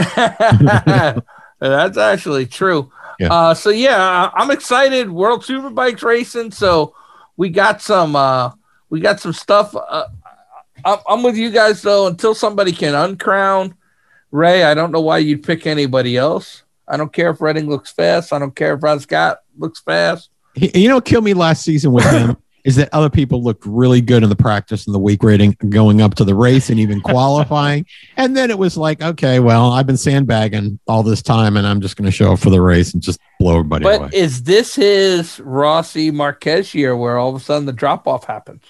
That's 1.61 1.96
actually 1.98 2.46
true. 2.46 2.90
Yeah. 3.18 3.33
Uh, 3.33 3.54
so 3.54 3.70
yeah, 3.70 4.31
I'm 4.35 4.50
excited. 4.50 5.11
World 5.11 5.42
Superbikes 5.42 6.02
racing. 6.02 6.52
So 6.52 6.94
we 7.37 7.50
got 7.50 7.83
some. 7.83 8.16
Uh, 8.16 8.52
we 8.90 9.00
got 9.00 9.20
some 9.20 9.33
stuff. 9.33 9.74
Uh, 9.74 10.04
I'm, 10.85 11.22
with 11.22 11.37
you 11.37 11.50
guys 11.50 11.83
though. 11.83 12.07
Until 12.07 12.35
somebody 12.35 12.72
can 12.72 12.94
uncrown 12.94 13.74
Rea, 14.31 14.64
I 14.64 14.74
don't 14.74 14.92
know 14.92 15.00
why 15.00 15.18
you'd 15.18 15.42
pick 15.42 15.66
anybody 15.66 16.16
else. 16.16 16.62
I 16.87 16.96
don't 16.96 17.12
care 17.12 17.31
if 17.31 17.40
Redding 17.40 17.68
looks 17.68 17.90
fast. 17.90 18.33
I 18.33 18.38
don't 18.38 18.54
care 18.54 18.74
if 18.74 18.81
Brad 18.81 19.00
Scott 19.02 19.40
looks 19.59 19.81
fast. 19.81 20.31
He, 20.54 20.83
you 20.83 20.88
know, 20.88 21.00
killed 21.00 21.24
me 21.24 21.35
last 21.35 21.62
season 21.62 21.92
with 21.92 22.11
him 22.11 22.37
is 22.68 22.76
that 22.76 22.90
other 22.92 23.09
people 23.09 23.42
looked 23.42 23.64
really 23.64 24.02
good 24.02 24.22
in 24.22 24.28
the 24.28 24.37
practice 24.37 24.85
and 24.87 24.94
the 24.94 24.98
week 24.98 25.22
rating 25.22 25.57
going 25.70 26.02
up 26.02 26.14
to 26.16 26.22
the 26.24 26.35
race 26.35 26.68
and 26.68 26.78
even 26.78 27.00
qualifying. 27.12 27.87
and 28.18 28.37
then 28.37 28.50
it 28.50 28.59
was 28.59 28.76
like, 28.76 29.00
okay, 29.02 29.40
well, 29.40 29.72
I've 29.72 29.87
been 29.87 29.96
sandbagging 29.96 30.78
all 30.87 31.02
this 31.02 31.22
time 31.22 31.57
and 31.57 31.66
I'm 31.66 31.81
just 31.81 31.96
going 31.96 32.04
to 32.04 32.11
show 32.11 32.35
up 32.35 32.38
for 32.40 32.50
the 32.50 32.61
race 32.61 32.92
and 32.92 33.02
just 33.02 33.20
blow 33.40 33.54
everybody 33.59 33.85
But 33.85 34.00
away. 34.00 34.11
is 34.12 34.42
this 34.42 34.74
his 34.74 35.40
Rossi 35.40 36.11
Marquez 36.11 36.74
year 36.74 36.94
where 36.94 37.16
all 37.16 37.31
of 37.31 37.37
a 37.40 37.40
sudden 37.44 37.64
the 37.66 37.72
drop 37.72 38.07
off 38.07 38.24
happens? 38.24 38.62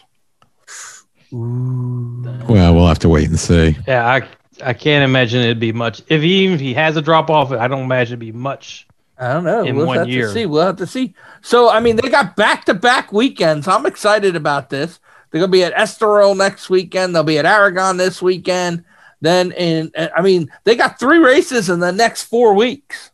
well, 1.30 2.74
we'll 2.74 2.87
have 2.88 2.98
to 3.00 3.08
wait 3.08 3.28
and 3.28 3.38
see. 3.38 3.76
Yeah, 3.87 4.06
I 4.06 4.26
I 4.64 4.72
can't 4.72 5.04
imagine 5.04 5.42
it'd 5.42 5.61
be 5.61 5.72
much. 5.72 6.02
If 6.08 6.22
he 6.22 6.44
even 6.44 6.54
if 6.54 6.61
he 6.61 6.72
has 6.74 6.96
a 6.96 7.02
drop 7.02 7.28
off, 7.30 7.52
I 7.52 7.68
don't 7.68 7.82
imagine 7.84 8.12
it'd 8.14 8.20
be 8.20 8.32
much. 8.32 8.88
I 9.20 9.33
don't 9.33 9.44
know. 9.44 9.64
in 9.64 9.74
we'll 9.76 9.87
one 9.87 9.98
have 9.98 10.09
year. 10.09 10.26
to 10.28 10.33
see. 10.33 10.46
We'll 10.46 10.64
have 10.66 10.76
to 10.76 10.87
see. 10.87 11.14
So, 11.42 11.68
I 11.70 11.81
mean, 11.81 11.96
they 11.96 12.09
got 12.09 12.37
back 12.37 12.64
to 12.66 12.74
back 12.74 13.12
weekends. 13.12 13.66
I'm 13.66 13.85
excited 13.87 14.37
about 14.37 14.70
this. 14.70 15.00
They're 15.31 15.40
going 15.40 15.50
to 15.50 15.57
be 15.57 15.64
at 15.64 15.74
Estoril 15.74 16.37
next 16.37 16.70
weekend. 16.70 17.14
They'll 17.14 17.24
be 17.24 17.38
at 17.38 17.44
Aragon 17.46 17.96
this 17.96 18.22
weekend. 18.22 18.85
Then, 19.20 19.52
in, 19.52 19.90
eh, 19.94 20.09
I 20.16 20.22
mean, 20.22 20.50
they 20.64 20.76
got 20.76 20.98
three 21.00 21.18
races 21.18 21.68
in 21.68 21.81
the 21.81 21.90
next 21.92 22.22
four 22.24 22.54
weeks 22.54 23.11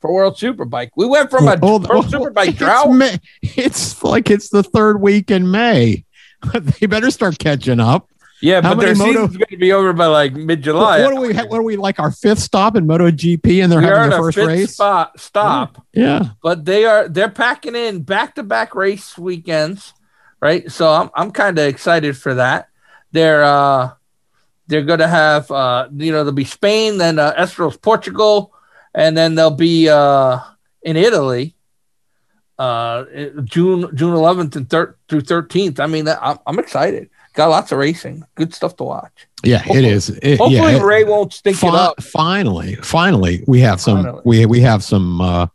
for 0.00 0.12
World 0.12 0.36
Superbike. 0.36 0.90
We 0.96 1.06
went 1.06 1.30
from 1.30 1.48
a 1.48 1.58
Hold- 1.58 1.88
World 1.88 2.12
hold- 2.12 2.34
Superbike 2.34 2.48
it's 2.48 2.58
drought. 2.58 2.92
May- 2.92 3.18
It's 3.42 4.02
like 4.04 4.30
it's 4.30 4.50
the 4.50 4.62
third 4.62 5.00
week 5.00 5.30
in 5.30 5.50
May. 5.50 6.04
they 6.80 6.86
better 6.86 7.10
start 7.10 7.38
catching 7.38 7.80
up. 7.80 8.08
Yeah, 8.42 8.60
How 8.60 8.74
but 8.74 8.80
their 8.84 8.94
moto- 8.94 9.12
season's 9.26 9.36
going 9.38 9.48
to 9.50 9.56
be 9.56 9.72
over 9.72 9.92
by 9.94 10.06
like 10.06 10.34
mid 10.34 10.62
July. 10.62 11.00
what, 11.02 11.14
what 11.14 11.22
do 11.22 11.28
we? 11.28 11.34
What 11.48 11.58
are 11.58 11.62
we 11.62 11.76
like? 11.76 11.98
Our 11.98 12.10
fifth 12.10 12.40
stop 12.40 12.76
in 12.76 12.86
MotoGP, 12.86 13.62
and 13.62 13.72
they're 13.72 13.80
We 13.80 13.86
having 13.86 14.10
their 14.10 14.18
first 14.20 14.36
race. 14.36 14.74
spot 14.74 15.18
stop. 15.18 15.82
Yeah, 15.94 16.30
but 16.42 16.64
they 16.66 16.84
are 16.84 17.08
they're 17.08 17.30
packing 17.30 17.74
in 17.74 18.02
back 18.02 18.34
to 18.34 18.42
back 18.42 18.74
race 18.74 19.16
weekends, 19.16 19.94
right? 20.40 20.70
So 20.70 20.92
I'm 20.92 21.08
I'm 21.14 21.30
kind 21.30 21.58
of 21.58 21.64
excited 21.66 22.16
for 22.16 22.34
that. 22.34 22.68
They're 23.12 23.42
uh 23.42 23.92
they're 24.66 24.82
going 24.84 24.98
to 24.98 25.08
have 25.08 25.50
uh 25.50 25.88
you 25.96 26.12
know 26.12 26.18
there'll 26.18 26.32
be 26.32 26.44
Spain, 26.44 26.98
then 26.98 27.18
uh, 27.18 27.32
Estoril's 27.38 27.78
Portugal, 27.78 28.52
and 28.94 29.16
then 29.16 29.34
they'll 29.34 29.50
be 29.50 29.88
uh 29.88 30.40
in 30.82 30.96
Italy. 30.98 31.54
Uh, 32.58 33.04
June 33.44 33.94
June 33.94 34.14
11th 34.14 34.56
and 34.56 34.68
thir- 34.70 34.96
through 35.08 35.20
13th. 35.20 35.78
I 35.78 35.86
mean, 35.86 36.08
I'm, 36.08 36.38
I'm 36.46 36.58
excited. 36.58 37.10
Got 37.36 37.48
lots 37.50 37.70
of 37.70 37.78
racing, 37.78 38.24
good 38.34 38.52
stuff 38.54 38.76
to 38.76 38.84
watch. 38.84 39.28
yeah, 39.44 39.58
Hopefully- 39.58 39.78
it 39.78 39.84
is. 39.84 40.08
It, 40.08 40.38
Hopefully, 40.38 40.54
yeah, 40.56 40.70
it- 40.78 40.82
Rea 40.82 41.04
won't 41.04 41.32
stink 41.34 41.58
fi- 41.58 41.68
it 41.68 41.74
up. 41.74 42.02
finally, 42.02 42.74
finally, 42.76 43.44
we 43.46 43.60
have 43.60 43.80
some. 43.80 44.02
Finally. 44.04 44.22
We 44.24 44.46
we 44.46 44.60
have 44.60 44.82
some 44.82 45.20
uh, 45.20 45.46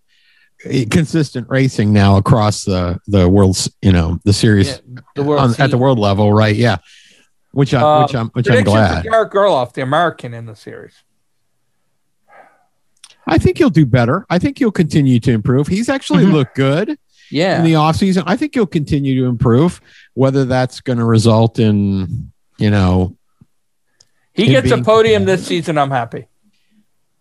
consistent 0.91 1.48
racing 1.50 1.91
now 1.91 2.17
across 2.17 2.63
the 2.65 3.00
the 3.08 3.28
world's. 3.28 3.70
You 3.82 3.91
know, 3.91 4.20
the 4.26 4.32
series 4.34 4.67
Yeah, 4.70 5.02
the 5.15 5.24
world 5.24 5.41
on, 5.41 5.56
at 5.60 5.72
the 5.72 5.78
world 5.80 5.98
level, 5.98 6.32
right? 6.32 6.56
Yeah, 6.56 6.78
which 7.52 7.74
I 7.74 7.82
Uh, 7.82 8.02
which 8.04 8.13
I'm 8.15 8.28
which 8.30 8.48
I'm 8.50 8.63
glad. 8.63 9.04
Garrett 9.04 9.32
Gerloff, 9.32 9.74
the 9.74 9.82
American 9.82 10.36
in 10.36 10.46
the 10.46 10.56
series. 10.56 10.94
I 13.28 13.38
think 13.38 13.58
he'll 13.58 13.70
do 13.70 13.86
better. 13.86 14.26
I 14.30 14.39
think 14.39 14.60
he'll 14.60 14.72
continue 14.72 15.20
to 15.22 15.32
improve. 15.32 15.67
He's 15.67 15.89
actually 15.89 16.26
Mhm. 16.26 16.34
looked 16.34 16.56
good 16.56 16.98
in 17.32 17.38
Yeah, 17.38 17.62
the 17.62 17.74
offseason. 17.74 18.24
I 18.26 18.36
think 18.36 18.54
he'll 18.54 18.65
continue 18.67 19.22
to 19.24 19.28
improve. 19.30 19.82
Whether 20.13 20.46
that's 20.46 20.82
going 20.82 21.00
to 21.00 21.06
result 21.06 21.60
in, 21.60 22.32
you 22.58 22.70
know, 22.70 23.15
he 24.34 24.48
gets 24.48 24.72
a 24.72 24.82
podium 24.82 25.26
this 25.26 25.46
season. 25.46 25.78
I'm 25.78 25.91
happy. 25.91 26.28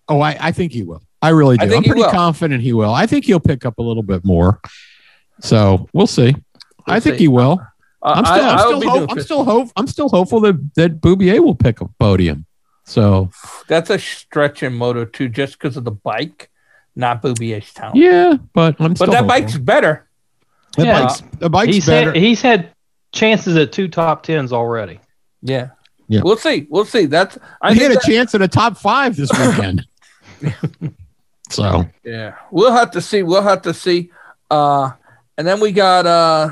oh, 0.08 0.20
I, 0.20 0.36
I 0.40 0.52
think 0.52 0.72
he 0.72 0.82
will. 0.82 1.02
I 1.22 1.30
really 1.30 1.56
do. 1.56 1.66
think 1.66 1.76
I'm 1.78 1.82
pretty 1.84 2.02
will. 2.02 2.10
confident 2.10 2.62
he 2.62 2.72
will. 2.72 2.92
I 2.92 3.06
think 3.06 3.24
he'll 3.26 3.40
pick 3.40 3.64
up 3.66 3.78
a 3.78 3.82
little 3.82 4.02
bit 4.02 4.24
more. 4.24 4.60
So 5.40 5.88
we'll 5.92 6.06
see. 6.06 6.34
I 6.86 6.92
We'll 6.94 7.00
think 7.00 7.16
see. 7.16 7.24
he 7.24 7.28
will. 7.28 7.60
Uh, 8.02 8.14
I'm 8.16 8.24
still, 8.24 8.34
I, 8.36 8.48
I, 8.48 8.52
am 8.52 8.58
still, 8.58 8.90
hope, 8.90 9.10
I'm 9.12 9.20
still 9.20 9.44
hope, 9.44 9.68
I'm 9.76 9.86
still 9.86 10.08
hopeful 10.08 10.40
that 10.40 10.74
that 10.76 11.00
Beaubier 11.00 11.40
will 11.44 11.54
pick 11.54 11.80
a 11.82 11.88
podium. 11.98 12.46
So 12.86 13.30
That's 13.68 13.90
a 13.90 13.98
stretch 13.98 14.62
in 14.62 14.74
Moto 14.74 15.04
2 15.04 15.28
just 15.28 15.58
because 15.58 15.76
of 15.76 15.84
the 15.84 15.90
bike, 15.90 16.49
not 16.96 17.22
Beaubier's 17.22 17.72
talent. 17.72 17.96
yeah, 17.96 18.34
but 18.52 18.76
I'm 18.80 18.94
but 18.94 19.06
that 19.10 19.24
hopeful. 19.24 19.26
bike's 19.28 19.56
better. 19.58 20.06
the 20.76 20.84
Yeah. 20.86 21.02
bike's 21.02 21.22
the 21.38 21.50
bike's 21.50 21.74
he's 21.74 21.86
better. 21.86 22.12
had, 22.12 22.22
he's 22.22 22.42
had 22.42 22.72
chances 23.12 23.56
at 23.56 23.72
two 23.72 23.88
top 23.88 24.22
tens 24.22 24.52
already. 24.52 25.00
Yeah. 25.42 25.70
Yeah. 26.08 26.20
We'll 26.24 26.36
see. 26.36 26.66
We'll 26.70 26.84
see. 26.84 27.06
That's 27.06 27.38
I 27.62 27.72
he 27.74 27.80
had 27.80 27.92
a 27.92 27.94
that- 27.94 28.02
chance 28.02 28.34
at 28.34 28.42
a 28.42 28.48
top 28.48 28.76
five 28.76 29.16
this 29.16 29.30
weekend. 29.32 29.86
so 31.50 31.84
Yeah. 32.04 32.34
We'll 32.50 32.72
have 32.72 32.90
to 32.92 33.00
see. 33.00 33.22
We'll 33.22 33.42
have 33.42 33.62
to 33.62 33.74
see. 33.74 34.10
Uh 34.50 34.90
and 35.38 35.46
then 35.46 35.60
we 35.60 35.72
got 35.72 36.06
uh 36.06 36.50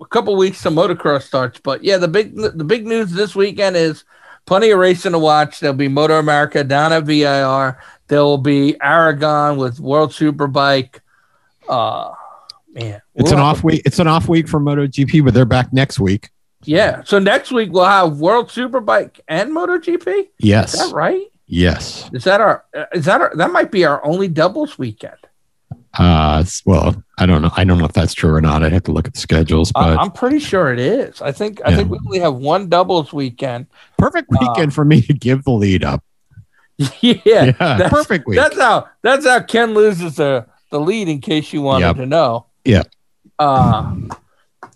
a 0.00 0.04
couple 0.06 0.34
weeks 0.36 0.62
to 0.62 0.70
motocross 0.70 1.22
starts. 1.22 1.60
But 1.62 1.84
yeah, 1.84 1.98
the 1.98 2.08
big 2.08 2.34
the 2.36 2.64
big 2.64 2.86
news 2.86 3.12
this 3.12 3.34
weekend 3.36 3.76
is 3.76 4.04
plenty 4.46 4.70
of 4.70 4.78
racing 4.78 5.12
to 5.12 5.18
watch. 5.18 5.60
There'll 5.60 5.76
be 5.76 5.88
Moto 5.88 6.18
America 6.18 6.64
down 6.64 6.92
at 6.92 7.04
VIR. 7.04 7.78
There 8.08 8.22
will 8.24 8.38
be 8.38 8.76
Aragon 8.80 9.56
with 9.58 9.80
World 9.80 10.10
Superbike. 10.12 11.00
Uh 11.68 12.12
man. 12.72 13.00
it's 13.14 13.30
an 13.32 13.38
off 13.38 13.62
week. 13.62 13.82
It's 13.84 13.98
an 13.98 14.06
off 14.06 14.28
week 14.28 14.48
for 14.48 14.60
MotoGP, 14.60 15.24
but 15.24 15.34
they're 15.34 15.44
back 15.44 15.72
next 15.72 15.98
week. 16.00 16.30
Yeah. 16.64 17.02
So 17.04 17.18
next 17.18 17.52
week 17.52 17.70
we'll 17.72 17.84
have 17.84 18.18
World 18.18 18.48
Superbike 18.48 19.20
and 19.28 19.50
MotoGP. 19.52 20.06
Is 20.18 20.26
Yes, 20.38 20.72
that 20.72 20.94
right? 20.94 21.26
yes. 21.46 22.08
Is 22.12 22.24
that 22.24 22.40
our? 22.40 22.64
uh, 22.74 22.84
Is 22.92 23.04
that 23.04 23.20
our? 23.20 23.34
That 23.36 23.52
might 23.52 23.70
be 23.70 23.84
our 23.84 24.04
only 24.04 24.28
doubles 24.28 24.78
weekend. 24.78 25.16
Uh, 25.98 26.44
well, 26.64 27.02
I 27.18 27.26
don't 27.26 27.42
know. 27.42 27.50
I 27.56 27.64
don't 27.64 27.78
know 27.78 27.84
if 27.86 27.92
that's 27.92 28.14
true 28.14 28.32
or 28.32 28.40
not. 28.40 28.62
I'd 28.62 28.72
have 28.72 28.84
to 28.84 28.92
look 28.92 29.06
at 29.08 29.14
the 29.14 29.20
schedules, 29.20 29.72
I, 29.74 29.88
but 29.94 29.98
I'm 29.98 30.10
pretty 30.12 30.38
sure 30.38 30.72
it 30.72 30.78
is. 30.78 31.20
I 31.22 31.32
think. 31.32 31.60
I 31.64 31.70
Yeah. 31.70 31.76
think 31.76 31.90
we 31.90 31.98
only 32.06 32.18
have 32.20 32.34
one 32.34 32.68
doubles 32.68 33.12
weekend. 33.12 33.66
perfect 33.98 34.28
uh, 34.32 34.36
weekend 34.40 34.74
for 34.74 34.84
me 34.84 35.00
to 35.02 35.12
give 35.12 35.44
the 35.44 35.50
lead 35.50 35.84
up. 35.84 36.02
yeah. 37.00 37.14
Yeah, 37.24 37.50
that's- 37.52 37.90
perfect 37.90 38.26
week. 38.26 38.36
That's 38.38 38.58
how. 38.58 38.88
That's 39.02 39.26
how 39.26 39.40
Ken 39.40 39.74
loses 39.74 40.16
the 40.16 40.46
the 40.70 40.78
lead. 40.80 41.08
In 41.08 41.20
case 41.20 41.52
you 41.52 41.62
wanted 41.62 41.86
Yep. 41.86 41.96
to 41.96 42.06
know. 42.06 42.46
Yeah. 42.64 42.82
Uh, 43.38 43.94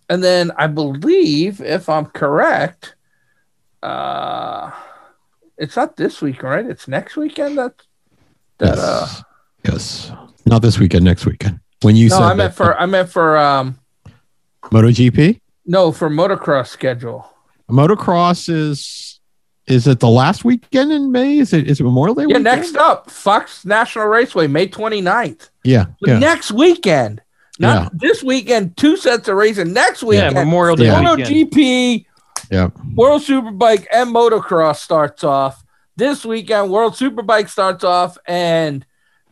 and 0.09 0.22
then 0.22 0.51
I 0.57 0.66
believe, 0.66 1.61
if 1.61 1.89
I'm 1.89 2.07
correct, 2.07 2.95
uh, 3.83 4.70
it's 5.59 5.77
not 5.77 5.97
this 5.97 6.20
week, 6.22 6.43
right? 6.43 6.64
It's 6.66 6.89
next 6.89 7.16
weekend. 7.16 7.59
That. 7.59 7.74
That. 8.59 8.79
Uh, 8.79 9.07
yes, 9.64 10.11
yes. 10.11 10.12
Not 10.47 10.62
this 10.62 10.79
weekend. 10.79 11.05
Next 11.05 11.24
weekend. 11.27 11.61
When 11.83 11.97
you 11.97 12.09
no, 12.09 12.16
said 12.16 12.22
I 12.24 12.35
meant 12.35 12.51
that- 12.57 12.57
for. 12.57 12.79
I 12.79 12.87
meant 12.87 13.09
for. 13.11 13.37
Um. 13.37 13.79
MotoGP, 14.70 15.41
No, 15.66 15.91
for 15.91 16.09
motocross 16.09 16.68
schedule. 16.68 17.27
motocross 17.68 18.49
is 18.49 19.12
is 19.67 19.87
it 19.87 20.01
the 20.01 20.09
last 20.09 20.45
weekend 20.45 20.93
in 20.93 21.13
May? 21.13 21.39
Is 21.39 21.53
it 21.53 21.69
is 21.69 21.81
it 21.81 21.85
Memorial 21.85 22.15
Day? 22.15 22.23
Yeah, 22.23 22.27
weekend? 22.29 22.45
next 22.45 22.77
up, 22.77 23.11
Fox 23.11 23.65
National 23.65 24.07
Raceway, 24.07 24.47
May 24.47 24.67
29th. 24.69 25.51
Yeah, 25.65 25.87
yeah. 26.01 26.19
Next 26.19 26.51
weekend. 26.53 27.23
Not 27.59 27.97
this 27.97 28.25
weekend, 28.25 28.77
two 28.77 28.97
sets 28.97 29.29
of 29.29 29.37
racing. 29.37 29.73
Next 29.73 30.03
Yeah, 30.03 30.09
weekend, 30.09 30.35
Memorial 30.35 30.75
Day 30.75 30.87
Yeah. 30.87 31.01
weekend. 31.15 31.29
MotoGP, 31.53 32.07
Yeah. 32.51 32.71
World 32.97 33.23
Superbike, 33.23 33.87
and 33.93 34.13
motocross 34.13 34.77
starts 34.79 35.23
off. 35.23 35.63
This 35.97 36.25
weekend, 36.25 36.71
World 36.71 36.95
Superbike 36.95 37.49
starts 37.49 37.85
off, 37.85 38.19
and 38.27 38.85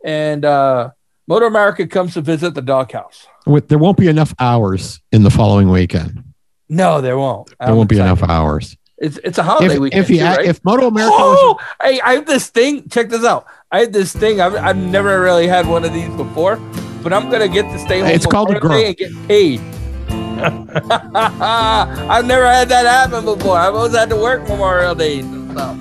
and 0.04 0.44
uh, 0.44 0.90
Moto 1.26 1.46
America 1.46 1.86
comes 1.86 2.14
to 2.14 2.20
visit 2.20 2.54
the 2.54 2.62
doghouse. 2.62 3.26
With, 3.46 3.68
there 3.68 3.78
won't 3.78 3.96
be 3.98 4.06
enough 4.08 4.32
hours 4.38 5.00
in 5.10 5.22
the 5.24 5.30
following 5.30 5.68
weekend. 5.70 6.22
No, 6.68 7.00
there 7.00 7.18
won't. 7.18 7.48
There 7.48 7.68
I'm 7.70 7.76
won't 7.76 7.88
be 7.88 7.98
enough 7.98 8.22
hours. 8.22 8.76
It's 9.00 9.18
it's 9.24 9.38
a 9.38 9.42
holiday 9.42 9.74
If, 9.74 9.80
weekend. 9.80 10.04
if, 10.04 10.10
you, 10.10 10.18
too, 10.18 10.24
right? 10.24 10.44
if 10.46 10.62
Moto 10.64 10.86
America 10.88 11.10
was 11.16 11.38
Oh, 11.40 11.58
hey, 11.82 12.00
I 12.02 12.14
have 12.14 12.26
this 12.26 12.48
thing. 12.48 12.86
Check 12.90 13.08
this 13.08 13.24
out. 13.24 13.46
I 13.72 13.80
had 13.80 13.92
this 13.92 14.12
thing. 14.14 14.40
I've, 14.40 14.54
I've 14.54 14.76
never 14.76 15.20
really 15.22 15.46
had 15.46 15.66
one 15.66 15.84
of 15.84 15.92
these 15.94 16.10
before, 16.16 16.56
but 17.02 17.12
I'm 17.12 17.30
gonna 17.30 17.48
get 17.48 17.62
to 17.72 17.78
stay 17.78 18.00
home. 18.00 18.10
It's 18.10 18.26
called 18.26 18.50
a 18.50 18.60
Day 18.60 18.88
and 18.88 18.96
get 18.96 19.12
paid 19.28 19.60
I've 20.42 22.24
never 22.24 22.46
had 22.46 22.68
that 22.70 22.86
happen 22.86 23.24
before. 23.24 23.56
I've 23.58 23.74
always 23.74 23.94
had 23.94 24.08
to 24.10 24.16
work 24.16 24.42
Memorial 24.48 24.94
Days 24.94 25.24
and 25.24 25.50
stuff. 25.52 25.76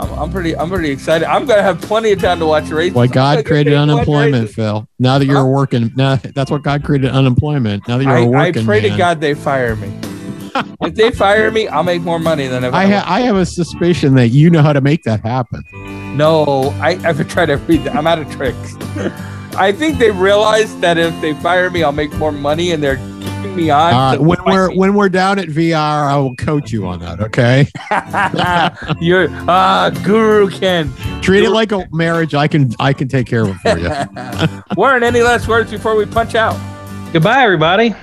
I'm, 0.00 0.18
I'm 0.18 0.30
pretty. 0.30 0.56
I'm 0.56 0.68
pretty 0.68 0.90
excited. 0.90 1.26
I'm 1.28 1.46
gonna 1.46 1.62
have 1.62 1.80
plenty 1.80 2.12
of 2.12 2.20
time 2.20 2.38
to 2.40 2.46
watch 2.46 2.68
races. 2.70 2.94
Why 2.94 3.06
God 3.06 3.44
created 3.44 3.70
paid 3.70 3.74
to 3.74 3.80
watch 3.80 3.90
unemployment. 3.90 4.50
Phil. 4.50 4.88
Now 4.98 5.18
that 5.18 5.26
you're 5.26 5.38
Huh? 5.38 5.46
working, 5.46 5.92
now 5.96 6.16
that's 6.16 6.50
what 6.50 6.62
God 6.62 6.84
created 6.84 7.10
unemployment. 7.10 7.86
Now 7.88 7.98
that 7.98 8.04
you're 8.04 8.12
I, 8.12 8.24
working 8.24 8.62
I 8.62 8.66
pray 8.66 8.80
to. 8.80 8.96
God 8.96 9.20
they 9.20 9.34
fire 9.34 9.76
me. 9.76 9.92
If 10.82 10.94
they 10.94 11.10
fire 11.10 11.50
me, 11.50 11.66
I'll 11.68 11.82
make 11.82 12.02
more 12.02 12.18
money 12.18 12.46
than 12.46 12.64
if 12.64 12.72
I, 12.74 12.84
I. 12.84 12.86
ha- 12.86 13.04
I 13.06 13.20
have 13.20 13.36
a 13.36 13.46
suspicion 13.46 14.14
that 14.14 14.28
you 14.28 14.50
know 14.50 14.62
how 14.62 14.72
to 14.72 14.80
make 14.80 15.02
that 15.04 15.20
happen. 15.20 15.64
no, 16.16 16.70
I, 16.80 16.98
I've 17.04 17.26
tried 17.28 17.46
to 17.46 17.56
read 17.56 17.84
that. 17.84 17.96
I'm 17.96 18.06
out 18.06 18.18
of 18.18 18.30
tricks. 18.30 18.76
I 19.56 19.72
think 19.72 19.98
they 19.98 20.10
realize 20.10 20.76
that 20.80 20.98
if 20.98 21.18
they 21.20 21.34
fire 21.34 21.70
me, 21.70 21.82
I'll 21.82 21.92
make 21.92 22.12
more 22.14 22.32
money, 22.32 22.72
and 22.72 22.82
they're 22.82 22.96
keeping 22.96 23.56
me 23.56 23.70
on. 23.70 23.94
All 23.94 24.10
right, 24.10 24.20
when 24.20 24.38
we're 24.46 24.68
me. 24.70 24.76
when 24.76 24.94
we're 24.94 25.08
down 25.08 25.38
at 25.38 25.48
VIR, 25.48 25.76
I 25.76 26.16
will 26.16 26.34
coach 26.36 26.72
you 26.72 26.86
on 26.86 26.98
that. 27.00 27.20
Okay, 27.20 27.66
You're 29.00 29.28
ah, 29.48 29.90
Guru 30.02 30.50
Ken. 30.50 30.92
treat 31.20 31.44
it 31.44 31.50
like 31.50 31.72
a 31.72 31.86
marriage. 31.92 32.34
I 32.34 32.48
can 32.48 32.72
I 32.80 32.92
can 32.92 33.08
take 33.08 33.26
care 33.26 33.42
of 33.42 33.50
it 33.50 33.56
for 33.58 33.78
you. 33.78 34.62
Warren, 34.76 35.02
any 35.02 35.22
last 35.22 35.46
words 35.46 35.70
before 35.70 35.94
we 35.96 36.06
punch 36.06 36.34
out? 36.34 36.56
Goodbye, 37.12 37.42
everybody. 37.42 37.94